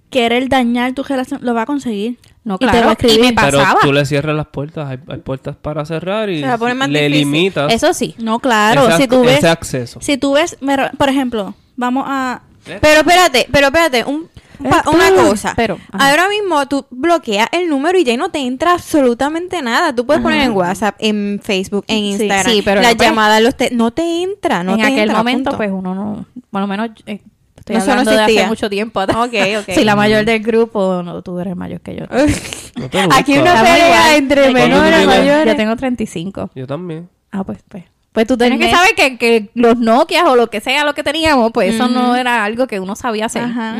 querer 0.09 0.49
dañar 0.49 0.93
tu 0.93 1.03
relación, 1.03 1.39
lo 1.43 1.53
va 1.53 1.61
a 1.61 1.65
conseguir. 1.65 2.17
no 2.43 2.55
Y 2.55 2.57
te 2.59 2.65
va 2.65 2.71
claro 2.73 2.87
a 2.87 2.91
y, 2.91 2.93
escribir. 2.93 3.19
me 3.21 3.33
Pero 3.41 3.57
pasaba 3.59 3.79
tú 3.81 3.93
le 3.93 4.05
cierras 4.05 4.35
las 4.35 4.47
puertas. 4.47 4.89
Hay, 4.89 4.99
hay 5.07 5.19
puertas 5.19 5.55
para 5.55 5.85
cerrar 5.85 6.29
y 6.29 6.41
le 6.41 6.47
difícil. 6.57 7.11
limitas 7.11 7.71
eso 7.73 7.93
sí 7.93 8.15
No, 8.17 8.39
claro. 8.39 8.87
ese, 8.89 8.97
si 9.03 9.07
tú 9.07 9.21
ves, 9.21 9.37
ese 9.37 9.47
acceso. 9.47 10.01
si 10.01 10.17
tú 10.17 10.33
ves, 10.33 10.57
por 10.97 11.07
ejemplo, 11.09 11.55
vamos 11.77 12.03
a, 12.07 12.41
Pero 12.65 12.99
espérate, 12.99 13.47
pero 13.51 13.67
espérate, 13.67 14.03
un, 14.03 14.27
pa- 14.69 14.77
Esto- 14.77 14.91
una 14.91 15.11
cosa. 15.11 15.53
pero, 15.55 15.77
ajá. 15.91 16.09
ahora 16.09 16.29
mismo 16.29 16.67
tú 16.67 16.85
bloqueas 16.89 17.47
el 17.51 17.67
número 17.69 17.97
y 17.97 18.03
ya 18.03 18.15
no 18.17 18.29
te 18.29 18.39
entra 18.39 18.73
absolutamente 18.73 19.61
nada. 19.61 19.93
Tú 19.95 20.05
puedes 20.05 20.21
poner 20.21 20.41
en 20.41 20.51
WhatsApp, 20.53 20.95
en 20.99 21.39
Facebook, 21.43 21.85
en 21.87 21.97
Sí, 22.17 22.23
Instagram, 22.23 22.51
sí, 22.53 22.61
pero 22.63 22.81
las 22.81 22.95
no, 22.97 23.03
llamadas, 23.03 23.41
los 23.41 23.55
te- 23.55 23.71
no 23.71 23.91
te 23.91 24.23
entra, 24.23 24.63
no 24.63 24.73
en 24.73 24.77
te 24.79 24.83
aquel 24.85 24.99
entra, 24.99 25.17
momento 25.17 25.49
punto. 25.51 25.57
pues 25.57 25.71
uno 25.71 25.95
no 25.95 26.25
por 26.49 26.61
lo 26.61 26.67
menos 26.67 26.89
eh, 27.05 27.21
estoy 27.57 27.75
No, 27.75 27.81
eso 27.81 27.87
no 27.87 27.91
hablando 27.99 28.11
de 28.11 28.21
hace 28.39 28.47
mucho 28.47 28.69
tiempo 28.69 28.99
atrás. 29.01 29.29
Si 29.67 29.83
la 29.83 29.95
mayor 29.95 30.25
del 30.25 30.41
grupo 30.41 31.01
no 31.03 31.21
tú 31.21 31.39
eres 31.39 31.55
mayor 31.55 31.81
que 31.81 31.95
yo 31.95 32.05
No 32.75 32.89
Aquí 33.15 33.37
una 33.37 33.61
pelea 33.61 34.15
entre 34.15 34.51
¿Cuánto 34.51 34.59
menores 34.59 35.03
y 35.03 35.05
mayores. 35.07 35.45
yo 35.45 35.55
tengo 35.57 35.75
35 35.75 36.49
Yo 36.55 36.65
también. 36.67 37.09
ah 37.31 37.43
pues 37.43 37.59
pues 37.67 37.83
pues 38.11 38.27
tú 38.27 38.37
tienes 38.37 38.59
que 38.59 38.69
saber 38.69 38.93
que, 38.95 39.17
que 39.17 39.49
los 39.53 39.77
Nokia 39.77 40.25
o 40.29 40.35
lo 40.35 40.49
que 40.49 40.59
sea 40.61 40.83
lo 40.85 40.93
que 40.93 41.03
teníamos 41.03 41.51
pues 41.51 41.73
eso 41.75 41.87
no 41.87 42.15
era 42.15 42.43
algo 42.43 42.67
que 42.67 42.79
uno 42.79 42.95
sabía 42.95 43.25
hacer 43.27 43.43
Ajá. 43.43 43.75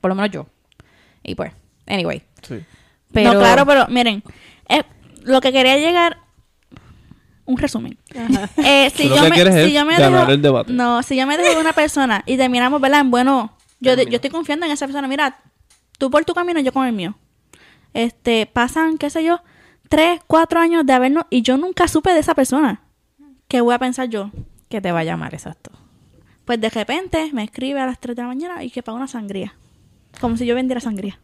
Por 0.00 0.08
lo 0.10 0.14
menos 0.14 0.30
yo 0.30 0.46
y 1.22 1.34
pues 1.34 1.52
anyway 1.86 2.22
Sí. 2.42 2.62
pero 3.12 3.34
no, 3.34 3.40
claro, 3.40 3.66
pero 3.66 3.86
miren, 3.90 4.22
eh, 4.68 4.82
lo 5.24 5.40
que 5.40 5.50
quería 5.52 5.76
llegar, 5.78 6.18
un 7.44 7.58
resumen. 7.58 7.96
Eh, 8.56 8.90
si 8.94 9.08
yo 9.08 9.22
me, 9.22 9.30
quieres 9.30 9.66
si 9.66 9.72
yo 9.72 9.84
me 9.84 9.96
ganar 9.96 10.26
dejo- 10.26 10.32
el 10.32 10.42
debate. 10.42 10.72
No, 10.72 11.02
si 11.02 11.16
yo 11.16 11.26
me 11.26 11.36
dejo 11.36 11.54
de 11.54 11.60
una 11.60 11.72
persona 11.72 12.22
y 12.26 12.36
terminamos, 12.36 12.80
¿verdad? 12.80 13.00
En 13.00 13.10
bueno, 13.10 13.52
yo, 13.80 13.94
de- 13.96 14.06
yo 14.06 14.16
estoy 14.16 14.30
confiando 14.30 14.66
en 14.66 14.72
esa 14.72 14.86
persona. 14.86 15.06
Mira, 15.08 15.38
tú 15.98 16.10
por 16.10 16.24
tu 16.24 16.34
camino, 16.34 16.60
yo 16.60 16.72
con 16.72 16.86
el 16.86 16.92
mío. 16.92 17.16
Este, 17.94 18.46
pasan, 18.46 18.98
qué 18.98 19.10
sé 19.10 19.24
yo, 19.24 19.40
tres, 19.88 20.20
cuatro 20.26 20.60
años 20.60 20.84
de 20.86 20.92
habernos 20.92 21.24
y 21.30 21.42
yo 21.42 21.56
nunca 21.56 21.88
supe 21.88 22.12
de 22.12 22.20
esa 22.20 22.34
persona. 22.34 22.82
¿Qué 23.48 23.60
voy 23.60 23.74
a 23.74 23.78
pensar 23.78 24.08
yo? 24.08 24.30
que 24.68 24.80
te 24.80 24.90
va 24.90 24.98
a 25.00 25.04
llamar 25.04 25.32
exacto 25.32 25.70
Pues 26.44 26.60
de 26.60 26.68
repente 26.70 27.30
me 27.32 27.44
escribe 27.44 27.78
a 27.80 27.86
las 27.86 28.00
3 28.00 28.16
de 28.16 28.22
la 28.22 28.28
mañana 28.28 28.64
y 28.64 28.70
que 28.70 28.82
paga 28.82 28.96
una 28.98 29.06
sangría. 29.06 29.54
Como 30.20 30.36
si 30.36 30.44
yo 30.46 30.54
vendiera 30.56 30.80
sangría. 30.80 31.18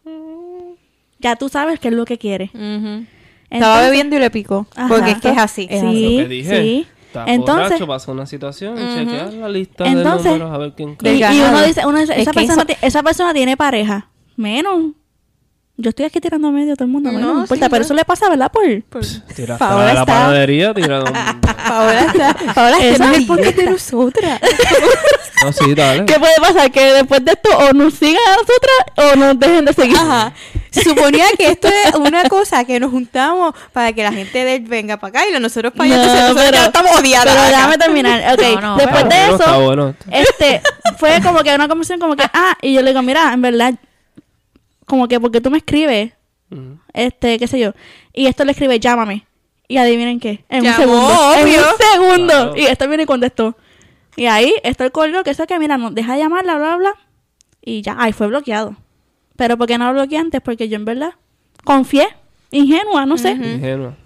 Ya 1.18 1.34
tú 1.36 1.48
sabes 1.48 1.80
qué 1.80 1.88
es 1.88 1.94
lo 1.94 2.04
que 2.04 2.18
quiere. 2.18 2.50
Ujú. 2.54 3.04
Estaba 3.50 3.74
Entonces- 3.74 3.86
bebiendo 3.90 4.16
y 4.16 4.18
le 4.20 4.30
picó. 4.30 4.66
Ajá. 4.76 4.88
Porque 4.88 5.10
es 5.12 5.20
que 5.20 5.30
es 5.30 5.38
así. 5.38 5.66
Es 5.70 5.80
Sí, 5.80 6.16
Lo 6.18 6.22
que 6.22 6.28
dije. 6.28 6.62
sí. 6.62 6.86
Estás 7.08 7.28
Entonces, 7.28 7.64
borracho, 7.64 7.86
pasa 7.86 8.12
una 8.12 8.26
situación, 8.26 8.76
chequear 8.76 9.32
la 9.34 9.48
lista 9.48 9.86
Entonces, 9.86 10.24
de 10.24 10.30
números 10.38 10.52
a 10.54 10.58
ver 10.58 10.72
quién 10.74 10.90
y, 10.98 11.04
Del 11.04 11.16
y 11.16 11.20
cae. 11.20 11.36
ganado. 11.38 11.56
uno 11.58 11.66
dice, 11.66 11.86
uno 11.86 11.98
dice, 11.98 12.12
Es 12.14 12.18
esa, 12.22 12.32
persona, 12.32 12.64
esa 12.80 13.02
persona 13.02 13.34
tiene 13.34 13.56
pareja. 13.56 14.08
Menos. 14.36 14.92
Yo 15.82 15.88
estoy 15.90 16.06
aquí 16.06 16.20
tirando 16.20 16.46
a 16.48 16.50
medio 16.52 16.74
a 16.74 16.76
todo 16.76 16.84
el 16.84 16.90
mundo. 16.92 17.10
No, 17.10 17.18
No, 17.18 17.26
no 17.26 17.34
sí, 17.34 17.40
importa, 17.42 17.66
no. 17.66 17.70
pero 17.70 17.84
eso 17.84 17.94
le 17.94 18.04
pasa, 18.04 18.28
¿verdad? 18.30 18.52
Por... 18.52 18.62
Tiraste 19.34 19.58
Paola 19.58 19.94
la 19.94 20.06
panadería, 20.06 20.72
tira. 20.72 21.02
Paola 21.42 22.00
está. 22.06 22.36
Paola, 22.54 22.78
Esa 22.78 23.06
no 23.06 23.12
es 23.12 23.18
el 23.18 23.26
podcast 23.26 23.56
de 23.56 23.66
nosotras. 23.70 24.40
No, 25.44 25.52
sí, 25.52 25.74
dale. 25.74 26.04
¿Qué 26.06 26.20
puede 26.20 26.36
pasar? 26.40 26.70
Que 26.70 26.80
después 26.92 27.24
de 27.24 27.32
esto 27.32 27.50
o 27.58 27.72
nos 27.72 27.94
sigan 27.94 28.22
a 28.28 28.36
nosotras 28.36 29.12
o 29.12 29.16
nos 29.16 29.40
dejen 29.40 29.64
de 29.64 29.72
seguir. 29.72 29.96
Ajá. 29.96 30.32
Se 30.70 30.84
suponía 30.84 31.24
que 31.36 31.48
esto 31.48 31.66
es 31.66 31.96
una 31.96 32.22
cosa 32.28 32.64
que 32.64 32.78
nos 32.78 32.92
juntamos 32.92 33.52
para 33.72 33.92
que 33.92 34.04
la 34.04 34.12
gente 34.12 34.44
de 34.44 34.54
él 34.54 34.62
venga 34.68 34.98
para 34.98 35.08
acá 35.08 35.28
y 35.28 35.40
nosotros 35.40 35.72
para 35.76 35.86
allá. 35.92 35.96
No, 35.96 36.02
Entonces, 36.04 36.22
nosotros 36.28 36.44
pero- 36.46 36.58
ya 36.58 36.66
estamos 36.66 37.00
odiadas. 37.00 37.26
Pero 37.26 37.40
acá. 37.40 37.50
déjame 37.56 37.78
terminar. 37.78 38.34
Ok, 38.34 38.42
No, 38.54 38.60
no, 38.60 38.76
después 38.76 39.04
pero- 39.08 39.08
de 39.08 39.34
eso, 39.44 39.60
bueno. 39.62 39.94
este, 40.12 40.62
fue 40.98 41.20
como 41.24 41.42
que 41.42 41.52
una 41.52 41.66
conversación 41.66 41.98
como 41.98 42.14
que, 42.14 42.22
ah, 42.32 42.56
y 42.62 42.74
yo 42.74 42.80
le 42.82 42.90
digo, 42.90 43.02
mira, 43.02 43.32
en 43.32 43.42
verdad, 43.42 43.74
como 44.86 45.08
que 45.08 45.18
porque 45.20 45.40
tú 45.40 45.50
me 45.50 45.58
escribes, 45.58 46.12
Ujú. 46.50 46.78
este, 46.92 47.38
qué 47.38 47.46
sé 47.46 47.58
yo, 47.58 47.72
y 48.12 48.26
esto 48.26 48.44
le 48.44 48.52
escribe, 48.52 48.78
llámame. 48.80 49.26
Y 49.68 49.78
adivinen 49.78 50.20
qué, 50.20 50.44
en 50.50 50.66
un 50.66 50.72
segundo. 50.74 51.34
En 51.34 51.44
obvio. 51.44 51.58
un 51.60 51.92
segundo. 51.92 52.26
Claro. 52.26 52.56
Y 52.56 52.62
esto 52.64 52.88
viene 52.88 53.04
y 53.04 53.06
contestó. 53.06 53.56
Y 54.16 54.26
ahí 54.26 54.52
está 54.64 54.84
el 54.84 54.92
correo 54.92 55.22
que 55.24 55.30
eso 55.30 55.46
que, 55.46 55.58
mira, 55.58 55.78
no, 55.78 55.90
deja 55.90 56.12
de 56.12 56.18
llamarla, 56.18 56.56
bla, 56.56 56.76
bla, 56.76 56.76
bla. 56.76 56.94
Y 57.62 57.80
ya, 57.80 57.96
ahí 57.98 58.12
fue 58.12 58.26
bloqueado. 58.26 58.76
Pero 59.36 59.56
¿por 59.56 59.66
qué 59.66 59.78
no 59.78 59.86
lo 59.86 59.94
bloqueé 59.94 60.18
antes? 60.18 60.42
Porque 60.42 60.68
yo 60.68 60.76
en 60.76 60.84
verdad 60.84 61.14
confié, 61.64 62.06
ingenua, 62.50 63.06
no 63.06 63.16
sé. 63.16 63.30
Ingenua. 63.30 63.96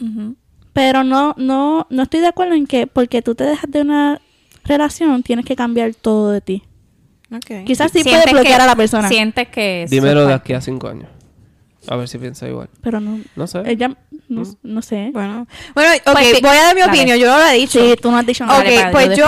Pero 0.72 1.02
no, 1.02 1.34
no, 1.36 1.86
no 1.90 2.02
estoy 2.02 2.20
de 2.20 2.28
acuerdo 2.28 2.54
en 2.54 2.66
que 2.66 2.86
porque 2.86 3.22
tú 3.22 3.34
te 3.34 3.44
dejas 3.44 3.68
de 3.68 3.80
una 3.80 4.20
relación, 4.64 5.22
tienes 5.22 5.44
que 5.46 5.56
cambiar 5.56 5.94
todo 5.94 6.30
de 6.30 6.40
ti. 6.42 6.62
Quizás 7.64 7.90
sí 7.92 8.02
puedes 8.04 8.24
bloquear 8.30 8.58
que- 8.58 8.62
a 8.62 8.66
la 8.66 8.76
persona. 8.76 9.08
sientes 9.08 9.48
que 9.48 9.86
Dímelo 9.88 10.26
de 10.26 10.34
aquí 10.34 10.52
a 10.52 10.60
cinco 10.60 10.88
años. 10.88 11.08
A 11.88 11.94
ver 11.94 12.08
si 12.08 12.18
piensa 12.18 12.48
igual. 12.48 12.68
Pero 12.82 12.98
no, 12.98 13.20
No 13.36 13.46
sé. 13.46 13.62
ella, 13.64 13.96
no, 14.28 14.42
no 14.64 14.82
sé. 14.82 15.10
Bueno, 15.12 15.46
bueno 15.72 15.90
ok, 16.04 16.12
Pues, 16.14 16.40
voy 16.42 16.50
a 16.56 16.62
dar 16.64 16.74
mi 16.74 16.80
dale. 16.80 16.92
opinión. 16.92 17.16
Yo 17.16 17.28
no 17.30 17.38
lo 17.38 17.46
he 17.46 17.54
dicho. 17.54 17.80
Sí, 17.80 17.94
tú 18.02 18.10
no 18.10 18.18
has 18.18 18.26
dicho 18.26 18.44
nada. 18.44 18.58
Ok, 18.58 18.90
pues 18.90 19.16
yo 19.16 19.24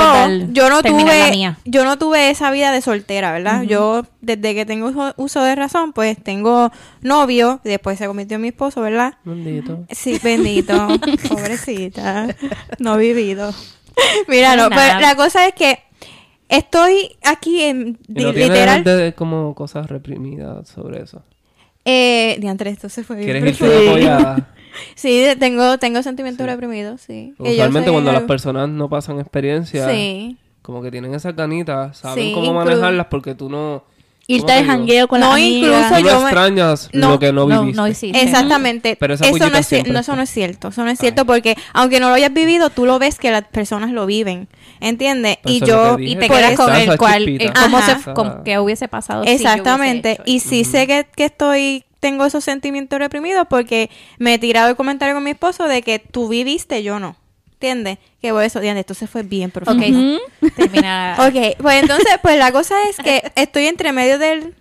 yo, 0.50 0.68
no 0.68 0.82
tuve, 0.82 1.54
yo 1.64 1.84
no 1.84 1.98
tuve 1.98 2.30
esa 2.30 2.50
vida 2.50 2.72
de 2.72 2.80
soltera, 2.80 3.30
¿verdad? 3.30 3.62
Yo 3.62 4.04
desde 4.20 4.56
que 4.56 4.66
tengo 4.66 4.88
uso, 4.88 5.14
uso 5.18 5.44
de 5.44 5.54
razón, 5.54 5.92
pues 5.92 6.20
tengo 6.20 6.72
novio, 7.00 7.60
después 7.62 7.96
se 7.96 8.06
convirtió 8.08 8.34
en 8.36 8.40
mi 8.42 8.48
esposo, 8.48 8.80
¿verdad? 8.80 9.14
Bendito. 9.24 9.84
Sí, 9.92 10.18
bendito, 10.20 10.88
pobrecita, 11.28 12.34
no 12.80 12.96
vivido. 12.96 13.54
Mira, 14.26 14.56
no, 14.56 14.68
pero 14.68 14.98
la 14.98 15.14
cosa 15.14 15.46
es 15.46 15.54
que 15.54 15.78
estoy 16.48 17.16
aquí 17.24 17.62
en 17.62 17.98
Y 18.08 18.22
no 18.22 18.32
literal. 18.32 18.84
de- 18.84 19.14
como 19.14 19.54
cosas 19.54 19.88
reprimidas 19.88 20.68
sobre 20.68 21.02
eso. 21.02 21.22
Eh, 21.84 22.36
diantre, 22.40 22.70
esto 22.70 22.88
se 22.88 23.02
fue 23.02 23.16
bien 23.16 23.26
¿Quieres 23.42 23.60
irte? 23.60 24.44
Sí, 24.94 25.24
tengo, 25.40 25.78
tengo 25.78 26.02
sentimientos 26.02 26.46
reprimidos, 26.46 27.00
sí. 27.00 27.34
Usualmente 27.38 27.90
cuando 27.90 28.12
las 28.12 28.22
personas 28.24 28.68
no 28.68 28.88
pasan 28.88 29.18
experiencia, 29.18 29.88
Sí. 29.90 30.36
como 30.62 30.82
que 30.82 30.90
tienen 30.90 31.14
esas 31.14 31.34
ganitas, 31.34 31.98
saben 31.98 32.26
Sí, 32.26 32.32
cómo 32.32 32.52
inclu- 32.52 32.64
manejarlas 32.64 33.06
porque 33.06 33.34
tú 33.34 33.48
no... 33.48 33.82
Irte 34.30 34.46
¿cómo 34.52 34.58
de 34.60 34.64
jangueo 34.66 35.08
con 35.08 35.20
No, 35.20 35.28
la 35.28 35.34
amiga. 35.36 35.56
incluso 35.68 35.88
Tú 35.88 35.94
no 35.94 35.98
yo 36.00 36.16
me- 36.18 36.22
extrañas 36.26 36.90
no, 36.92 37.08
lo 37.10 37.18
que 37.18 37.32
no 37.32 37.46
no, 37.48 37.60
viviste. 37.62 37.76
no 37.80 37.88
hiciste. 37.88 38.22
Exactamente. 38.22 38.94
Pero 39.00 39.14
esa 39.14 39.24
eso 39.26 39.38
no 39.50 39.56
es, 39.56 39.72
no, 39.88 39.98
eso 40.00 40.16
no 40.16 40.22
es 40.22 40.30
cierto. 40.30 40.68
Eso 40.68 40.84
no 40.84 40.90
es 40.90 40.98
cierto 40.98 41.24
porque 41.24 41.56
aunque 41.72 41.98
no 41.98 42.08
lo 42.10 42.14
hayas 42.14 42.32
vivido, 42.34 42.68
tú 42.68 42.84
lo 42.84 42.98
ves 42.98 43.18
que 43.18 43.30
las 43.30 43.44
personas 43.44 43.90
lo 43.90 44.04
viven. 44.04 44.46
¿Entiendes? 44.80 45.38
Y 45.46 45.64
yo... 45.64 45.96
dije, 45.96 46.12
y 46.12 46.16
te 46.16 46.28
quedas 46.28 46.56
con 46.56 46.74
el 46.74 46.98
cual 46.98 47.26
eh, 47.26 47.50
cómo 47.58 47.78
Ajá. 47.78 48.00
se 48.04 48.12
como 48.12 48.44
que 48.44 48.58
hubiese 48.58 48.86
pasado 48.86 49.22
si 49.22 49.28
yo 49.28 49.32
hubiese 49.32 49.44
Exactamente. 49.44 50.20
y 50.26 50.40
sí 50.40 50.64
sé 50.64 50.86
que, 50.86 51.06
que 51.16 51.24
estoy 51.24 51.84
tengo 52.00 52.24
esos 52.26 52.44
sentimientos 52.44 52.98
reprimidos 52.98 53.46
porque 53.48 53.90
me 54.18 54.34
he 54.34 54.38
tirado 54.38 54.68
el 54.68 54.76
comentario 54.76 55.14
con 55.14 55.24
mi 55.24 55.30
esposo 55.30 55.64
de 55.64 55.82
que 55.82 55.98
tú 55.98 56.28
viviste, 56.28 56.82
yo 56.82 57.00
no. 57.00 57.16
¿Entiendes? 57.60 57.98
Que 58.22 58.30
por 58.30 58.44
eso, 58.44 58.60
Diana, 58.60 58.78
entonces 58.78 59.10
fue 59.10 59.24
bien 59.24 59.50
profundo. 59.50 59.84
Ok, 59.84 60.52
termina. 60.56 61.16
Ok, 61.26 61.56
pues 61.60 61.82
entonces, 61.82 62.14
pues 62.22 62.38
la 62.38 62.52
cosa 62.52 62.76
es 62.88 62.96
que 62.98 63.32
estoy 63.34 63.66
entre 63.66 63.90
medio 63.90 64.16
del, 64.16 64.54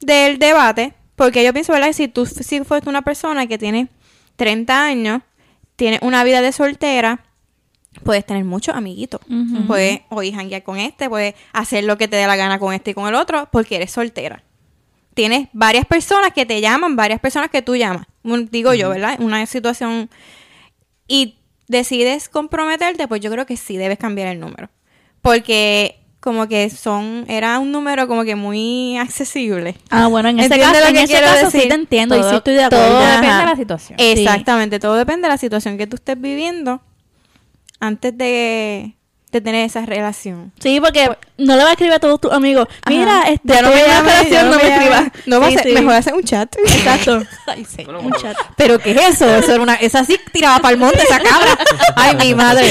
del 0.00 0.38
debate, 0.38 0.94
porque 1.16 1.42
yo 1.42 1.52
pienso, 1.52 1.72
¿verdad? 1.72 1.92
Si 1.92 2.06
tú 2.06 2.26
si 2.26 2.62
fuiste 2.62 2.88
una 2.88 3.02
persona 3.02 3.48
que 3.48 3.58
tiene 3.58 3.88
30 4.36 4.84
años, 4.84 5.22
tiene 5.74 5.98
una 6.02 6.22
vida 6.22 6.42
de 6.42 6.52
soltera, 6.52 7.24
puedes 8.04 8.24
tener 8.24 8.44
muchos 8.44 8.76
amiguitos. 8.76 9.20
Puedes 9.66 10.02
hoy 10.10 10.30
janguear 10.30 10.62
con 10.62 10.78
este, 10.78 11.08
puedes 11.08 11.34
hacer 11.52 11.82
lo 11.82 11.98
que 11.98 12.06
te 12.06 12.14
dé 12.14 12.28
la 12.28 12.36
gana 12.36 12.60
con 12.60 12.72
este 12.72 12.92
y 12.92 12.94
con 12.94 13.08
el 13.08 13.16
otro, 13.16 13.48
porque 13.50 13.76
eres 13.76 13.90
soltera. 13.90 14.44
Tienes 15.14 15.48
varias 15.52 15.86
personas 15.86 16.32
que 16.32 16.46
te 16.46 16.60
llaman, 16.60 16.94
varias 16.94 17.18
personas 17.18 17.50
que 17.50 17.62
tú 17.62 17.74
llamas. 17.74 18.06
Digo 18.22 18.74
yo, 18.74 18.90
¿verdad? 18.90 19.16
Una 19.20 19.44
situación 19.46 20.08
y 21.08 21.36
decides 21.68 22.28
comprometerte, 22.28 23.08
pues 23.08 23.20
yo 23.20 23.30
creo 23.30 23.46
que 23.46 23.56
sí 23.56 23.76
debes 23.76 23.98
cambiar 23.98 24.28
el 24.28 24.40
número. 24.40 24.70
Porque 25.22 26.00
como 26.20 26.48
que 26.48 26.70
son, 26.70 27.24
era 27.28 27.58
un 27.58 27.70
número 27.70 28.08
como 28.08 28.24
que 28.24 28.34
muy 28.34 28.96
accesible. 28.98 29.76
Ah, 29.90 30.06
bueno, 30.06 30.30
en 30.30 30.38
ese 30.40 30.54
¿Entiendes 30.54 30.80
caso, 30.80 30.88
en 30.88 30.96
ese 30.96 31.50
sí 31.50 31.68
te 31.68 31.74
entiendo 31.74 32.16
y 32.16 32.20
Todo- 32.20 32.30
sí 32.30 32.36
estoy 32.36 32.54
de 32.54 32.64
acuerdo. 32.64 32.86
Todo 32.86 32.98
Ajá. 32.98 33.16
depende 33.16 33.36
de 33.38 33.44
la 33.46 33.56
situación. 33.56 33.96
Exactamente, 34.00 34.78
todo 34.80 34.94
depende 34.96 35.22
de 35.22 35.28
la 35.28 35.38
situación 35.38 35.76
que 35.76 35.86
tú 35.86 35.96
estés 35.96 36.18
viviendo 36.20 36.80
antes 37.80 38.16
de, 38.16 38.94
de 39.38 39.44
tener 39.44 39.64
esa 39.66 39.84
relación. 39.86 40.52
Sí, 40.60 40.80
porque 40.80 41.10
no 41.38 41.56
le 41.56 41.62
va 41.62 41.70
a 41.70 41.72
escribir 41.72 41.94
a 41.94 41.98
todos 41.98 42.20
tus 42.20 42.32
amigos. 42.32 42.66
Mira, 42.88 43.20
Ajá. 43.20 43.30
este, 43.30 43.48
ya 43.54 43.62
no 43.62 43.70
me 43.70 43.76
llames, 43.86 44.12
relación, 44.14 44.50
no 44.50 44.56
me 44.56 44.68
escribas. 44.68 45.04
No 45.26 45.40
va 45.40 45.46
a 45.46 45.50
ser- 45.50 45.62
sí. 45.64 45.72
mejor 45.72 45.92
hacer 45.94 46.14
un 46.14 46.22
chat. 46.22 46.54
Exacto. 46.64 47.22
Ay, 47.46 47.64
sí. 47.64 47.84
Bueno, 47.84 48.00
Un 48.00 48.10
bueno, 48.10 48.22
chat. 48.22 48.36
Pero 48.56 48.78
¿qué 48.78 48.92
es 48.92 49.00
eso? 49.14 49.34
Eso 49.34 49.52
era 49.54 49.62
una, 49.62 49.74
esa 49.74 50.04
sí 50.04 50.18
tiraba 50.32 50.58
para 50.58 50.74
el 50.74 50.80
monte 50.80 51.02
esa 51.02 51.18
cabra. 51.20 51.58
Ay, 51.96 52.16
mi 52.16 52.34
madre. 52.34 52.66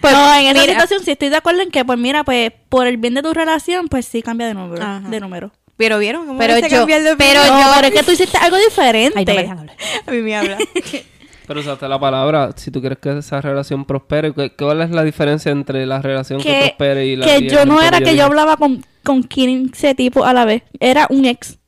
Pues 0.00 0.12
no, 0.14 0.34
en 0.34 0.46
esa 0.46 0.60
mira. 0.60 0.72
situación 0.74 1.02
sí 1.04 1.10
estoy 1.12 1.28
de 1.30 1.36
acuerdo 1.36 1.62
en 1.62 1.70
que, 1.70 1.84
pues 1.84 1.98
mira, 1.98 2.24
pues 2.24 2.52
por 2.68 2.86
el 2.86 2.96
bien 2.96 3.14
de 3.14 3.22
tu 3.22 3.32
relación, 3.34 3.88
pues 3.88 4.06
sí 4.06 4.22
cambia 4.22 4.46
de 4.46 4.54
número. 4.54 4.82
Ajá. 4.82 5.00
De 5.08 5.20
número. 5.20 5.50
Pero 5.76 5.98
vieron 5.98 6.26
cómo 6.26 6.38
Pero 6.38 6.58
yo- 6.58 6.68
cambiar 6.78 7.02
de 7.02 7.16
pero? 7.16 7.44
No, 7.44 7.72
pero 7.74 7.88
es 7.88 7.92
que 7.92 8.02
tú 8.02 8.12
hiciste 8.12 8.38
algo 8.38 8.56
diferente. 8.56 9.18
Ay, 9.18 9.24
no 9.26 9.34
me 9.34 9.42
dejan 9.42 9.58
hablar. 9.58 9.76
a 10.06 10.10
mí 10.10 10.18
me 10.22 10.36
habla. 10.36 10.56
Pero 11.46 11.60
usaste 11.60 11.88
la 11.88 11.98
palabra, 12.00 12.50
si 12.56 12.70
tú 12.70 12.80
quieres 12.80 12.98
que 12.98 13.16
esa 13.18 13.40
relación 13.40 13.84
prospere, 13.84 14.32
¿qué- 14.34 14.50
¿cuál 14.56 14.82
es 14.82 14.90
la 14.90 15.04
diferencia 15.04 15.52
entre 15.52 15.86
la 15.86 16.02
relación 16.02 16.40
que, 16.40 16.48
que, 16.48 16.60
prospere 16.68 17.06
y 17.06 17.16
la 17.16 17.26
que 17.26 17.38
y 17.44 17.48
yo 17.48 17.64
no 17.64 17.80
era 17.80 18.00
que 18.00 18.16
yo 18.16 18.24
hablaba 18.24 18.56
con, 18.56 18.82
con 19.04 19.22
15 19.22 19.94
tipos 19.94 20.26
a 20.26 20.32
la 20.32 20.44
vez. 20.44 20.62
Era 20.80 21.06
un 21.10 21.24
ex. 21.24 21.58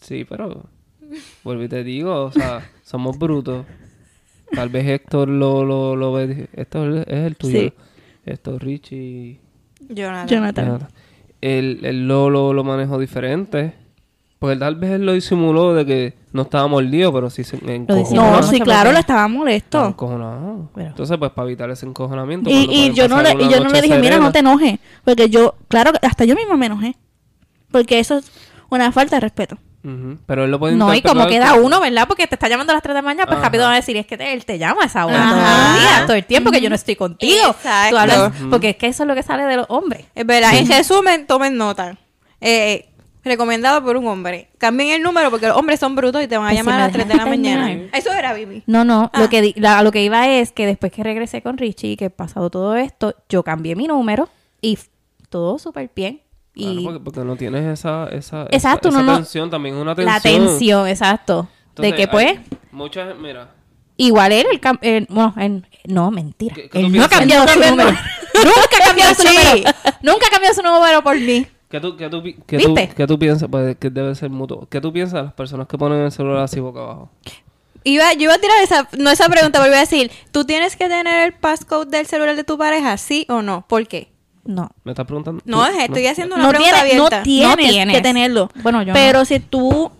Sí, 0.00 0.24
pero 0.28 0.68
vuelvo 1.42 1.62
y 1.62 1.68
te 1.68 1.82
digo, 1.84 2.24
o 2.24 2.32
sea, 2.32 2.70
somos 2.82 3.18
brutos. 3.18 3.64
Tal 4.54 4.68
vez 4.68 4.86
Héctor 4.86 5.28
lo, 5.28 5.64
lo, 5.64 5.96
lo 5.96 6.12
ve, 6.12 6.48
esto 6.52 7.00
es 7.00 7.06
el 7.08 7.36
tuyo. 7.36 7.58
Sí. 7.60 7.72
Esto 8.26 8.58
Richie. 8.58 9.40
Jonathan. 9.88 10.28
Jonathan. 10.28 10.66
Jonathan. 10.66 10.88
Él, 11.40 11.80
él 11.82 12.06
lo, 12.08 12.30
lo, 12.30 12.52
lo 12.52 12.64
manejó 12.64 12.98
diferente. 12.98 13.74
Porque 14.38 14.56
tal 14.56 14.74
vez 14.74 14.90
él 14.92 15.06
lo 15.06 15.12
disimuló 15.14 15.72
de 15.72 15.86
que 15.86 16.14
no 16.32 16.42
estaba 16.42 16.66
mordido, 16.66 17.12
pero 17.12 17.30
sí 17.30 17.44
se 17.44 17.56
me. 17.62 17.78
No, 17.78 18.42
sí, 18.42 18.60
claro, 18.60 18.92
le 18.92 18.98
estaba 18.98 19.26
molesto. 19.28 19.86
encojonado. 19.86 20.70
Pero- 20.74 20.88
Entonces, 20.88 21.16
pues, 21.18 21.30
para 21.30 21.48
evitar 21.48 21.70
ese 21.70 21.86
encojonamiento. 21.86 22.50
Y, 22.50 22.66
y 22.70 22.92
yo 22.92 23.08
no 23.08 23.22
le, 23.22 23.32
y 23.32 23.48
yo 23.48 23.60
no 23.60 23.70
le 23.70 23.80
dije, 23.80 23.98
mira, 23.98 24.18
no 24.18 24.32
te 24.32 24.40
enojes. 24.40 24.78
Porque 25.04 25.30
yo, 25.30 25.54
claro, 25.68 25.92
hasta 26.02 26.24
yo 26.24 26.34
misma 26.34 26.56
me 26.56 26.66
enojé. 26.66 26.96
Porque 27.70 27.98
eso 27.98 28.18
es 28.18 28.30
una 28.70 28.92
falta 28.92 29.16
de 29.16 29.20
respeto. 29.20 29.56
Pero 30.26 30.44
él 30.44 30.50
lo 30.50 30.58
puede 30.58 30.76
No, 30.76 30.94
y 30.94 31.02
como 31.02 31.26
queda 31.26 31.54
uno, 31.54 31.78
¿verdad? 31.78 32.06
Porque 32.08 32.26
te 32.26 32.36
está 32.36 32.48
llamando 32.48 32.72
a 32.72 32.74
las 32.74 32.82
3 32.82 32.94
de 32.94 32.98
la 32.98 33.02
mañana, 33.02 33.26
pues 33.26 33.36
Ajá. 33.36 33.46
rápido 33.48 33.64
va 33.64 33.72
a 33.72 33.76
decir, 33.76 33.94
es 33.98 34.06
que 34.06 34.16
te- 34.16 34.32
él 34.32 34.44
te 34.46 34.58
llama 34.58 34.82
a 34.82 34.86
esa 34.86 35.04
hora 35.04 35.28
todo 35.28 35.36
el 35.40 35.80
día, 35.80 36.06
todo 36.06 36.16
el 36.16 36.24
tiempo 36.24 36.50
que 36.50 36.62
yo 36.62 36.70
no 36.70 36.74
estoy 36.74 36.96
contigo. 36.96 37.48
Exacto. 37.50 37.90
Tú 37.90 37.98
hablas, 37.98 38.32
porque 38.48 38.70
es 38.70 38.76
que 38.76 38.86
eso 38.86 39.02
es 39.02 39.06
lo 39.08 39.14
que 39.14 39.22
sale 39.22 39.42
de 39.42 39.56
los 39.58 39.66
hombres. 39.68 40.06
Es 40.14 40.24
verdad. 40.24 40.54
En 40.56 40.66
resumen, 40.68 41.26
tomen 41.26 41.58
nota. 41.58 41.98
Eh, 42.40 42.88
recomendado 43.24 43.82
por 43.82 43.96
un 43.96 44.06
hombre. 44.06 44.50
Cambien 44.58 44.90
el 44.90 45.02
número 45.02 45.30
porque 45.30 45.48
los 45.48 45.56
hombres 45.56 45.80
son 45.80 45.94
brutos 45.96 46.22
y 46.22 46.28
te 46.28 46.36
van 46.36 46.46
a 46.46 46.50
Pues 46.50 46.58
llamar 46.58 46.74
a 46.80 46.84
las 46.84 46.92
3 46.92 47.08
de 47.08 47.14
la 47.14 47.26
mañana. 47.26 47.66
terminar. 47.66 47.90
Eso 47.98 48.12
era 48.12 48.32
Bibi. 48.34 48.62
No, 48.66 48.84
no, 48.84 49.10
Ah. 49.12 49.20
lo 49.20 49.28
que 49.28 49.40
di- 49.42 49.54
la- 49.56 49.78
a 49.78 49.82
lo 49.82 49.90
que 49.92 50.02
iba 50.04 50.28
es 50.28 50.52
que 50.52 50.66
después 50.66 50.92
que 50.92 51.02
regresé 51.02 51.42
con 51.42 51.56
Richie 51.58 51.92
y 51.92 51.96
que 51.96 52.10
pasado 52.10 52.50
todo 52.50 52.76
esto, 52.76 53.14
yo 53.28 53.42
cambié 53.42 53.74
mi 53.76 53.86
número 53.86 54.28
y 54.60 54.78
todo 55.30 55.58
súper 55.58 55.90
bien. 55.94 56.20
Claro, 56.54 56.72
Y 56.80 56.84
porque, 56.84 57.00
porque 57.00 57.20
no 57.20 57.34
tienes 57.36 57.64
esa, 57.64 58.08
esa, 58.12 58.46
Exacto, 58.50 58.88
esa, 58.90 58.98
no, 58.98 59.02
esa 59.04 59.12
no. 59.12 59.16
tensión, 59.18 59.50
también 59.50 59.74
es 59.74 59.82
una 59.82 59.94
tensión. 59.96 60.14
la 60.14 60.20
tensión, 60.20 60.86
exacto. 60.88 61.48
Entonces, 61.70 61.92
de 61.92 61.96
que 61.96 62.06
pues, 62.08 62.38
Muchas, 62.70 63.18
mira, 63.18 63.48
igual 63.96 64.30
él, 64.30 64.46
el 64.52 64.60
cam- 64.60 64.78
bueno, 65.08 65.62
no, 65.86 66.10
mentira. 66.12 66.54
¿Qué- 66.54 66.68
qué 66.68 66.78
él 66.78 66.92
no 66.92 67.02
ha 67.04 67.08
cambiado 67.08 67.48
su 67.48 67.58
número. 67.58 67.90
Nunca 68.34 68.76
ha 68.82 68.86
cambiado 68.86 69.14
su 69.14 69.24
número. 69.24 69.70
Nunca 70.02 70.26
ha 70.26 70.30
cambiado 70.30 70.54
su 70.54 70.62
número 70.62 71.02
por 71.02 71.18
mí. 71.18 71.46
¿Qué 71.74 71.80
tú, 71.80 71.96
qué 71.96 72.08
tú, 72.08 72.22
qué 72.46 72.58
tú, 72.58 72.74
¿Viste? 72.74 72.94
qué 72.96 73.06
tú 73.06 73.18
piensas? 73.18 73.48
Pues 73.50 73.76
que 73.76 73.90
debe 73.90 74.14
ser 74.14 74.30
mutuo. 74.30 74.68
¿Qué 74.70 74.80
tú 74.80 74.92
piensas 74.92 75.14
de 75.14 75.22
las 75.24 75.32
personas 75.34 75.66
que 75.66 75.76
ponen 75.76 75.98
el 76.02 76.12
celular 76.12 76.44
así 76.44 76.60
boca 76.60 76.80
abajo? 76.80 77.10
Iba, 77.82 78.12
yo 78.14 78.22
iba 78.22 78.34
a 78.34 78.38
tirar 78.38 78.62
esa, 78.62 78.88
no 78.96 79.10
esa 79.10 79.28
pregunta, 79.28 79.58
pero 79.58 79.70
iba 79.72 79.78
a 79.78 79.80
decir, 79.80 80.10
¿tú 80.30 80.44
tienes 80.44 80.76
que 80.76 80.88
tener 80.88 81.26
el 81.26 81.32
passcode 81.32 81.90
del 81.90 82.06
celular 82.06 82.36
de 82.36 82.44
tu 82.44 82.56
pareja, 82.56 82.96
sí 82.96 83.26
o 83.28 83.42
no? 83.42 83.64
¿Por 83.66 83.86
qué? 83.88 84.08
No. 84.44 84.70
¿Me 84.84 84.92
estás 84.92 85.04
preguntando? 85.06 85.42
No, 85.44 85.66
¿Tú? 85.66 85.72
estoy 85.80 86.06
haciendo 86.06 86.36
una 86.36 86.44
No 86.44 86.50
pregunta 86.50 86.76
tienes, 86.82 86.96
no 86.96 87.06
abierta. 87.06 87.22
tienes, 87.24 87.48
No 87.50 87.56
tienes. 87.56 87.96
que 87.96 88.02
tenerlo. 88.02 88.50
Bueno, 88.62 88.82
yo 88.82 88.92
Pero 88.92 89.18
no. 89.20 89.24
si 89.24 89.40
tú... 89.40 89.90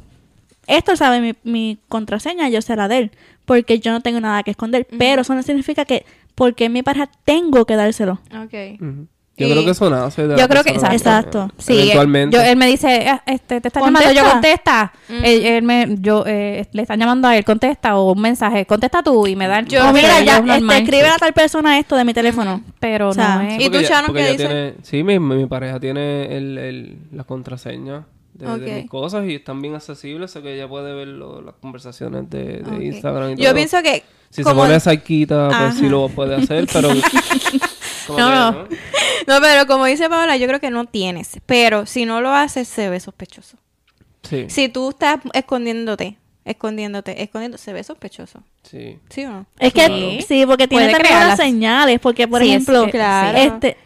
Esto 0.67 0.97
sabe 0.97 1.21
mi, 1.21 1.35
mi 1.45 1.79
contraseña, 1.89 2.49
yo 2.49 2.63
sé 2.63 2.75
la 2.77 2.89
de 2.89 2.99
él. 2.99 3.11
Porque 3.45 3.81
yo 3.81 3.93
no 3.93 4.01
tengo 4.01 4.21
nada 4.21 4.43
que 4.43 4.51
esconder. 4.53 4.87
Pero 4.99 5.23
eso 5.23 5.35
no 5.35 5.43
significa 5.43 5.85
que... 5.85 6.07
Porque 6.35 6.69
mi 6.71 6.83
pareja 6.83 7.11
tengo 7.25 7.67
que 7.67 7.77
dárselo. 7.77 8.21
Ok. 8.35 8.81
Ujú. 8.81 9.07
Yo 9.37 9.49
Y- 9.49 9.51
creo 9.51 9.65
que 9.65 9.71
eso 9.73 9.91
nace 9.91 10.23
de 10.29 10.37
Yo 10.37 10.43
la 10.43 10.49
creo 10.49 10.63
que- 10.63 10.71
exacto. 10.71 11.49
eh, 11.51 11.55
Sí, 11.59 11.73
Eventualmente. 11.73 12.37
yo, 12.37 12.43
él 12.43 12.57
me 12.57 12.67
dice, 12.69 13.09
ah, 13.09 13.21
este, 13.27 13.61
te 13.61 13.67
están 13.67 13.83
llamando, 13.83 14.13
yo 14.13 14.23
Contesta. 14.31 14.93
contesta. 15.09 15.27
Él- 15.29 15.45
él 15.45 15.63
me- 15.65 15.97
yo, 15.99 16.23
eh, 16.25 16.69
le 16.71 16.83
están 16.83 17.01
llamando 17.01 17.27
a 17.27 17.37
él, 17.37 17.45
contesta, 17.45 17.97
o 17.97 18.13
un 18.13 18.21
mensaje, 18.21 18.65
contesta 18.65 19.03
tú 19.03 19.27
y 19.27 19.35
me 19.35 19.49
da 19.49 19.59
el 19.59 19.67
Yo- 19.67 19.89
o 19.89 19.93
mira, 19.93 20.21
yo 20.21 20.25
ya, 20.27 20.57
este, 20.57 20.77
escribe 20.79 21.09
a 21.09 21.17
tal 21.17 21.33
persona 21.33 21.81
esto 21.81 21.97
de 21.97 22.05
mi 22.05 22.15
teléfono. 22.15 22.63
Pero 22.79 23.09
O 23.09 23.13
sea, 23.15 23.37
no 23.37 23.41
es... 23.43 23.55
¿Y 23.61 23.65
tú, 23.71 23.79
porque 24.07 24.21
qué 24.23 24.31
dices? 24.31 24.37
tiene- 24.37 24.75
sí, 24.83 25.03
mi, 25.03 25.19
mi 25.19 25.47
pareja 25.47 25.81
tiene 25.81 26.37
el, 26.37 26.57
el, 26.57 26.99
la 27.13 27.25
contraseña 27.25 28.05
de, 28.35 28.47
mis 28.83 28.89
cosas 28.91 29.27
y 29.29 29.35
están 29.35 29.61
bien 29.61 29.75
accesibles, 29.75 30.31
sé 30.31 30.43
que 30.43 30.55
ella 30.55 30.69
puede 30.69 30.95
ver 30.95 31.09
lo- 31.09 31.41
las 31.41 31.55
conversaciones 31.61 32.31
de. 32.31 32.63
Instagram 32.83 33.33
y 33.33 33.37
Yo 33.37 33.47
todo. 33.47 33.55
pienso 33.55 33.83
que 33.83 34.05
Si 34.31 34.43
como- 34.45 34.63
se 34.63 34.69
pone 34.69 34.81
cerquita, 34.81 35.49
pues 35.59 35.75
sí 35.75 35.89
lo 35.89 36.09
puede 36.09 36.37
hacer, 36.37 36.69
pero... 36.73 36.89
como 38.07 38.19
No, 38.19 38.53
no. 38.53 38.69
¿no? 39.27 39.41
Pero 39.41 39.67
como 39.67 39.85
dice 39.87 40.09
Paola, 40.09 40.37
yo 40.37 40.47
creo 40.47 40.61
que 40.61 40.71
no 40.71 40.85
tienes. 40.87 41.39
Pero 41.47 41.87
si 41.87 42.05
no 42.05 42.21
lo 42.21 42.33
haces, 42.33 42.69
se 42.69 42.89
ve 42.89 43.01
sospechoso. 43.01 43.57
Sí, 44.23 44.47
Si 44.49 44.69
tú 44.69 44.91
estás 44.91 45.21
escondiéndote, 45.35 46.17
escondiéndote, 46.45 47.23
escondiéndote, 47.23 47.63
se 47.63 47.73
ve 47.73 47.85
sospechoso. 47.85 48.43
sí. 48.63 48.99
¿Sí 49.11 49.25
o 49.25 49.31
no? 49.31 49.47
Es 49.59 49.73
que 49.73 49.87
Sí. 49.87 50.25
sí, 50.27 50.47
porque 50.47 50.67
tiene 50.69 50.87
Puede 50.87 50.99
también 50.99 51.25
unas 51.25 51.37
señales. 51.39 52.01
Porque, 52.01 52.27
por 52.29 52.41
Sí, 52.43 52.49
ejemplo, 52.49 52.89
claro. 52.91 53.37
este... 53.39 53.77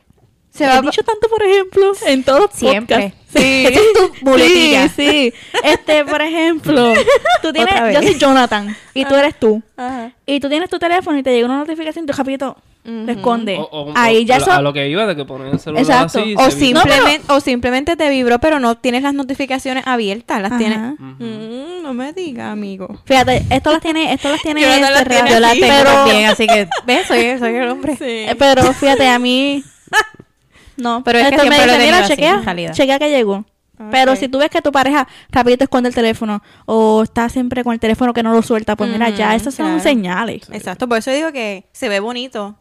Se 0.51 0.67
va 0.67 0.81
dicho 0.81 1.05
tanto, 1.05 1.29
por 1.29 1.41
ejemplo, 1.45 1.93
en 2.07 2.25
todos 2.25 2.41
los 2.41 2.51
Siempre. 2.53 2.97
podcasts. 2.97 3.33
Sí. 3.41 3.67
Esa 3.69 3.81
es 3.81 3.93
tu 3.93 4.25
muletilla. 4.25 4.89
Sí, 4.89 4.95
sí. 4.97 5.33
Este, 5.63 6.05
por 6.05 6.21
ejemplo, 6.21 6.95
tú 7.43 7.53
tienes, 7.53 7.75
yo 7.95 8.03
soy 8.03 8.19
Jonathan 8.19 8.77
y 8.93 9.05
tú 9.05 9.15
eres 9.15 9.39
tú. 9.39 9.63
Ajá. 9.77 10.11
Y 10.27 10.41
tú 10.41 10.49
tienes 10.49 10.69
tu 10.69 10.79
teléfono 10.81 11.17
y 11.19 11.23
te 11.23 11.31
llega 11.33 11.47
una 11.47 11.59
notificación, 11.59 12.07
tú 12.07 12.13
rapidito 12.13 12.57
lo 12.89 13.13
esconde. 13.13 13.57
O- 13.59 13.69
o- 13.71 13.93
Ahí 13.95 14.25
ya 14.25 14.37
eso... 14.39 14.51
A 14.51 14.63
lo 14.63 14.73
que 14.73 14.89
iba 14.89 15.07
de 15.07 15.15
que 15.15 15.25
ponen 15.25 15.49
el 15.49 15.59
celular 15.59 15.83
Exacto. 15.85 16.21
así... 16.21 16.35
O, 16.35 16.39
No, 16.75 16.83
pero- 16.83 16.95
simplemente, 16.95 17.33
o 17.33 17.41
simplemente 17.41 17.97
te 17.97 18.09
vibró, 18.11 18.39
pero 18.39 18.59
no 18.61 18.77
tienes 18.77 19.03
las 19.03 19.15
notificaciones 19.15 19.87
abiertas. 19.87 20.41
Las 20.43 20.53
Ajá. 20.53 20.59
tienes. 20.59 20.79
Mm, 20.99 21.83
no 21.83 21.95
me 21.95 22.13
digas, 22.13 22.53
amigo. 22.53 23.01
Fíjate, 23.05 23.45
esto 23.51 23.71
las 23.73 23.81
tiene, 23.81 24.13
esto 24.13 24.31
las 24.31 24.41
tiene 24.43 24.61
Jonathan 24.63 24.81
las 24.93 24.99
cerradas. 24.99 25.23
tiene 25.25 25.31
Yo 25.35 25.41
la 25.41 25.51
aquí. 25.51 25.61
tengo 25.61 25.75
pero, 25.77 25.91
también, 25.91 26.27
así 26.31 26.47
que, 26.47 26.69
¿ves? 26.87 27.07
Soy, 27.07 27.39
soy 27.39 27.55
el 27.55 27.69
hombre. 27.69 27.97
eh, 28.01 28.35
pero 28.39 28.63
fíjate, 28.73 29.07
a 29.09 29.19
mí... 29.19 29.63
No, 30.77 31.03
Pero 31.03 31.19
es 31.19 31.29
que 31.29 31.35
esto 31.35 31.49
me 31.49 31.57
dice, 31.57 31.79
mira, 31.79 31.99
así, 31.99 32.09
chequea, 32.11 32.35
en 32.35 32.45
realidad". 32.45 32.73
chequea 32.73 32.99
que 33.01 33.11
llegó. 33.11 33.45
Pero 33.91 34.17
si 34.17 34.29
tú 34.29 34.39
ves 34.39 34.51
que 34.51 34.61
tu 34.61 34.73
pareja 34.73 35.07
rapidito 35.31 35.63
esconde 35.65 35.89
el 35.89 35.95
teléfono 35.95 36.43
o 36.67 37.03
está 37.05 37.29
siempre 37.29 37.63
con 37.63 37.73
el 37.73 37.79
teléfono 37.81 38.13
que 38.13 38.25
no 38.25 38.33
lo 38.33 38.43
suelta, 38.43 38.75
pues 38.75 38.91
mira, 38.91 39.09
ya 39.11 39.35
esas 39.37 39.55
son 39.55 39.81
señales. 39.81 40.49
Exacto, 40.53 40.89
por 40.89 40.99
eso 40.99 41.11
digo 41.13 41.31
que 41.33 41.65
se 41.73 41.89
ve 41.89 42.01
bonito 42.01 42.57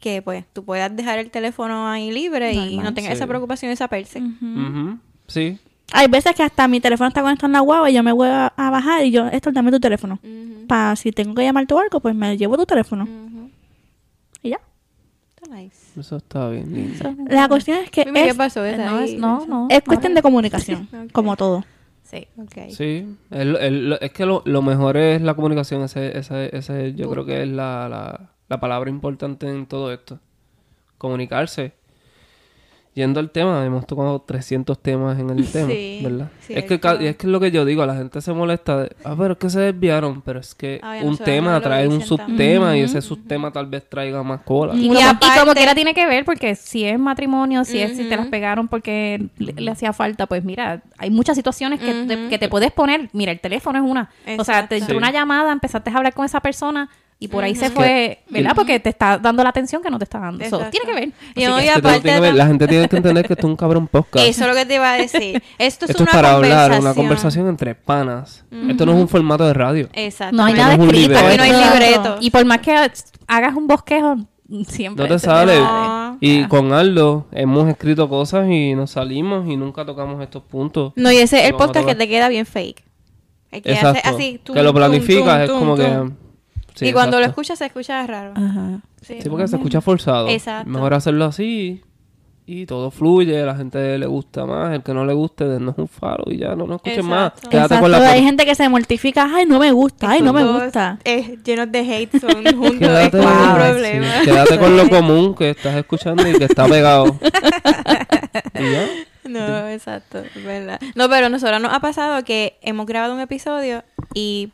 que 0.00 0.22
pues 0.22 0.44
tú 0.52 0.64
puedas 0.64 0.94
dejar 0.96 1.18
el 1.18 1.30
teléfono 1.30 1.86
ahí 1.88 2.10
libre 2.10 2.52
y 2.54 2.78
no 2.78 2.92
tengas 2.94 3.10
sí. 3.12 3.16
esa 3.16 3.26
preocupación 3.26 3.70
y 3.70 3.74
esa 3.74 3.86
perse. 3.88 4.20
Ujú. 4.20 4.98
Sí. 5.28 5.58
Hay 5.92 6.06
veces 6.08 6.34
que 6.34 6.42
hasta 6.42 6.66
mi 6.68 6.80
teléfono 6.80 7.08
está 7.08 7.20
conectado 7.22 7.46
en 7.48 7.52
la 7.52 7.60
guagua 7.60 7.90
y 7.90 7.94
yo 7.94 8.02
me 8.02 8.12
voy 8.12 8.28
a, 8.28 8.46
a 8.56 8.70
bajar 8.70 9.04
y 9.04 9.10
yo, 9.10 9.26
esto, 9.26 9.50
dame 9.52 9.70
tu 9.70 9.80
teléfono. 9.80 10.18
Para 10.66 10.94
si 10.96 11.10
tengo 11.12 11.34
que 11.34 11.42
llamarte 11.42 11.74
o 11.74 11.78
algo, 11.80 12.00
pues 12.00 12.14
me 12.14 12.36
llevo 12.36 12.56
tu 12.56 12.64
teléfono. 12.64 13.06
Y 14.42 14.50
ya. 14.50 14.60
Está 15.36 15.54
nice. 15.54 15.98
Eso 16.00 16.16
está 16.16 16.48
bien 16.48 16.72
lindo. 16.72 17.14
La 17.28 17.48
cuestión 17.48 17.78
es 17.78 17.90
que 17.90 18.04
Mimi, 18.04 18.20
¿qué 18.20 18.28
es, 18.28 18.34
pasó? 18.36 18.62
¿Ves 18.62 18.78
No, 18.78 19.00
es, 19.00 19.14
no, 19.18 19.44
no. 19.46 19.66
es 19.70 19.82
cuestión 19.82 20.14
de 20.14 20.22
comunicación, 20.22 20.88
como 21.12 21.36
todo. 21.36 21.64
Sí. 22.04 22.26
Sí, 22.70 23.06
el- 23.30 23.56
el- 23.56 23.98
es 24.00 24.12
que 24.12 24.26
lo, 24.26 24.42
lo 24.44 24.62
mejor 24.62 24.96
es 24.96 25.20
la 25.22 25.34
comunicación, 25.34 25.82
ese, 25.82 26.16
ese, 26.18 26.56
ese 26.56 26.94
yo 26.94 27.08
creo 27.10 27.24
que 27.24 27.42
es 27.42 27.48
la, 27.48 27.88
la, 27.88 28.30
la 28.50 28.60
palabra 28.60 28.90
importante 28.90 29.48
en 29.48 29.64
todo 29.64 29.90
esto. 29.92 30.18
Comunicarse. 30.98 31.72
Yendo 32.92 33.20
al 33.20 33.30
tema, 33.30 33.64
hemos 33.64 33.86
tocado 33.86 34.20
300 34.20 34.76
temas 34.82 35.16
en 35.20 35.30
el 35.30 35.46
tema, 35.52 35.68
Sí, 35.70 36.00
¿verdad? 36.02 36.28
sí, 36.40 36.54
es, 36.56 36.64
que, 36.64 36.74
es 36.74 36.80
que 36.80 37.08
es 37.08 37.24
lo 37.24 37.38
que 37.38 37.52
yo 37.52 37.64
digo, 37.64 37.86
la 37.86 37.94
gente 37.94 38.20
se 38.20 38.32
molesta 38.32 38.78
de, 38.82 38.96
ah, 39.04 39.14
pero 39.16 39.34
es 39.34 39.38
que 39.38 39.48
se 39.48 39.60
desviaron, 39.60 40.20
pero 40.22 40.40
es 40.40 40.56
que 40.56 40.80
Ay, 40.82 41.06
un 41.06 41.16
tema 41.16 41.60
trae 41.60 41.86
un 41.86 42.00
también. 42.00 42.08
subtema 42.08 42.76
y 42.76 42.80
ese 42.80 43.00
subtema 43.00 43.52
tal 43.52 43.66
vez 43.66 43.88
traiga 43.88 44.24
más 44.24 44.40
cola. 44.40 44.74
Y, 44.74 44.86
Y 44.86 44.88
como, 44.88 44.98
y 44.98 45.02
aparte- 45.04 45.38
como 45.38 45.52
quiera 45.54 45.72
tiene 45.76 45.94
que 45.94 46.04
ver, 46.04 46.24
porque 46.24 46.56
si 46.56 46.84
es 46.84 46.98
matrimonio, 46.98 47.64
si 47.64 47.78
es 47.78 47.96
si 47.96 48.08
te 48.08 48.16
las 48.16 48.26
pegaron 48.26 48.66
porque 48.66 49.24
le, 49.38 49.52
le 49.52 49.70
hacía 49.70 49.92
falta, 49.92 50.26
pues 50.26 50.42
mira, 50.44 50.82
hay 50.98 51.10
muchas 51.10 51.36
situaciones 51.36 51.78
que, 51.78 51.92
te, 52.08 52.28
que 52.28 52.38
te 52.38 52.48
puedes 52.48 52.72
poner. 52.72 53.08
Mira, 53.12 53.30
el 53.30 53.38
teléfono 53.38 53.78
es 53.78 53.88
una. 53.88 54.10
O 54.36 54.42
sea, 54.42 54.66
te 54.66 54.76
entró 54.78 54.94
Sí. 54.94 54.98
una 54.98 55.12
llamada, 55.12 55.52
empezaste 55.52 55.90
a 55.90 55.96
hablar 55.96 56.12
con 56.12 56.24
esa 56.24 56.40
persona 56.40 56.90
y 57.22 57.28
por 57.28 57.44
ahí 57.44 57.54
se 57.54 57.68
fue, 57.70 58.20
¿verdad? 58.30 58.52
Porque 58.54 58.80
te 58.80 58.88
está 58.88 59.18
dando 59.18 59.42
la 59.44 59.50
atención 59.50 59.82
que 59.82 59.90
no 59.90 59.98
te 59.98 60.04
está 60.04 60.18
dando. 60.18 60.38
So, 60.48 60.56
Exacto. 60.56 60.70
tiene 60.70 60.86
que 60.86 61.00
ver. 61.06 61.12
Y 61.36 61.44
no, 61.46 61.56
que- 61.58 61.64
y 61.64 61.68
Es 61.68 61.76
aparte 61.76 62.00
que 62.02 62.18
ver- 62.20 62.34
la 62.34 62.46
gente 62.46 62.66
tiene 62.66 62.88
que 62.88 62.96
entender 62.96 63.26
que 63.26 63.34
esto 63.34 63.46
es 63.46 63.50
un 63.50 63.56
cabrón 63.56 63.86
podcast. 63.88 64.26
Eso 64.26 64.42
es 64.44 64.48
lo 64.48 64.54
que 64.56 64.64
te 64.64 64.74
iba 64.76 64.90
a 64.90 64.96
decir. 64.96 65.42
Esto 65.58 65.84
es 65.84 65.90
Esto 65.90 66.02
es 66.04 66.08
una 66.08 66.12
para 66.12 66.32
conversación. 66.32 66.64
hablar, 66.72 66.80
una 66.80 66.94
conversación 66.94 67.48
entre 67.48 67.74
panas. 67.74 68.44
Esto 68.68 68.86
no 68.86 68.92
es 68.92 68.98
un 68.98 69.08
formato 69.08 69.44
de 69.46 69.52
radio. 69.52 69.88
Exacto. 69.92 70.34
no 70.34 70.44
hay 70.46 70.54
nada 70.54 70.76
no 70.78 70.84
es 70.84 70.88
escrito. 70.88 71.18
Aquí 71.18 71.36
no 71.36 71.42
hay 71.42 71.52
libreto. 71.52 72.16
Y 72.20 72.30
por 72.30 72.44
más 72.46 72.58
que 72.60 72.74
hagas 73.26 73.54
un 73.54 73.66
bosquejo, 73.66 74.16
siempre 74.66 75.06
No 75.06 75.14
te 75.14 75.18
sale. 75.20 75.60
No. 75.60 76.16
Y 76.20 76.46
con 76.48 76.72
Aldo 76.72 77.26
hemos 77.32 77.68
escrito 77.68 78.08
cosas 78.08 78.48
y 78.48 78.74
nos 78.74 78.92
salimos 78.92 79.46
y 79.48 79.56
nunca 79.58 79.84
tocamos 79.84 80.22
estos 80.22 80.42
puntos. 80.42 80.94
No, 80.96 81.12
y 81.12 81.18
ese 81.18 81.40
es 81.42 81.50
el 81.50 81.54
podcast 81.54 81.86
que 81.86 81.94
te 81.94 82.08
queda 82.08 82.28
bien 82.30 82.46
fake. 82.46 82.82
El 83.50 83.62
que 83.62 83.72
Exacto. 83.72 84.00
hace 84.04 84.08
así. 84.16 84.40
tum, 84.42 84.54
que 84.56 84.62
lo 84.62 84.72
planificas, 84.72 85.46
tum, 85.46 85.54
es 85.54 85.60
como 85.60 85.76
tum, 85.76 85.84
que... 86.08 86.29
Sí, 86.74 86.86
y 86.88 86.92
cuando 86.92 87.18
lo 87.20 87.26
escuchas, 87.26 87.58
se 87.58 87.66
escucha 87.66 88.06
raro. 88.06 88.32
Ajá. 88.36 88.80
Sí, 89.02 89.18
Sí, 89.22 89.28
porque 89.28 89.48
se 89.48 89.56
escucha 89.56 89.80
forzado. 89.80 90.28
Exacto. 90.28 90.68
Mejor 90.70 90.94
hacerlo 90.94 91.24
así 91.24 91.82
y 92.52 92.66
todo 92.66 92.90
fluye, 92.90 93.40
a 93.42 93.46
la 93.46 93.54
gente 93.54 93.96
le 93.96 94.06
gusta 94.06 94.44
más, 94.44 94.74
el 94.74 94.82
que 94.82 94.92
no 94.92 95.04
le 95.04 95.12
guste, 95.12 95.44
denos 95.44 95.76
un 95.78 95.86
faro 95.86 96.24
y 96.26 96.38
ya 96.38 96.56
no 96.56 96.66
nos 96.66 96.76
escuchen 96.78 97.06
más. 97.06 97.28
Exacto. 97.28 97.48
Quédate 97.48 97.66
Exacto, 97.74 97.82
con 97.82 97.90
la 97.92 98.10
hay 98.10 98.24
gente 98.24 98.44
que 98.44 98.54
se 98.56 98.68
mortifica, 98.68 99.30
ay, 99.32 99.46
no 99.46 99.60
me 99.60 99.70
gusta, 99.70 100.10
ay, 100.10 100.20
no 100.20 100.32
me 100.32 100.44
gusta. 100.44 100.98
llenos 101.44 101.70
de 101.70 101.78
hate 101.78 102.20
son 102.20 102.30
juntos. 102.56 102.88
es 102.88 103.10
Quédate, 103.10 103.16
un 103.18 103.22
sí, 103.22 103.54
problema. 103.54 104.06
quédate 104.24 104.58
con 104.58 104.76
lo 104.76 104.88
común 104.90 105.34
que 105.36 105.50
estás 105.50 105.76
escuchando 105.76 106.28
y 106.28 106.32
que 106.38 106.44
está 106.46 106.66
pegado. 106.66 107.16
y 108.58 108.72
ya. 108.72 108.86
No, 109.28 109.68
exacto, 109.68 110.22
verdad. 110.44 110.80
No, 110.96 111.08
pero 111.08 111.26
a 111.26 111.28
nosotros 111.28 111.60
nos 111.60 111.72
ha 111.72 111.78
pasado 111.78 112.24
que 112.24 112.58
hemos 112.62 112.86
grabado 112.86 113.14
un 113.14 113.20
episodio 113.20 113.84
y 114.12 114.50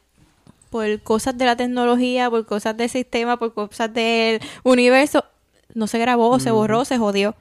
por 0.77 1.01
cosas 1.03 1.39
de 1.39 1.45
la 1.47 1.57
tecnología, 1.57 2.29
por 2.29 2.45
cosas 2.45 2.77
del 2.77 2.91
sistema, 2.91 3.39
por 3.39 3.55
cosas 3.55 3.93
del 3.95 4.41
universo, 4.63 5.25
no 5.75 5.87
se 5.87 5.99
grabó, 5.99 6.39
se 6.39 6.51
borró, 6.51 6.85
se 6.85 6.99
jodió. 6.99 7.35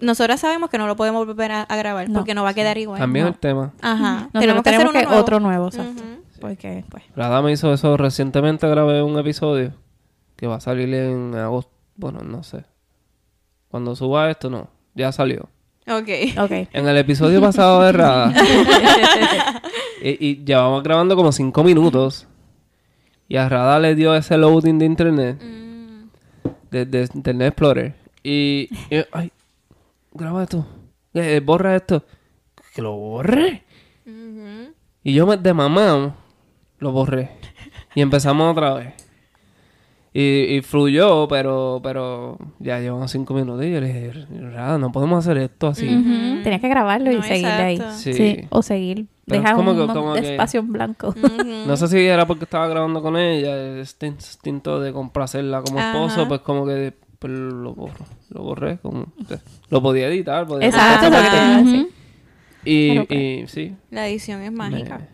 Nosotras 0.00 0.40
sabemos 0.40 0.70
que 0.70 0.78
no 0.78 0.88
lo 0.88 0.96
podemos 0.96 1.24
volver 1.24 1.52
a, 1.52 1.62
a 1.62 1.76
grabar 1.76 2.08
No, 2.08 2.18
porque 2.18 2.34
no 2.34 2.42
va 2.42 2.50
a 2.50 2.54
quedar 2.54 2.76
igual. 2.78 2.98
También 2.98 3.26
No. 3.26 3.30
el 3.30 3.38
tema. 3.38 3.72
Ajá. 3.80 4.28
Nosotros 4.32 4.40
tenemos 4.40 4.62
que 4.64 4.68
hacer 4.70 4.78
tenemos 4.80 4.90
uno 4.94 5.00
que 5.00 5.06
nuevo. 5.06 5.20
otro 5.22 5.40
nuevo, 5.40 5.66
exacto. 5.68 6.02
Ujú. 6.02 6.22
Porque, 6.40 6.84
pues. 6.90 7.04
La 7.14 7.28
dama 7.28 7.52
hizo 7.52 7.72
eso 7.72 7.96
recientemente, 7.96 8.68
grabé 8.68 9.02
un 9.02 9.16
episodio 9.18 9.72
que 10.36 10.46
va 10.48 10.56
a 10.56 10.60
salir 10.60 10.92
en 10.92 11.34
agosto. 11.36 11.70
Bueno, 11.96 12.20
no 12.24 12.42
sé. 12.42 12.64
Cuando 13.68 13.94
suba 13.94 14.30
esto, 14.30 14.50
no. 14.50 14.68
Ya 14.94 15.12
salió. 15.12 15.48
Ok. 15.86 16.08
Ok. 16.40 16.50
En 16.72 16.88
el 16.88 16.96
episodio 16.96 17.40
pasado 17.40 17.82
de 17.82 17.92
Rada. 17.92 18.32
y, 20.02 20.26
y 20.26 20.44
llevamos 20.44 20.82
grabando 20.82 21.14
como 21.16 21.30
cinco 21.32 21.62
minutos. 21.64 22.26
Y 23.28 23.36
a 23.36 23.48
Rada 23.48 23.78
le 23.80 23.94
dio 23.94 24.14
ese 24.14 24.36
loading 24.36 24.78
de 24.78 24.84
internet. 24.86 25.42
Mm. 25.42 26.08
De, 26.70 26.84
de 26.86 27.08
Internet 27.14 27.48
Explorer. 27.48 27.94
Y, 28.22 28.68
y, 28.90 28.96
ay, 29.12 29.30
graba 30.12 30.42
esto. 30.42 30.66
Eh, 31.14 31.40
borra 31.44 31.76
esto. 31.76 32.04
Que 32.74 32.82
lo 32.82 32.92
borre. 32.96 33.62
Y 35.02 35.12
yo 35.12 35.26
me- 35.26 35.36
de 35.36 35.54
mamá 35.54 36.14
lo 36.78 36.92
borré. 36.92 37.30
Y 37.94 38.00
empezamos 38.00 38.50
otra 38.52 38.74
vez. 38.74 38.94
Y, 40.12 40.56
y 40.56 40.62
fluyó, 40.62 41.26
pero, 41.28 41.80
pero 41.82 42.38
ya 42.58 42.78
llevamos 42.80 43.10
cinco 43.10 43.34
minutos 43.34 43.64
y 43.64 43.72
yo 43.72 43.80
le 43.80 43.86
dije, 43.86 44.26
"Rada, 44.52 44.78
no 44.78 44.90
podemos 44.92 45.18
hacer 45.24 45.38
esto 45.38 45.66
así. 45.68 45.86
Tenías 46.42 46.60
que 46.60 46.68
grabarlo 46.68 47.10
y 47.12 47.20
seguir 47.22 47.46
de 47.46 47.52
ahí. 47.52 47.82
Sí. 47.96 48.46
O 48.50 48.62
seguir. 48.62 49.06
Es 49.26 49.52
como 49.52 49.70
un, 49.70 49.76
que- 49.76 49.82
un 49.82 49.88
como 49.94 50.14
que- 50.14 50.32
espacio 50.32 50.60
en 50.60 50.72
blanco. 50.72 51.14
No 51.66 51.76
sé 51.76 51.88
si 51.88 51.98
era 51.98 52.26
porque 52.26 52.44
estaba 52.44 52.68
grabando 52.68 53.00
con 53.02 53.16
ella, 53.16 53.78
este 53.80 54.06
instinto 54.06 54.80
de 54.80 54.92
complacerla 54.92 55.62
como 55.62 55.80
esposo, 55.80 56.20
Ajá. 56.20 56.28
pues 56.28 56.40
como 56.42 56.66
que 56.66 56.92
pues, 57.18 57.32
lo 57.32 57.74
borro, 57.74 58.04
lo 58.28 58.42
borré, 58.42 58.78
como, 58.78 59.06
lo 59.70 59.82
podía 59.82 60.08
editar, 60.08 60.46
podía 60.46 60.68
Exacto, 60.68 61.06
cosas. 61.06 61.12
lo 61.12 61.24
que 61.24 61.30
te 61.30 61.36
iba 61.42 61.54
a 61.56 61.62
decir. 61.62 61.80
Ujú. 61.80 61.90
y, 62.66 63.14
y 63.14 63.46
sí, 63.48 63.74
La 63.90 64.06
edición 64.08 64.42
es 64.42 64.52
mágica. 64.52 64.98
me- 64.98 65.08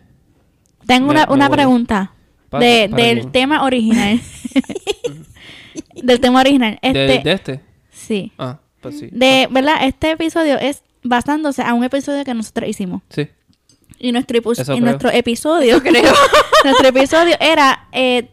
Tengo 0.87 1.07
Me- 1.07 1.11
una, 1.13 1.25
me 1.27 1.33
una 1.33 1.49
pregunta 1.49 2.11
Para- 2.49 2.65
de, 2.65 2.89
para 2.89 3.03
del 3.03 3.31
tema 3.31 3.63
original. 3.63 4.19
del 6.03 6.19
tema 6.19 6.39
original. 6.41 6.79
¿De, 6.81 6.89
Este, 6.89 7.29
de 7.29 7.31
este, 7.33 7.61
Sí. 7.91 8.31
ah, 8.37 8.59
pues 8.81 8.99
sí, 8.99 9.09
De, 9.11 9.47
¿verdad? 9.51 9.75
Este 9.83 10.11
episodio 10.11 10.57
es 10.59 10.83
basándose 11.03 11.61
a 11.61 11.73
un 11.73 11.83
episodio 11.83 12.23
que 12.23 12.33
nosotros 12.33 12.69
hicimos. 12.69 13.01
sí, 13.09 13.27
Y 14.03 14.11
nuestro, 14.11 14.39
epu- 14.41 14.53
Eso 14.53 14.61
y 14.73 14.77
creo. 14.77 14.79
nuestro 14.79 15.11
episodio, 15.11 15.81
creo. 15.81 16.11
nuestro 16.63 16.87
episodio 16.87 17.35
era 17.39 17.87
eh, 17.91 18.29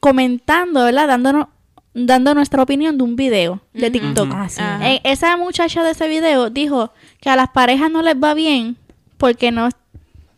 comentando, 0.00 0.82
¿verdad? 0.84 1.06
Dándonos, 1.06 1.46
dando 1.94 2.34
nuestra 2.34 2.62
opinión 2.62 2.98
de 2.98 3.04
un 3.04 3.14
video 3.14 3.60
de 3.72 3.90
TikTok. 3.90 4.28
Ah, 4.32 4.48
sí. 4.48 4.60
Eh, 4.82 5.00
esa 5.04 5.36
muchacha 5.36 5.84
de 5.84 5.92
ese 5.92 6.08
video 6.08 6.50
dijo 6.50 6.92
que 7.20 7.30
a 7.30 7.36
las 7.36 7.50
parejas 7.50 7.90
no 7.92 8.02
les 8.02 8.16
va 8.16 8.34
bien 8.34 8.76
porque 9.16 9.52
no, 9.52 9.68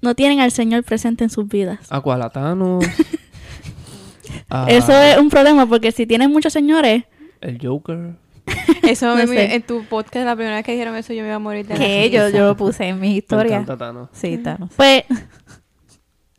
no 0.03 0.15
tienen 0.15 0.41
al 0.41 0.53
Señor 0.53 0.85
presente 0.85 1.25
en 1.25 1.31
sus 1.31 1.49
vidas. 1.49 1.79
Aqualatano, 1.91 2.79
ah, 4.51 4.67
Eso 4.69 4.93
es 4.93 5.17
un 5.19 5.31
problema 5.31 5.67
porque 5.67 5.93
si 5.93 6.07
tienen 6.07 6.31
muchos 6.31 6.53
señores, 6.53 7.05
el 7.41 7.59
Joker, 7.65 8.15
Eso 8.83 9.07
No 9.09 9.17
me- 9.17 9.27
sé. 9.27 9.55
en 9.57 9.63
tu 9.63 9.85
podcast, 9.85 10.25
la 10.27 10.37
primera 10.37 10.57
vez 10.57 10.65
que 10.65 10.73
dijeron 10.73 10.95
eso, 10.97 11.13
yo 11.13 11.23
me 11.23 11.29
iba 11.29 11.37
a 11.37 11.41
morir 11.41 11.67
de 11.67 11.75
la 11.75 11.81
Que 11.81 12.11
yo, 12.11 12.29
yo 12.29 12.47
lo 12.47 12.57
puse 12.57 12.85
en 12.89 13.01
mi 13.01 13.09
me 13.11 13.15
historia. 13.17 13.57
encanta 13.57 13.77
Thanos. 13.77 14.09
Sí, 14.13 14.39
Thanos. 14.39 14.71
pues 14.77 15.05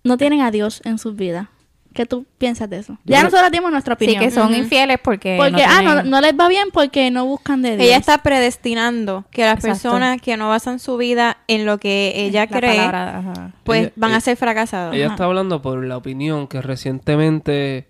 no 0.03 0.17
tienen 0.17 0.41
a 0.41 0.51
Dios 0.51 0.81
en 0.85 0.97
sus 0.97 1.15
vidas. 1.15 1.47
¿Qué 1.93 2.05
tú 2.05 2.27
piensas 2.37 2.69
de 2.69 2.77
eso? 2.77 2.93
Yo 2.93 2.99
ya 3.05 3.17
creo- 3.21 3.31
nosotros 3.31 3.51
dimos 3.51 3.71
nuestra 3.71 3.95
Sí, 3.97 4.05
opinión. 4.05 4.23
que 4.23 4.29
son 4.29 4.53
infieles 4.53 4.99
porque. 5.03 5.35
Porque, 5.35 5.51
no 5.53 5.67
ah, 5.67 5.81
no, 5.81 6.03
no 6.03 6.21
les 6.21 6.33
va 6.33 6.47
bien 6.47 6.67
porque 6.71 7.09
no 7.09 7.25
buscan 7.25 7.63
de 7.63 7.75
Dios. 7.75 7.87
Ella 7.87 7.97
está 7.97 8.19
predestinando 8.19 9.25
que 9.31 9.41
las 9.41 9.55
Exacto. 9.55 9.67
personas 9.89 10.21
que 10.21 10.37
no 10.37 10.47
basan 10.47 10.77
su 10.79 10.95
vida 10.97 11.37
en 11.47 11.65
lo 11.65 11.79
que 11.79 12.13
ella 12.15 12.41
la 12.41 12.47
cree, 12.59 12.75
palabra, 12.75 13.51
pues 13.63 13.81
Ella- 13.85 13.91
van 13.95 14.11
ella- 14.11 14.17
a 14.17 14.21
ser 14.21 14.37
fracasados. 14.37 14.93
Ella 14.95 15.05
Ajá. 15.07 15.15
está 15.15 15.25
hablando 15.25 15.61
por 15.63 15.83
la 15.83 15.97
opinión 15.97 16.47
que 16.47 16.61
recientemente, 16.61 17.87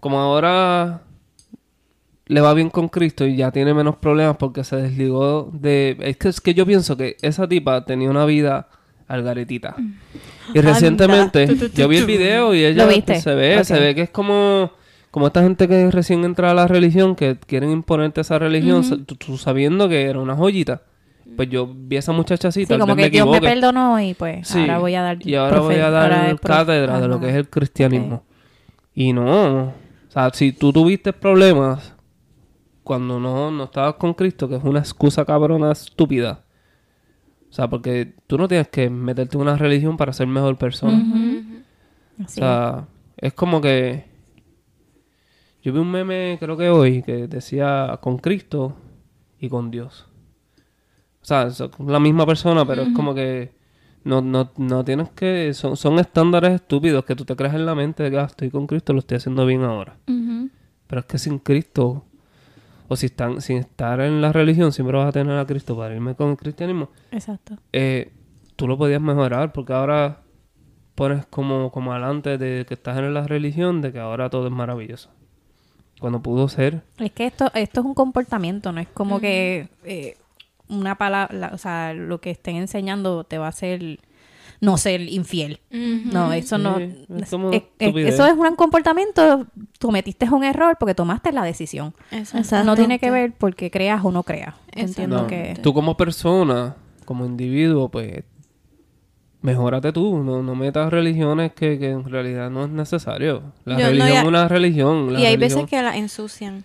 como 0.00 0.18
ahora 0.18 1.02
le 2.32 2.40
va 2.40 2.54
bien 2.54 2.70
con 2.70 2.88
Cristo 2.88 3.26
y 3.26 3.36
ya 3.36 3.50
tiene 3.50 3.74
menos 3.74 3.96
problemas 3.96 4.36
porque 4.38 4.64
se 4.64 4.76
desligó 4.76 5.50
de... 5.52 5.98
Es 6.00 6.16
que, 6.16 6.28
es 6.28 6.40
que 6.40 6.54
yo 6.54 6.64
pienso 6.64 6.96
que 6.96 7.16
esa 7.20 7.46
tipa 7.46 7.84
tenía 7.84 8.08
una 8.08 8.24
vida 8.24 8.68
algaretita. 9.06 9.76
Y 10.54 10.60
recientemente 10.60 11.46
yo 11.74 11.88
vi 11.88 11.98
el 11.98 12.06
video 12.06 12.54
y 12.54 12.64
ella 12.64 12.88
se 13.20 13.34
ve, 13.34 13.62
se 13.64 13.78
ve 13.78 13.94
que 13.94 14.02
es 14.02 14.10
como... 14.10 14.72
Como 15.10 15.26
esta 15.26 15.42
gente 15.42 15.68
que 15.68 15.90
recién 15.90 16.24
entra 16.24 16.52
a 16.52 16.54
la 16.54 16.66
religión, 16.66 17.14
que 17.16 17.36
quieren 17.36 17.70
imponerte 17.70 18.22
esa 18.22 18.38
religión, 18.38 19.04
tú 19.04 19.36
sabiendo 19.36 19.86
que 19.86 20.04
era 20.04 20.18
una 20.18 20.34
joyita. 20.34 20.80
Pues 21.36 21.50
yo 21.50 21.70
vi 21.70 21.96
a 21.96 21.98
esa 21.98 22.12
muchacha 22.12 22.48
así, 22.48 22.64
Sí, 22.64 22.78
como 22.78 22.96
que 22.96 23.02
me 23.02 23.10
Dios 23.10 23.28
me 23.28 23.42
perdonó 23.42 24.00
y 24.00 24.14
pues 24.14 24.48
Sí, 24.48 24.60
ahora 24.60 24.78
voy 24.78 24.94
a 24.94 25.02
dar. 25.02 25.18
Y 25.20 25.34
ahora 25.34 25.60
voy 25.60 25.74
a 25.74 25.90
dar 25.90 26.40
cátedra 26.40 26.98
de 26.98 27.08
lo 27.08 27.20
que 27.20 27.28
es 27.28 27.34
el 27.34 27.46
cristianismo. 27.46 28.22
Y 28.94 29.12
no, 29.12 29.64
o 29.64 29.72
sea, 30.08 30.30
si 30.32 30.52
tú 30.52 30.72
tuviste 30.72 31.12
problemas 31.12 31.91
cuando 32.84 33.20
no, 33.20 33.50
no 33.50 33.64
estabas 33.64 33.94
con 33.94 34.14
Cristo, 34.14 34.48
que 34.48 34.56
es 34.56 34.64
una 34.64 34.80
excusa 34.80 35.24
cabrona 35.24 35.72
estúpida. 35.72 36.44
O 37.50 37.52
sea, 37.52 37.68
porque 37.68 38.14
tú 38.26 38.38
no 38.38 38.48
tienes 38.48 38.68
que 38.68 38.88
meterte 38.90 39.36
en 39.36 39.42
una 39.42 39.56
religión 39.56 39.96
para 39.96 40.12
ser 40.12 40.26
mejor 40.26 40.56
persona. 40.56 40.98
O 42.22 42.28
Sí. 42.28 42.40
sea, 42.40 42.86
es 43.16 43.32
como 43.34 43.60
que... 43.60 44.10
Yo 45.62 45.72
vi 45.72 45.78
un 45.78 45.90
meme, 45.90 46.36
creo 46.40 46.56
que 46.56 46.68
hoy, 46.70 47.02
que 47.02 47.28
decía 47.28 47.98
con 48.02 48.18
Cristo 48.18 48.74
y 49.38 49.48
con 49.48 49.70
Dios. 49.70 50.08
O 51.20 51.24
sea, 51.24 51.50
son 51.50 51.70
la 51.86 52.00
misma 52.00 52.26
persona, 52.26 52.64
pero 52.64 52.82
es 52.82 52.88
como 52.94 53.14
que 53.14 53.52
no, 54.02 54.20
no, 54.22 54.50
no 54.56 54.84
tienes 54.84 55.10
que... 55.10 55.52
Son, 55.54 55.76
son 55.76 55.98
estándares 56.00 56.52
estúpidos 56.54 57.04
que 57.04 57.14
tú 57.14 57.24
te 57.24 57.36
creas 57.36 57.54
en 57.54 57.64
la 57.64 57.74
mente 57.76 58.02
de 58.02 58.10
que 58.10 58.18
ah, 58.18 58.24
estoy 58.24 58.50
con 58.50 58.66
Cristo, 58.66 58.92
lo 58.92 58.98
estoy 59.00 59.18
haciendo 59.18 59.46
bien 59.46 59.62
ahora. 59.62 59.96
Pero 60.06 61.00
es 61.00 61.06
que 61.06 61.18
sin 61.18 61.38
Cristo, 61.38 62.06
o 62.92 62.96
si 62.96 63.06
están, 63.06 63.40
sin 63.40 63.56
estar 63.56 64.00
en 64.00 64.20
la 64.20 64.32
religión, 64.32 64.70
siempre 64.70 64.98
vas 64.98 65.08
a 65.08 65.12
tener 65.12 65.38
a 65.38 65.46
Cristo 65.46 65.74
para 65.76 65.94
irme 65.94 66.14
con 66.14 66.30
el 66.30 66.36
cristianismo. 66.36 66.90
Exacto. 67.10 67.56
Eh, 67.72 68.12
tú 68.54 68.68
lo 68.68 68.76
podías 68.76 69.00
mejorar 69.00 69.52
porque 69.52 69.72
ahora 69.72 70.20
pones 70.94 71.24
como, 71.24 71.72
como 71.72 71.92
adelante 71.92 72.36
de 72.36 72.66
que 72.66 72.74
estás 72.74 72.98
en 72.98 73.14
la 73.14 73.26
religión 73.26 73.80
de 73.80 73.92
que 73.92 73.98
ahora 73.98 74.28
todo 74.28 74.46
es 74.46 74.52
maravilloso. 74.52 75.08
Cuando 76.00 76.20
pudo 76.20 76.48
ser. 76.48 76.82
Es 76.98 77.12
que 77.12 77.26
esto, 77.26 77.50
esto 77.54 77.80
es 77.80 77.86
un 77.86 77.94
comportamiento, 77.94 78.72
no 78.72 78.80
es 78.80 78.88
como 78.88 79.20
que 79.20 79.68
eh, 79.84 80.18
una 80.68 80.96
palabra, 80.96 81.52
o 81.54 81.58
sea, 81.58 81.94
lo 81.94 82.20
que 82.20 82.30
estén 82.30 82.56
enseñando 82.56 83.24
te 83.24 83.38
va 83.38 83.46
a 83.46 83.50
hacer 83.50 84.00
no 84.62 84.78
ser 84.78 85.02
infiel. 85.02 85.60
No, 85.70 86.32
eso 86.32 86.56
no. 86.56 86.78
Sí, 86.78 86.84
es 87.50 87.64
eso 87.80 88.26
es 88.26 88.32
un 88.34 88.54
comportamiento. 88.56 89.46
Cometiste 89.80 90.30
un 90.30 90.44
error 90.44 90.76
porque 90.78 90.94
tomaste 90.94 91.32
la 91.32 91.42
decisión. 91.42 91.92
Exacto. 92.12 92.64
No 92.64 92.76
tiene 92.76 92.98
que 92.98 93.10
ver 93.10 93.32
porque 93.36 93.70
creas 93.70 94.02
o 94.04 94.10
no 94.12 94.22
creas. 94.22 94.54
Entiendo 94.72 95.22
No, 95.22 95.26
que. 95.26 95.58
Tú 95.62 95.74
como 95.74 95.96
persona, 95.96 96.76
como 97.04 97.26
individuo, 97.26 97.88
pues 97.90 98.22
mejórate 99.40 99.92
tú. 99.92 100.22
No, 100.22 100.42
no 100.42 100.54
metas 100.54 100.90
religiones 100.92 101.52
que, 101.52 101.78
que 101.78 101.90
en 101.90 102.04
realidad 102.08 102.50
no 102.50 102.64
es 102.64 102.70
necesario. 102.70 103.42
La 103.64 103.74
Yo- 103.78 103.84
no, 103.84 103.90
religión 103.90 104.08
ya- 104.12 104.20
es 104.22 104.26
una 104.28 104.48
religión. 104.48 105.12
la 105.12 105.18
Y 105.20 105.26
hay 105.26 105.36
religión- 105.36 105.62
veces 105.64 105.70
que 105.70 105.82
la 105.82 105.96
ensucian. 105.96 106.64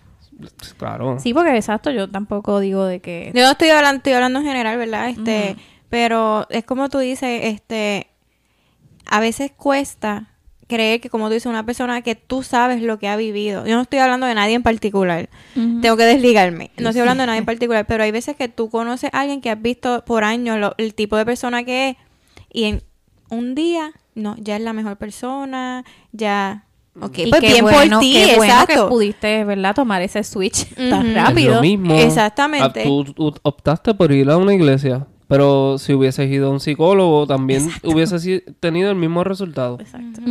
Claro. 0.76 1.18
Sí, 1.18 1.34
porque 1.34 1.56
exacto, 1.56 1.90
yo 1.90 2.08
tampoco 2.08 2.60
digo 2.60 2.84
de 2.84 3.00
que. 3.00 3.32
Yo 3.34 3.42
no 3.42 3.50
estoy 3.50 3.70
hablando, 3.70 3.96
estoy 3.96 4.12
hablando 4.12 4.38
en 4.38 4.44
general, 4.44 4.78
¿verdad? 4.78 5.08
Este, 5.08 5.56
pero 5.88 6.46
es 6.50 6.64
como 6.64 6.88
tú 6.88 6.98
dices, 6.98 7.40
este, 7.44 8.08
a 9.06 9.20
veces 9.20 9.52
cuesta 9.56 10.34
creer 10.66 11.00
que, 11.00 11.08
como 11.08 11.28
tú 11.28 11.32
dices, 11.34 11.46
una 11.46 11.64
persona 11.64 12.02
que 12.02 12.14
tú 12.14 12.42
sabes 12.42 12.82
lo 12.82 12.98
que 12.98 13.08
ha 13.08 13.16
vivido. 13.16 13.66
Yo 13.66 13.74
no 13.76 13.82
estoy 13.82 14.00
hablando 14.00 14.26
de 14.26 14.34
nadie 14.34 14.54
en 14.54 14.62
particular. 14.62 15.30
Tengo 15.54 15.96
que 15.96 16.04
desligarme. 16.04 16.70
No 16.76 16.90
estoy 16.90 17.00
hablando 17.00 17.22
de 17.22 17.26
nadie 17.28 17.38
en 17.38 17.46
particular, 17.46 17.86
pero 17.86 18.04
hay 18.04 18.10
veces 18.10 18.36
que 18.36 18.48
tú 18.48 18.68
conoces 18.68 19.08
a 19.14 19.20
alguien 19.20 19.40
que 19.40 19.48
has 19.50 19.60
visto 19.62 20.04
por 20.04 20.24
años 20.24 20.58
lo- 20.58 20.74
el 20.76 20.94
tipo 20.94 21.16
de 21.16 21.24
persona 21.24 21.64
que 21.64 21.90
es 21.90 21.96
y 22.52 22.64
en 22.64 22.82
un 23.30 23.54
día, 23.54 23.92
no, 24.14 24.36
ya 24.38 24.56
es 24.56 24.62
la 24.62 24.72
mejor 24.74 24.96
persona, 24.96 25.84
ya... 26.12 26.64
Ok, 27.00 27.18
Y 27.18 27.30
pues 27.30 27.40
qué 27.40 27.52
bien 27.52 27.64
bueno, 27.64 27.96
por 27.98 28.00
ti, 28.00 28.12
qué 28.12 28.36
bueno 28.36 28.52
exacto. 28.52 28.84
que 28.84 28.88
pudiste, 28.90 29.44
¿verdad? 29.44 29.74
Tomar 29.74 30.02
ese 30.02 30.24
switch 30.24 30.66
tan 30.74 30.92
Ujú. 31.00 31.06
Es 31.08 31.14
rápido. 31.14 31.54
lo 31.54 31.60
mismo. 31.62 31.94
Exactamente. 31.94 32.80
Ah, 32.80 32.84
Tú, 32.84 33.04
tú 33.04 33.34
optaste 33.42 33.94
por 33.94 34.10
ir 34.10 34.28
a 34.28 34.36
una 34.36 34.52
iglesia. 34.52 35.06
Pero 35.28 35.76
si 35.78 35.92
hubieses 35.92 36.30
ido 36.30 36.48
a 36.48 36.50
un 36.50 36.60
psicólogo, 36.60 37.26
también 37.26 37.68
hubieses 37.84 38.22
si- 38.22 38.40
tenido 38.60 38.90
el 38.90 38.96
mismo 38.96 39.24
resultado. 39.24 39.76
Exacto. 39.80 40.22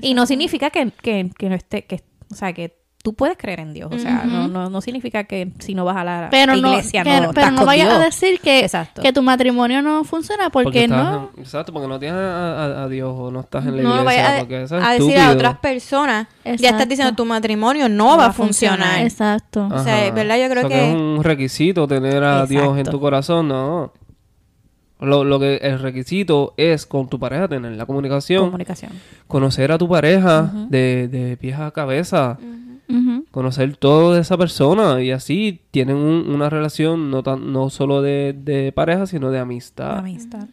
Y 0.00 0.14
no 0.14 0.26
significa 0.26 0.70
que, 0.70 0.90
que, 1.02 1.30
que 1.36 1.48
no 1.48 1.54
esté, 1.54 1.84
que, 1.84 2.02
o 2.32 2.34
sea, 2.34 2.52
que 2.54 2.76
tú 3.02 3.14
puedes 3.14 3.36
creer 3.38 3.60
en 3.60 3.72
Dios. 3.74 3.90
O 3.94 3.98
sea, 3.98 4.24
no, 4.24 4.48
no, 4.48 4.68
no 4.70 4.80
significa 4.80 5.24
que 5.24 5.52
si 5.60 5.74
no 5.74 5.84
vas 5.84 5.96
a 5.98 6.04
la 6.04 6.28
Pero 6.30 6.56
no, 6.56 6.70
iglesia 6.70 7.04
que- 7.04 7.10
no 7.10 7.30
pero 7.32 7.46
estás 7.46 7.52
no 7.52 7.64
vayas 7.64 7.88
a 7.92 7.98
decir 7.98 8.40
que, 8.40 8.60
Exacto. 8.60 9.02
que 9.02 9.12
tu 9.12 9.22
matrimonio 9.22 9.80
no 9.82 10.02
funciona 10.04 10.50
porque, 10.50 10.84
estás 10.84 10.98
no. 11.12 11.30
exacto, 11.38 11.72
porque 11.72 11.88
no 11.88 11.98
tienes 11.98 12.18
a, 12.18 12.64
a- 12.64 12.82
a 12.84 12.88
Dios 12.88 13.14
o 13.16 13.30
no 13.30 13.40
estás 13.40 13.64
en 13.66 13.76
la 13.76 13.82
no 13.82 13.88
lo 13.96 14.00
iglesia. 14.02 14.22
vayas 14.24 14.38
porque 14.40 14.56
a, 14.56 14.62
eso 14.62 14.78
es 14.78 14.84
a 14.84 14.92
decir 14.92 15.18
a 15.18 15.30
otras 15.30 15.58
personas. 15.58 16.26
Ya 16.44 16.52
Exacto. 16.52 16.66
estás 16.74 16.88
diciendo 16.88 17.14
tu 17.14 17.24
matrimonio 17.24 17.88
no, 17.88 18.16
va 18.18 18.26
a 18.26 18.32
funcionar. 18.32 19.00
Exacto. 19.02 19.68
O 19.72 19.78
sea. 19.84 20.10
¿verdad? 20.10 20.38
Yo 20.38 20.48
creo 20.50 20.66
O 20.66 20.68
sea, 20.68 20.78
que- 20.78 20.88
es 20.90 20.94
un 20.96 21.22
requisito 21.22 21.86
tener 21.86 22.24
a 22.24 22.46
Dios 22.46 22.64
en 22.64 22.70
Exacto. 22.78 22.90
tu 22.90 23.00
corazón, 23.00 23.48
no. 23.48 23.92
Lo, 25.00 25.22
lo 25.24 25.38
que 25.38 25.56
el 25.58 25.78
requisito 25.78 26.54
es 26.56 26.84
con 26.86 27.08
tu 27.08 27.18
pareja 27.20 27.46
tener 27.48 27.72
la 27.72 27.86
comunicación, 27.86 28.46
Comunicación. 28.46 28.90
conocer 29.28 29.70
a 29.70 29.78
tu 29.78 29.88
pareja 29.88 30.50
de, 30.68 31.06
de 31.08 31.36
pies 31.36 31.58
a 31.58 31.70
cabeza, 31.70 32.36
conocer 33.30 33.76
todo 33.76 34.14
de 34.14 34.20
esa 34.22 34.36
persona 34.36 35.00
y 35.02 35.10
así 35.10 35.60
tienen 35.70 35.96
un- 35.96 36.28
una 36.34 36.48
relación 36.50 37.10
no 37.10 37.22
tan 37.22 37.52
no 37.52 37.70
solo 37.70 38.02
de, 38.02 38.34
de 38.36 38.72
pareja, 38.72 39.06
sino 39.06 39.30
de 39.30 39.38
amistad. 39.38 39.98
Amistad. 39.98 40.48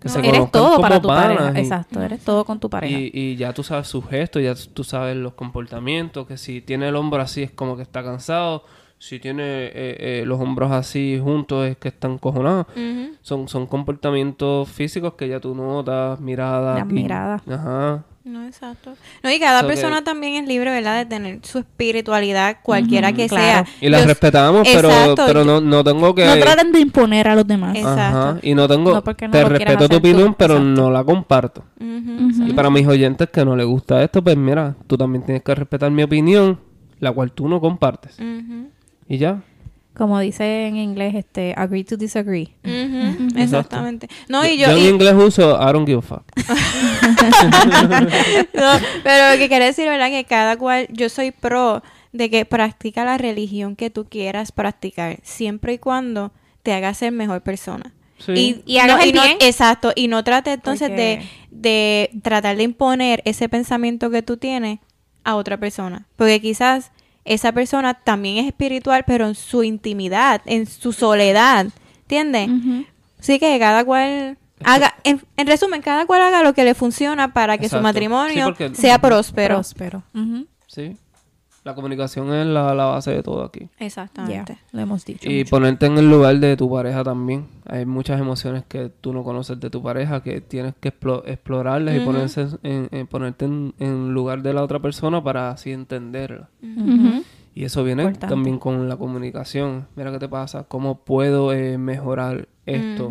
Que 0.00 0.08
se 0.10 0.18
eres 0.26 0.50
todo 0.50 0.70
como 0.72 0.80
para 0.82 1.00
tu 1.00 1.08
pareja. 1.08 1.52
y- 1.54 1.58
Exacto, 1.60 2.02
eres 2.02 2.20
todo 2.24 2.44
con 2.44 2.58
tu 2.60 2.68
pareja. 2.68 2.98
Y, 2.98 3.10
y 3.12 3.36
ya 3.36 3.52
tú 3.52 3.62
sabes 3.62 3.86
sus 3.88 4.06
gestos, 4.06 4.42
ya 4.42 4.54
tú 4.74 4.84
sabes 4.84 5.16
los 5.16 5.32
comportamientos, 5.34 6.26
que 6.26 6.36
si 6.36 6.60
tiene 6.60 6.88
el 6.88 6.96
hombro 6.96 7.20
así 7.22 7.42
es 7.44 7.50
como 7.50 7.76
que 7.76 7.82
está 7.82 8.02
cansado, 8.02 8.64
si 8.98 9.18
tiene 9.20 9.42
eh, 9.44 9.72
eh, 9.74 10.22
los 10.26 10.40
hombros 10.40 10.72
así 10.72 11.20
juntos 11.22 11.66
es 11.66 11.76
que 11.76 11.88
están 11.88 12.18
cojonados. 12.18 12.66
Son, 13.22 13.48
son 13.48 13.66
comportamientos 13.66 14.68
físicos 14.68 15.14
que 15.14 15.28
ya 15.28 15.40
tú 15.40 15.54
notas, 15.54 16.18
miradas. 16.20 16.78
Las 16.80 16.90
y- 16.90 16.92
miradas. 16.94 17.42
Ajá. 17.48 18.04
No, 18.24 18.44
exacto. 18.44 18.94
No, 19.22 19.30
y 19.30 19.38
cada 19.38 19.60
So 19.60 19.68
que- 19.68 19.74
persona 19.74 20.02
también 20.02 20.34
es 20.42 20.48
libre, 20.48 20.68
¿verdad? 20.72 20.98
De 20.98 21.06
tener 21.06 21.38
su 21.42 21.58
espiritualidad, 21.58 22.56
cualquiera 22.64 23.12
que 23.12 23.28
claro. 23.28 23.66
sea. 23.68 23.76
Y 23.80 23.88
Yo- 23.88 24.04
respetamos, 24.04 24.66
pero, 24.66 24.88
Exacto, 24.88 25.22
pero 25.28 25.44
no, 25.44 25.60
no 25.60 25.84
tengo 25.84 26.12
que... 26.12 26.26
No 26.26 26.36
traten 26.38 26.72
de 26.72 26.80
imponer 26.80 27.28
a 27.28 27.36
los 27.36 27.46
demás. 27.46 27.76
Eh, 27.76 27.82
Ajá. 27.84 27.92
Exacto. 27.92 28.40
Y 28.48 28.54
no 28.56 28.66
tengo... 28.66 28.94
No, 28.94 29.04
porque 29.04 29.28
no 29.28 29.32
te 29.32 29.44
respeto 29.44 29.88
tu 29.88 29.96
opinión, 29.98 30.34
pero 30.36 30.54
Exacto. 30.54 30.82
no 30.82 30.90
la 30.90 31.04
comparto. 31.04 31.62
Y 31.78 32.52
para 32.52 32.68
mis 32.68 32.86
oyentes 32.88 33.28
que 33.30 33.44
no 33.44 33.54
les 33.54 33.66
gusta 33.66 34.02
esto, 34.02 34.22
pues 34.24 34.36
mira, 34.36 34.74
tú 34.88 34.96
también 34.96 35.24
tienes 35.24 35.44
que 35.44 35.54
respetar 35.54 35.88
mi 35.92 36.02
opinión, 36.02 36.58
la 36.98 37.12
cual 37.12 37.30
tú 37.30 37.48
no 37.48 37.60
compartes. 37.60 38.18
Y 39.08 39.18
ya. 39.18 39.42
Como 39.94 40.20
dice 40.20 40.66
en 40.66 40.76
inglés, 40.76 41.14
este, 41.14 41.54
agree 41.56 41.82
to 41.84 41.96
disagree. 41.96 42.52
Exactamente. 43.34 44.08
No, 44.28 44.44
y 44.46 44.58
yo 44.58 44.66
yo... 44.66 44.76
en 44.76 44.78
y- 44.84 44.88
inglés 44.88 45.14
uso 45.14 45.56
I 45.58 45.72
don't 45.72 45.86
give 45.86 45.98
a 45.98 46.02
fuck. 46.02 46.22
No, 48.54 48.72
pero 49.02 49.32
lo 49.32 49.38
que 49.38 49.48
quiere 49.48 49.66
decir, 49.66 49.88
¿verdad? 49.88 50.10
Que 50.10 50.24
cada 50.24 50.56
cual, 50.56 50.86
yo 50.90 51.08
soy 51.08 51.30
pro 51.30 51.82
de 52.12 52.30
que 52.30 52.44
practica 52.44 53.04
la 53.04 53.18
religión 53.18 53.76
que 53.76 53.90
tú 53.90 54.06
quieras 54.06 54.52
practicar, 54.52 55.18
siempre 55.22 55.74
y 55.74 55.78
cuando 55.78 56.32
te 56.62 56.72
haga 56.72 56.92
ser 56.94 57.12
mejor 57.12 57.42
persona. 57.42 57.92
Sí. 58.18 58.62
Y 58.64 58.78
hagas 58.78 59.04
el 59.04 59.14
no- 59.14 59.22
bien. 59.22 59.36
exacto, 59.40 59.92
y 59.94 60.08
no 60.08 60.24
trate 60.24 60.52
entonces 60.52 60.88
de, 60.90 61.22
de 61.50 62.10
tratar 62.22 62.56
de 62.56 62.62
imponer 62.62 63.22
ese 63.26 63.48
pensamiento 63.48 64.10
que 64.10 64.22
tú 64.22 64.36
tienes 64.38 64.78
a 65.24 65.36
otra 65.36 65.58
persona. 65.58 66.06
Porque 66.16 66.40
quizás 66.40 66.92
esa 67.26 67.52
persona 67.52 67.94
también 67.94 68.38
es 68.38 68.46
espiritual, 68.46 69.04
pero 69.06 69.26
en 69.26 69.34
su 69.34 69.62
intimidad, 69.62 70.40
en 70.46 70.66
su 70.66 70.92
soledad, 70.92 71.66
¿entiendes? 72.02 72.48
Así 73.20 73.38
que 73.38 73.58
cada 73.58 73.84
cual 73.84 74.38
haga, 74.64 74.94
en, 75.04 75.20
en 75.36 75.46
resumen, 75.46 75.82
cada 75.82 76.06
cual 76.06 76.22
haga 76.22 76.42
lo 76.42 76.54
que 76.54 76.64
le 76.64 76.74
funciona 76.74 77.32
para 77.32 77.58
que 77.58 77.66
Exacto. 77.66 77.80
su 77.80 77.82
matrimonio 77.82 78.46
Sí, 78.46 78.52
porque- 78.52 78.74
sea 78.74 78.98
próspero. 79.00 79.56
Próspero. 79.56 80.02
Sí. 80.66 80.96
La 81.66 81.74
comunicación 81.74 82.32
es 82.32 82.46
la, 82.46 82.74
la 82.74 82.84
base 82.84 83.10
de 83.10 83.22
todo 83.24 83.42
aquí. 83.42 83.68
Exactamente. 83.78 84.56
lo 84.70 84.80
hemos 84.80 85.04
dicho. 85.04 85.28
Y 85.28 85.38
mucho. 85.40 85.50
ponerte 85.50 85.86
en 85.86 85.98
el 85.98 86.08
lugar 86.08 86.36
de 86.38 86.56
tu 86.56 86.70
pareja 86.70 87.02
también. 87.02 87.46
Hay 87.66 87.84
muchas 87.84 88.20
emociones 88.20 88.64
que 88.68 88.88
tú 89.00 89.12
no 89.12 89.24
conoces 89.24 89.58
de 89.58 89.68
tu 89.68 89.82
pareja 89.82 90.22
que 90.22 90.40
tienes 90.40 90.74
que 90.80 90.92
explo- 90.92 91.22
explorarlas 91.26 91.96
y 91.96 92.00
ponerse 92.00 92.46
en, 92.62 92.88
en- 92.92 93.06
ponerte 93.08 93.46
en, 93.46 93.74
en 93.80 94.14
lugar 94.14 94.42
de 94.42 94.54
la 94.54 94.62
otra 94.62 94.78
persona 94.78 95.22
para 95.22 95.50
así 95.50 95.72
entenderla. 95.72 96.48
Y 97.54 97.64
eso 97.64 97.82
viene 97.82 98.02
Importante. 98.04 98.32
también 98.32 98.58
con 98.58 98.88
la 98.88 98.96
comunicación. 98.96 99.88
Mira 99.96 100.12
qué 100.12 100.18
te 100.20 100.28
pasa, 100.28 100.64
cómo 100.68 100.98
puedo 101.04 101.52
eh, 101.52 101.78
mejorar 101.78 102.48
esto. 102.64 103.10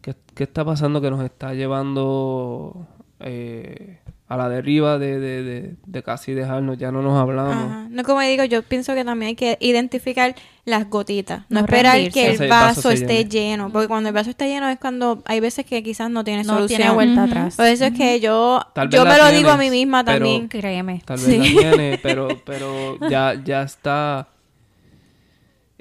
¿Qué, 0.00 0.14
qué 0.34 0.44
está 0.44 0.64
pasando 0.64 1.00
que 1.02 1.10
nos 1.10 1.22
está 1.22 1.52
llevando 1.52 2.86
eh, 3.20 3.98
a 4.32 4.36
la 4.36 4.48
deriva 4.48 4.98
de, 4.98 5.18
de, 5.20 5.42
de, 5.42 5.74
de 5.84 6.02
casi 6.02 6.32
dejarnos? 6.32 6.78
Ya 6.78 6.90
no 6.90 7.02
nos 7.02 7.20
hablamos. 7.20 7.54
Ajá. 7.54 7.86
No, 7.90 8.02
como 8.04 8.20
digo, 8.20 8.44
yo 8.44 8.62
pienso 8.62 8.94
que 8.94 9.04
también 9.04 9.28
hay 9.30 9.34
que 9.34 9.58
identificar 9.60 10.34
las 10.64 10.88
gotitas. 10.88 11.40
No, 11.48 11.60
No 11.60 11.60
esperar 11.66 11.94
rendirse. 11.96 12.20
que 12.20 12.30
Ese 12.32 12.44
el 12.44 12.50
vaso 12.50 12.90
esté 12.90 13.24
llene. 13.24 13.30
lleno. 13.30 13.70
Porque 13.70 13.88
cuando 13.88 14.08
el 14.08 14.14
vaso 14.14 14.30
está 14.30 14.46
lleno 14.46 14.68
es 14.68 14.78
cuando 14.78 15.22
hay 15.26 15.40
veces 15.40 15.66
que 15.66 15.82
quizás 15.82 16.08
no 16.10 16.24
tiene 16.24 16.44
no 16.44 16.54
solución. 16.54 16.78
tiene 16.78 16.94
vuelta 16.94 17.24
atrás. 17.24 17.56
Por 17.56 17.66
eso 17.66 17.84
es 17.86 17.92
que 17.94 18.20
yo, 18.20 18.60
yo 18.90 19.04
me 19.04 19.18
lo 19.18 19.28
digo 19.30 19.50
a 19.50 19.56
mí 19.56 19.68
misma 19.70 20.04
pero- 20.04 20.18
también. 20.18 20.48
Créeme. 20.48 21.02
Tal 21.04 21.18
vez 21.18 21.26
Sí. 21.26 21.38
la 21.54 21.60
tiene, 21.60 22.00
pero, 22.02 22.28
pero 22.46 22.96
ya, 23.10 23.34
ya 23.44 23.62
está. 23.62 24.28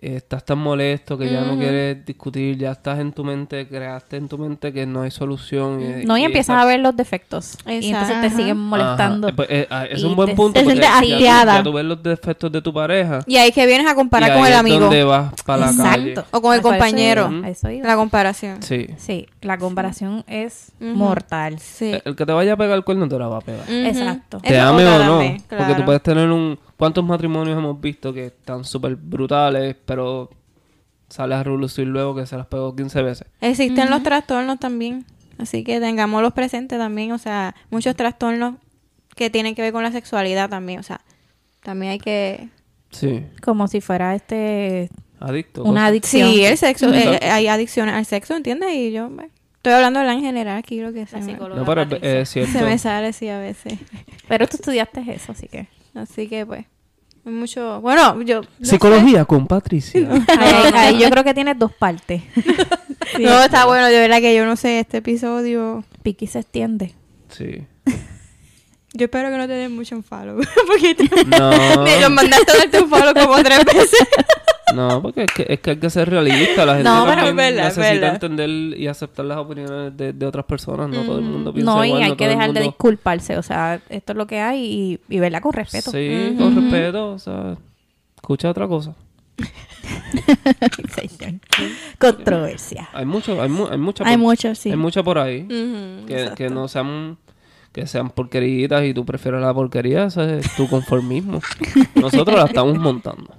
Eh, 0.04 0.16
estás 0.16 0.43
tan 0.43 0.58
molesto 0.58 1.16
que 1.18 1.32
ya 1.32 1.41
no 1.41 1.56
quieres 1.58 2.04
discutir, 2.06 2.58
ya 2.58 2.72
estás 2.72 2.97
en 2.99 3.14
tu 3.14 3.24
mente, 3.24 3.68
creaste 3.68 4.18
en 4.18 4.28
tu 4.28 4.38
mente 4.39 4.74
que 4.74 4.86
no 4.88 5.04
hay 5.04 5.12
solución. 5.12 5.80
y- 6.02 6.06
No, 6.06 6.18
y 6.18 6.22
y 6.22 6.24
empiezas 6.26 6.56
esa- 6.56 6.62
a 6.62 6.66
ver 6.66 6.80
los 6.80 6.95
defectos. 6.97 7.56
Y 7.68 7.74
Exacto. 7.88 8.12
entonces 8.14 8.22
te 8.22 8.30
siguen 8.41 8.58
molestando. 8.58 9.28
Eh, 9.30 9.34
pues, 9.36 9.47
eh, 9.52 9.68
ah, 9.70 9.86
es 9.86 10.02
Y 10.02 10.06
un 10.06 10.16
buen 10.16 10.30
te- 10.30 10.36
punto 10.36 10.60
te 10.60 10.64
porque 10.66 10.82
sientes 10.82 11.20
ya, 11.20 11.45
ya 11.45 11.64
tú 11.64 11.72
ves 11.72 11.86
los 11.86 12.02
defectos 12.02 12.52
de 12.52 12.62
tu 12.64 12.74
pareja 12.74 13.20
Y 13.28 13.38
ahí 13.38 13.52
que 13.52 13.66
vienes 13.68 13.86
a 13.88 13.93
comparar 13.93 14.30
y 14.30 14.34
con 14.34 14.41
ahí 14.41 14.47
el 14.47 14.54
es 14.54 14.60
amigo. 14.60 14.80
donde 14.80 15.04
vas 15.04 15.34
para 15.45 15.68
la 15.72 15.78
calle. 15.78 16.10
Exacto. 16.14 16.38
O 16.38 16.41
con 16.41 16.56
el 16.56 16.62
compañero. 16.62 17.30
eso 17.45 17.70
iba. 17.70 17.88
La 17.88 17.95
comparación. 17.95 18.64
Sí. 18.64 18.88
Sí, 18.97 19.28
la 19.41 19.58
comparación 19.60 20.24
es 20.28 20.72
Ujú. 20.82 20.95
mortal. 20.95 21.60
Sí. 21.60 21.91
El- 22.04 22.16
que 22.16 22.26
te 22.26 22.32
vaya 22.34 22.54
a 22.54 22.58
pegar 22.58 22.76
el 22.76 22.84
cuerno 22.84 23.08
te 23.08 23.20
la 23.20 23.28
va 23.28 23.38
a 23.38 23.41
pegar. 23.41 23.64
Ujú. 23.66 23.74
Exacto. 23.74 24.39
Te 24.39 24.60
ame 24.60 24.84
o 24.88 25.04
no. 25.04 25.38
Porque 25.47 25.76
tú 25.76 25.86
puedes 25.86 26.02
tener 26.02 26.28
un... 26.32 26.58
¿Cuántos 26.82 27.04
matrimonios 27.06 27.56
hemos 27.60 27.80
visto 27.80 28.12
que 28.12 28.26
están 28.26 28.64
súper 28.66 28.96
brutales, 28.96 29.76
pero 29.86 30.32
sales 31.10 31.38
a 31.38 31.44
relucir 31.44 31.86
luego 31.86 32.16
que 32.16 32.26
se 32.26 32.36
las 32.36 32.48
pegó 32.48 32.76
15 32.76 33.04
veces? 33.04 33.28
Existen 33.40 33.92
los 33.92 34.02
trastornos 34.02 34.60
también. 34.60 35.06
Así 35.38 35.64
que 35.64 35.80
tengámoslos 35.80 36.34
presentes 36.34 36.80
también. 36.80 37.12
O 37.12 37.20
sea, 37.20 37.54
muchos 37.70 37.96
trastornos 37.96 38.56
que 39.16 39.30
tienen 39.30 39.54
que 39.54 39.62
ver 39.62 39.72
con 39.74 39.84
la 39.84 39.92
sexualidad 39.92 40.50
también. 40.50 40.80
O 40.80 40.84
sea, 40.84 41.02
también 41.62 41.92
hay 41.92 42.00
que... 42.00 42.50
Sí. 42.90 43.26
Como 43.44 43.68
si 43.68 43.80
fuera 43.80 44.16
este 44.16 44.90
Adicto. 45.20 45.64
una 45.64 45.86
adicción. 45.86 46.32
Sí, 46.32 46.44
el 46.44 46.58
sexo. 46.58 46.92
eh, 46.92 47.20
hay 47.22 47.46
adicciones 47.46 47.94
al 47.94 48.08
sexo, 48.08 48.36
¿entiendes? 48.36 48.74
Y 48.74 48.92
yo... 48.92 49.08
me- 49.08 49.30
Estoy 49.58 49.74
hablando 49.74 50.00
de 50.00 50.08
la 50.08 50.14
en 50.14 50.22
general 50.22 50.58
aquí, 50.58 50.80
creo 50.80 50.92
que 50.92 51.06
se 51.06 51.20
La 51.20 51.24
me, 51.24 51.34
No, 51.34 51.64
pero 51.64 51.86
cierto. 52.26 52.52
se 52.52 52.64
me 52.66 52.80
sale 52.80 53.14
sí 53.14 53.30
a 53.30 53.38
veces. 53.38 53.78
Pero 54.28 54.48
tú 54.48 54.58
estudiaste 54.58 55.04
eso, 55.14 55.34
así 55.34 55.48
que... 55.48 55.68
Así 55.94 56.28
que 56.28 56.46
pues, 56.46 56.66
mucho... 57.24 57.82
Bueno, 57.82 58.22
yo... 58.22 58.42
no 58.42 58.48
Psicología 58.66 59.26
con 59.26 59.48
Patricia. 59.48 60.10
Ahí, 60.28 60.54
ahí- 60.54 60.74
ahí 60.76 61.00
yo 61.00 61.10
creo 61.10 61.24
que 61.24 61.34
tienes 61.34 61.58
dos 61.60 61.72
partes. 61.74 62.22
No, 63.20 63.44
está 63.44 63.66
bueno, 63.66 63.88
de 63.88 64.00
verdad 64.00 64.20
que 64.22 64.34
yo 64.34 64.46
no 64.46 64.56
sé, 64.56 64.80
este 64.80 64.98
episodio... 64.98 65.84
Piqui 66.02 66.28
se 66.28 66.39
extiende. 66.39 66.94
Sí. 67.30 67.66
Yo 68.94 69.06
espero 69.06 69.30
que 69.30 69.38
no 69.38 69.48
te 69.48 69.54
den 69.54 69.76
mucho 69.76 69.96
un 69.96 70.04
follow. 70.04 70.39
porque 70.68 70.96
te- 70.96 71.26
No. 71.26 71.84
me 71.84 72.00
lo 72.00 72.10
mandaste 72.10 72.52
a 72.52 72.58
darte 72.58 72.82
un 72.82 72.89
follow 72.89 73.14
como 73.14 73.42
tres 73.44 73.66
veces. 73.66 74.08
No, 74.74 75.01
porque 75.01 75.24
es 75.24 75.32
que, 75.34 75.45
es 75.49 75.59
que 75.59 75.72
hay 75.72 75.78
que 75.78 75.89
ser 75.89 76.09
realista. 76.09 76.65
La 76.65 76.74
gente 76.78 76.89
No, 76.89 77.05
pero 77.05 77.28
es 77.28 77.36
verdad, 77.36 77.67
es 77.67 77.78
necesita 77.78 77.93
verdad. 78.07 78.13
entender 78.13 78.49
y 78.80 78.88
aceptar 78.88 79.26
las 79.26 79.38
opiniones 79.38 79.95
de, 79.97 80.13
de 80.13 80.26
otras 80.26 80.45
personas. 80.45 80.89
No 80.89 81.03
todo 81.03 81.19
el 81.19 81.26
mundo 81.26 81.53
piensa 81.53 81.72
No, 81.74 81.84
y 81.84 81.88
igual. 81.89 82.03
hay 82.03 82.09
no 82.11 82.17
que 82.17 82.28
dejar 82.28 82.53
de 82.53 82.61
disculparse. 82.61 83.38
O 83.38 83.43
sea, 83.43 83.82
esto 83.89 84.13
es 84.13 84.17
lo 84.17 84.28
que 84.28 84.39
hay 84.39 84.99
y, 85.09 85.15
y 85.15 85.19
verla 85.19 85.41
con 85.41 85.53
respeto. 85.53 85.91
Sí, 85.91 86.36
con 86.38 86.55
respeto. 86.55 87.11
O 87.11 87.19
sea, 87.19 87.57
escucha 88.15 88.49
otra 88.49 88.67
cosa. 88.67 88.95
Controversia. 91.99 92.89
Hay 92.93 93.05
mucho, 93.05 93.41
hay, 93.41 93.49
mu- 93.49 93.67
hay 93.67 93.78
mucha 93.78 94.03
Hay 94.07 94.17
mucho, 94.17 94.53
sí. 94.55 94.69
Hay 94.72 94.78
mucha 94.78 95.03
por 95.03 95.17
ahí. 95.17 95.47
Que, 96.36 96.49
no 96.49 96.67
sean 96.67 97.17
que 97.72 97.88
sean 97.88 98.09
porqueritas 98.09 98.84
y 98.84 98.93
tú 98.93 99.05
prefieres 99.05 99.39
la 99.41 99.53
porquería, 99.53 100.05
eso 100.05 100.22
es 100.24 100.53
tu 100.55 100.67
conformismo. 100.67 101.39
Nosotros 101.95 102.38
la 102.38 102.45
estamos 102.45 102.78
montando. 102.78 103.34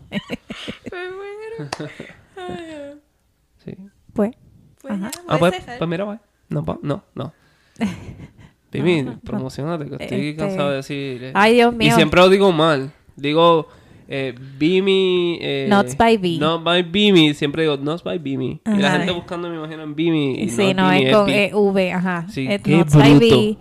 Sí. 3.65 3.77
Pues, 4.13 4.33
Pues 4.81 4.95
Ajá. 4.95 5.11
ya, 5.15 5.21
Ah, 5.29 5.39
pues, 5.39 5.53
dejar. 5.53 5.79
pues 5.79 5.89
mira, 5.91 6.05
va. 6.05 6.21
No, 6.49 6.65
pa- 6.65 6.79
no, 6.83 7.05
no. 7.15 7.33
Pimi, 8.71 9.05
promocionate, 9.25 9.85
que 9.87 10.03
estoy 10.03 10.29
Este- 10.31 10.37
cansado 10.37 10.71
de 10.71 10.77
decir. 10.77 11.25
eh. 11.25 11.33
Ay, 11.35 11.55
Dios 11.55 11.75
Y 11.75 11.77
mío. 11.77 11.95
siempre 11.95 12.21
lo 12.21 12.29
digo 12.29 12.51
mal. 12.53 12.93
Digo, 13.17 13.69
eh, 14.15 14.35
Bimi. 14.59 15.39
Eh, 15.41 15.67
Nuts 15.71 15.97
by 15.97 16.19
B. 16.19 16.37
Not 16.39 16.63
by 16.63 16.83
Bimi. 16.83 17.33
Siempre 17.35 17.63
digo, 17.63 17.79
Nuts 17.79 18.03
by 18.05 18.19
Bimi. 18.19 18.61
Y 18.67 18.77
la 18.77 18.93
gente 18.93 19.11
buscando, 19.13 19.49
me 19.49 19.57
imagino, 19.57 19.83
en 19.83 19.95
Bimi. 19.95 20.49
Sí, 20.51 20.75
no, 20.75 20.83
no, 20.85 20.91
Bimi, 20.91 21.07
es 21.07 21.17
con 21.17 21.31
eh, 21.31 21.51
V, 21.55 21.93
ajá. 21.93 22.27
Sí, 22.29 22.47
Es 22.49 22.61
qué 22.61 22.77
Nuts 22.77 22.95
by 22.95 23.15
bruto. 23.15 23.37
B. 23.37 23.57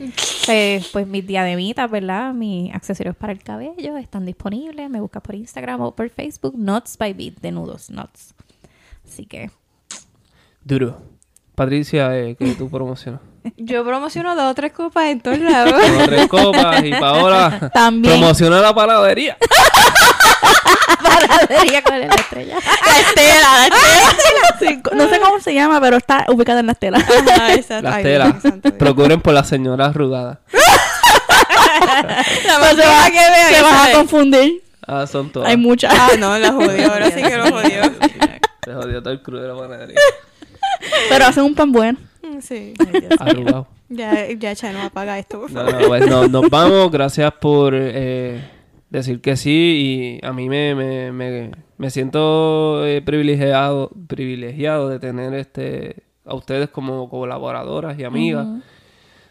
Eh, 0.50 0.84
pues 0.92 1.08
mis 1.08 1.26
diademitas, 1.26 1.90
¿verdad? 1.90 2.34
Mis 2.34 2.74
accesorios 2.74 3.16
para 3.16 3.32
el 3.32 3.42
cabello 3.42 3.96
están 3.98 4.26
disponibles. 4.26 4.90
Me 4.90 5.00
buscas 5.00 5.22
por 5.24 5.36
Instagram 5.36 5.80
o 5.82 5.96
por 5.96 6.10
Facebook. 6.10 6.54
Nuts 6.58 6.98
by 6.98 7.14
B, 7.14 7.34
de 7.42 7.52
nudos, 7.52 7.90
nuts. 7.90 8.34
Así 9.08 9.26
que, 9.26 9.50
Duro. 10.64 11.02
Patricia, 11.56 12.18
eh, 12.18 12.36
que 12.36 12.54
tú 12.56 12.70
promocionas. 12.70 13.22
Yo 13.58 13.84
promociono 13.84 14.36
dos 14.36 14.52
o 14.52 14.56
tres 14.56 14.72
copas 14.72 15.06
en 15.06 15.22
todos 15.22 15.40
lados. 15.40 15.74
Como 15.74 16.06
tres 16.06 16.28
copas 16.28 16.84
y 16.84 16.92
Paola 17.00 17.72
También. 17.74 18.20
promociona 18.20 18.62
la 18.62 18.74
panadería. 18.74 19.38
paradería 21.04 21.82
con 21.84 22.00
la 22.00 22.06
estrella. 22.08 22.56
la 22.56 23.00
estela, 23.00 23.58
la 23.58 23.64
estela. 23.66 24.58
Sí, 24.60 24.82
no 24.96 25.10
sé 25.10 25.20
cómo 25.20 25.40
se 25.40 25.54
llama, 25.54 25.80
pero 25.82 25.98
está 25.98 26.26
ubicada 26.30 26.60
en 26.60 26.68
la 26.68 26.72
estela. 26.74 26.98
Ajá, 26.98 27.54
exacto. 27.54 27.90
Santo 28.42 28.70
Dios. 28.70 28.78
Procuren 28.78 29.22
por 29.22 29.34
las 29.34 29.48
señoras 29.48 29.90
arrugadas. 29.90 30.38
La 32.46 32.60
más 32.60 32.76
vieja 32.76 33.06
que 33.12 33.18
veo, 33.18 33.56
Se 33.58 33.62
vas 33.64 33.90
a 33.90 33.92
confundir. 33.94 34.64
Ah, 34.88 35.06
son 35.08 35.32
todas. 35.32 35.50
Hay 35.50 35.58
muchas. 35.58 35.94
Ah, 35.98 36.10
no, 36.18 36.38
la 36.38 36.52
jodió. 36.52 36.92
Ahora 36.92 37.12
sí 37.12 37.22
que 37.22 37.38
lo 37.38 37.50
jodió. 37.52 37.84
Se 38.64 38.74
jodió 38.74 39.02
todo 39.02 39.14
el 39.14 39.22
crudo 39.22 39.42
de 39.42 39.48
la 39.48 39.56
panadería. 39.60 39.98
Pero 41.10 41.26
hacen 41.26 41.44
un 41.44 41.56
pan 41.56 41.72
bueno. 41.72 41.98
Sí. 42.42 42.74
Arrugado. 43.20 43.68
Ya, 43.90 44.28
ya, 44.32 44.56
Chano, 44.56 44.82
apaga 44.84 45.20
esto, 45.20 45.42
por 45.42 45.52
No, 45.52 45.66
favor. 45.66 45.82
no, 45.82 45.88
pues 45.88 46.08
no, 46.08 46.28
nos 46.28 46.50
vamos. 46.50 46.90
Gracias 46.92 47.32
por 47.34 47.74
eh, 47.76 48.42
decir 48.92 49.22
que 49.22 49.36
sí. 49.36 50.20
Y 50.22 50.26
a 50.26 50.32
mí 50.34 50.48
me, 50.50 50.76
me, 50.76 51.12
me, 51.12 51.52
me 51.78 51.90
siento 51.90 52.86
eh, 52.86 53.02
privilegiado, 53.02 53.90
privilegiado 54.08 54.90
de 54.90 55.00
tener 55.00 55.34
este 55.34 56.04
a 56.26 56.36
ustedes 56.36 56.70
como 56.70 57.10
colaboradoras 57.10 57.98
y 57.98 58.04
amigas. 58.04 58.46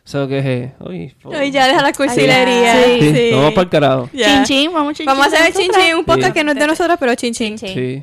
Eso 0.05 0.27
que 0.27 0.39
es. 0.65 0.73
Uy, 0.81 1.15
Ay, 1.33 1.53
ya 1.53 1.69
deja 1.69 1.83
la 1.83 1.93
cursilería. 1.93 2.83
Sí, 2.85 3.15
Sí. 3.15 3.31
Vamos 3.33 3.53
para 3.53 3.63
el 3.63 3.69
carajo. 3.69 4.11
Ya. 4.13 4.43
Chin 4.43 4.45
chin, 4.65 4.73
vamos 4.73 4.97
chin 4.97 5.07
Vamos 5.07 5.27
a 5.27 5.29
hacer 5.29 5.47
el 5.47 5.53
chin 5.55 5.71
chin, 5.71 5.95
un 5.97 6.05
podcast 6.05 6.29
Sí. 6.29 6.33
que 6.35 6.45
no 6.45 6.51
es 6.53 6.59
de 6.59 6.67
nosotros, 6.67 6.97
pero 6.99 7.15
chin 7.15 7.33
chin. 7.33 7.57
Sí. 7.59 7.69
Sí. 7.69 8.03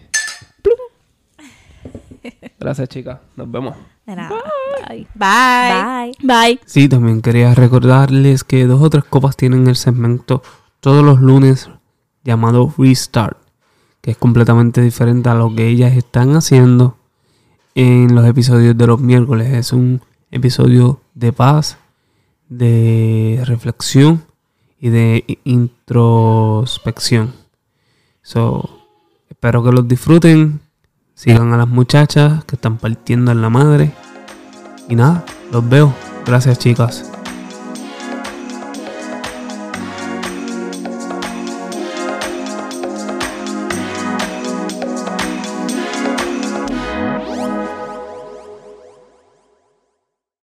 Gracias, 2.60 2.90
chicas. 2.90 3.20
Nos 3.36 3.50
vemos. 3.50 3.76
De 4.06 4.16
nada. 4.16 4.36
Bye. 4.88 5.08
Bye. 5.16 6.14
Bye. 6.24 6.48
Bye. 6.54 6.60
Sí, 6.66 6.88
también 6.88 7.22
quería 7.22 7.54
recordarles 7.54 8.44
que 8.44 8.66
dos 8.66 8.82
o 8.82 8.90
tres 8.90 9.04
copas 9.04 9.36
tienen 9.36 9.68
el 9.68 9.76
segmento 9.76 10.42
todos 10.80 11.04
los 11.04 11.20
lunes 11.20 11.70
llamado 12.24 12.74
Restart, 12.78 13.38
que 14.02 14.12
es 14.12 14.18
completamente 14.18 14.82
diferente 14.82 15.30
a 15.30 15.34
lo 15.34 15.54
que 15.54 15.68
ellas 15.68 15.96
están 15.96 16.36
haciendo 16.36 16.98
en 17.76 18.14
los 18.16 18.26
episodios 18.26 18.78
de 18.78 18.88
los 18.88 19.00
miércoles. 19.00 19.54
Es 19.54 19.74
un 19.74 20.02
episodio 20.32 21.02
de 21.14 21.32
paz, 21.34 21.78
de 22.50 23.42
reflexión 23.46 24.24
y 24.80 24.90
de 24.90 25.40
introspección. 25.44 27.34
So, 28.22 28.88
espero 29.30 29.64
que 29.64 29.72
los 29.72 29.88
disfruten. 29.88 30.60
Sigan 31.14 31.52
a 31.54 31.58
las 31.58 31.68
muchachas 31.68 32.44
que 32.46 32.56
están 32.56 32.78
partiendo 32.78 33.32
en 33.32 33.42
la 33.42 33.50
madre. 33.50 33.92
Y 34.88 34.96
nada, 34.96 35.26
los 35.52 35.68
veo. 35.68 35.94
Gracias 36.26 36.60
chicas. 36.60 37.17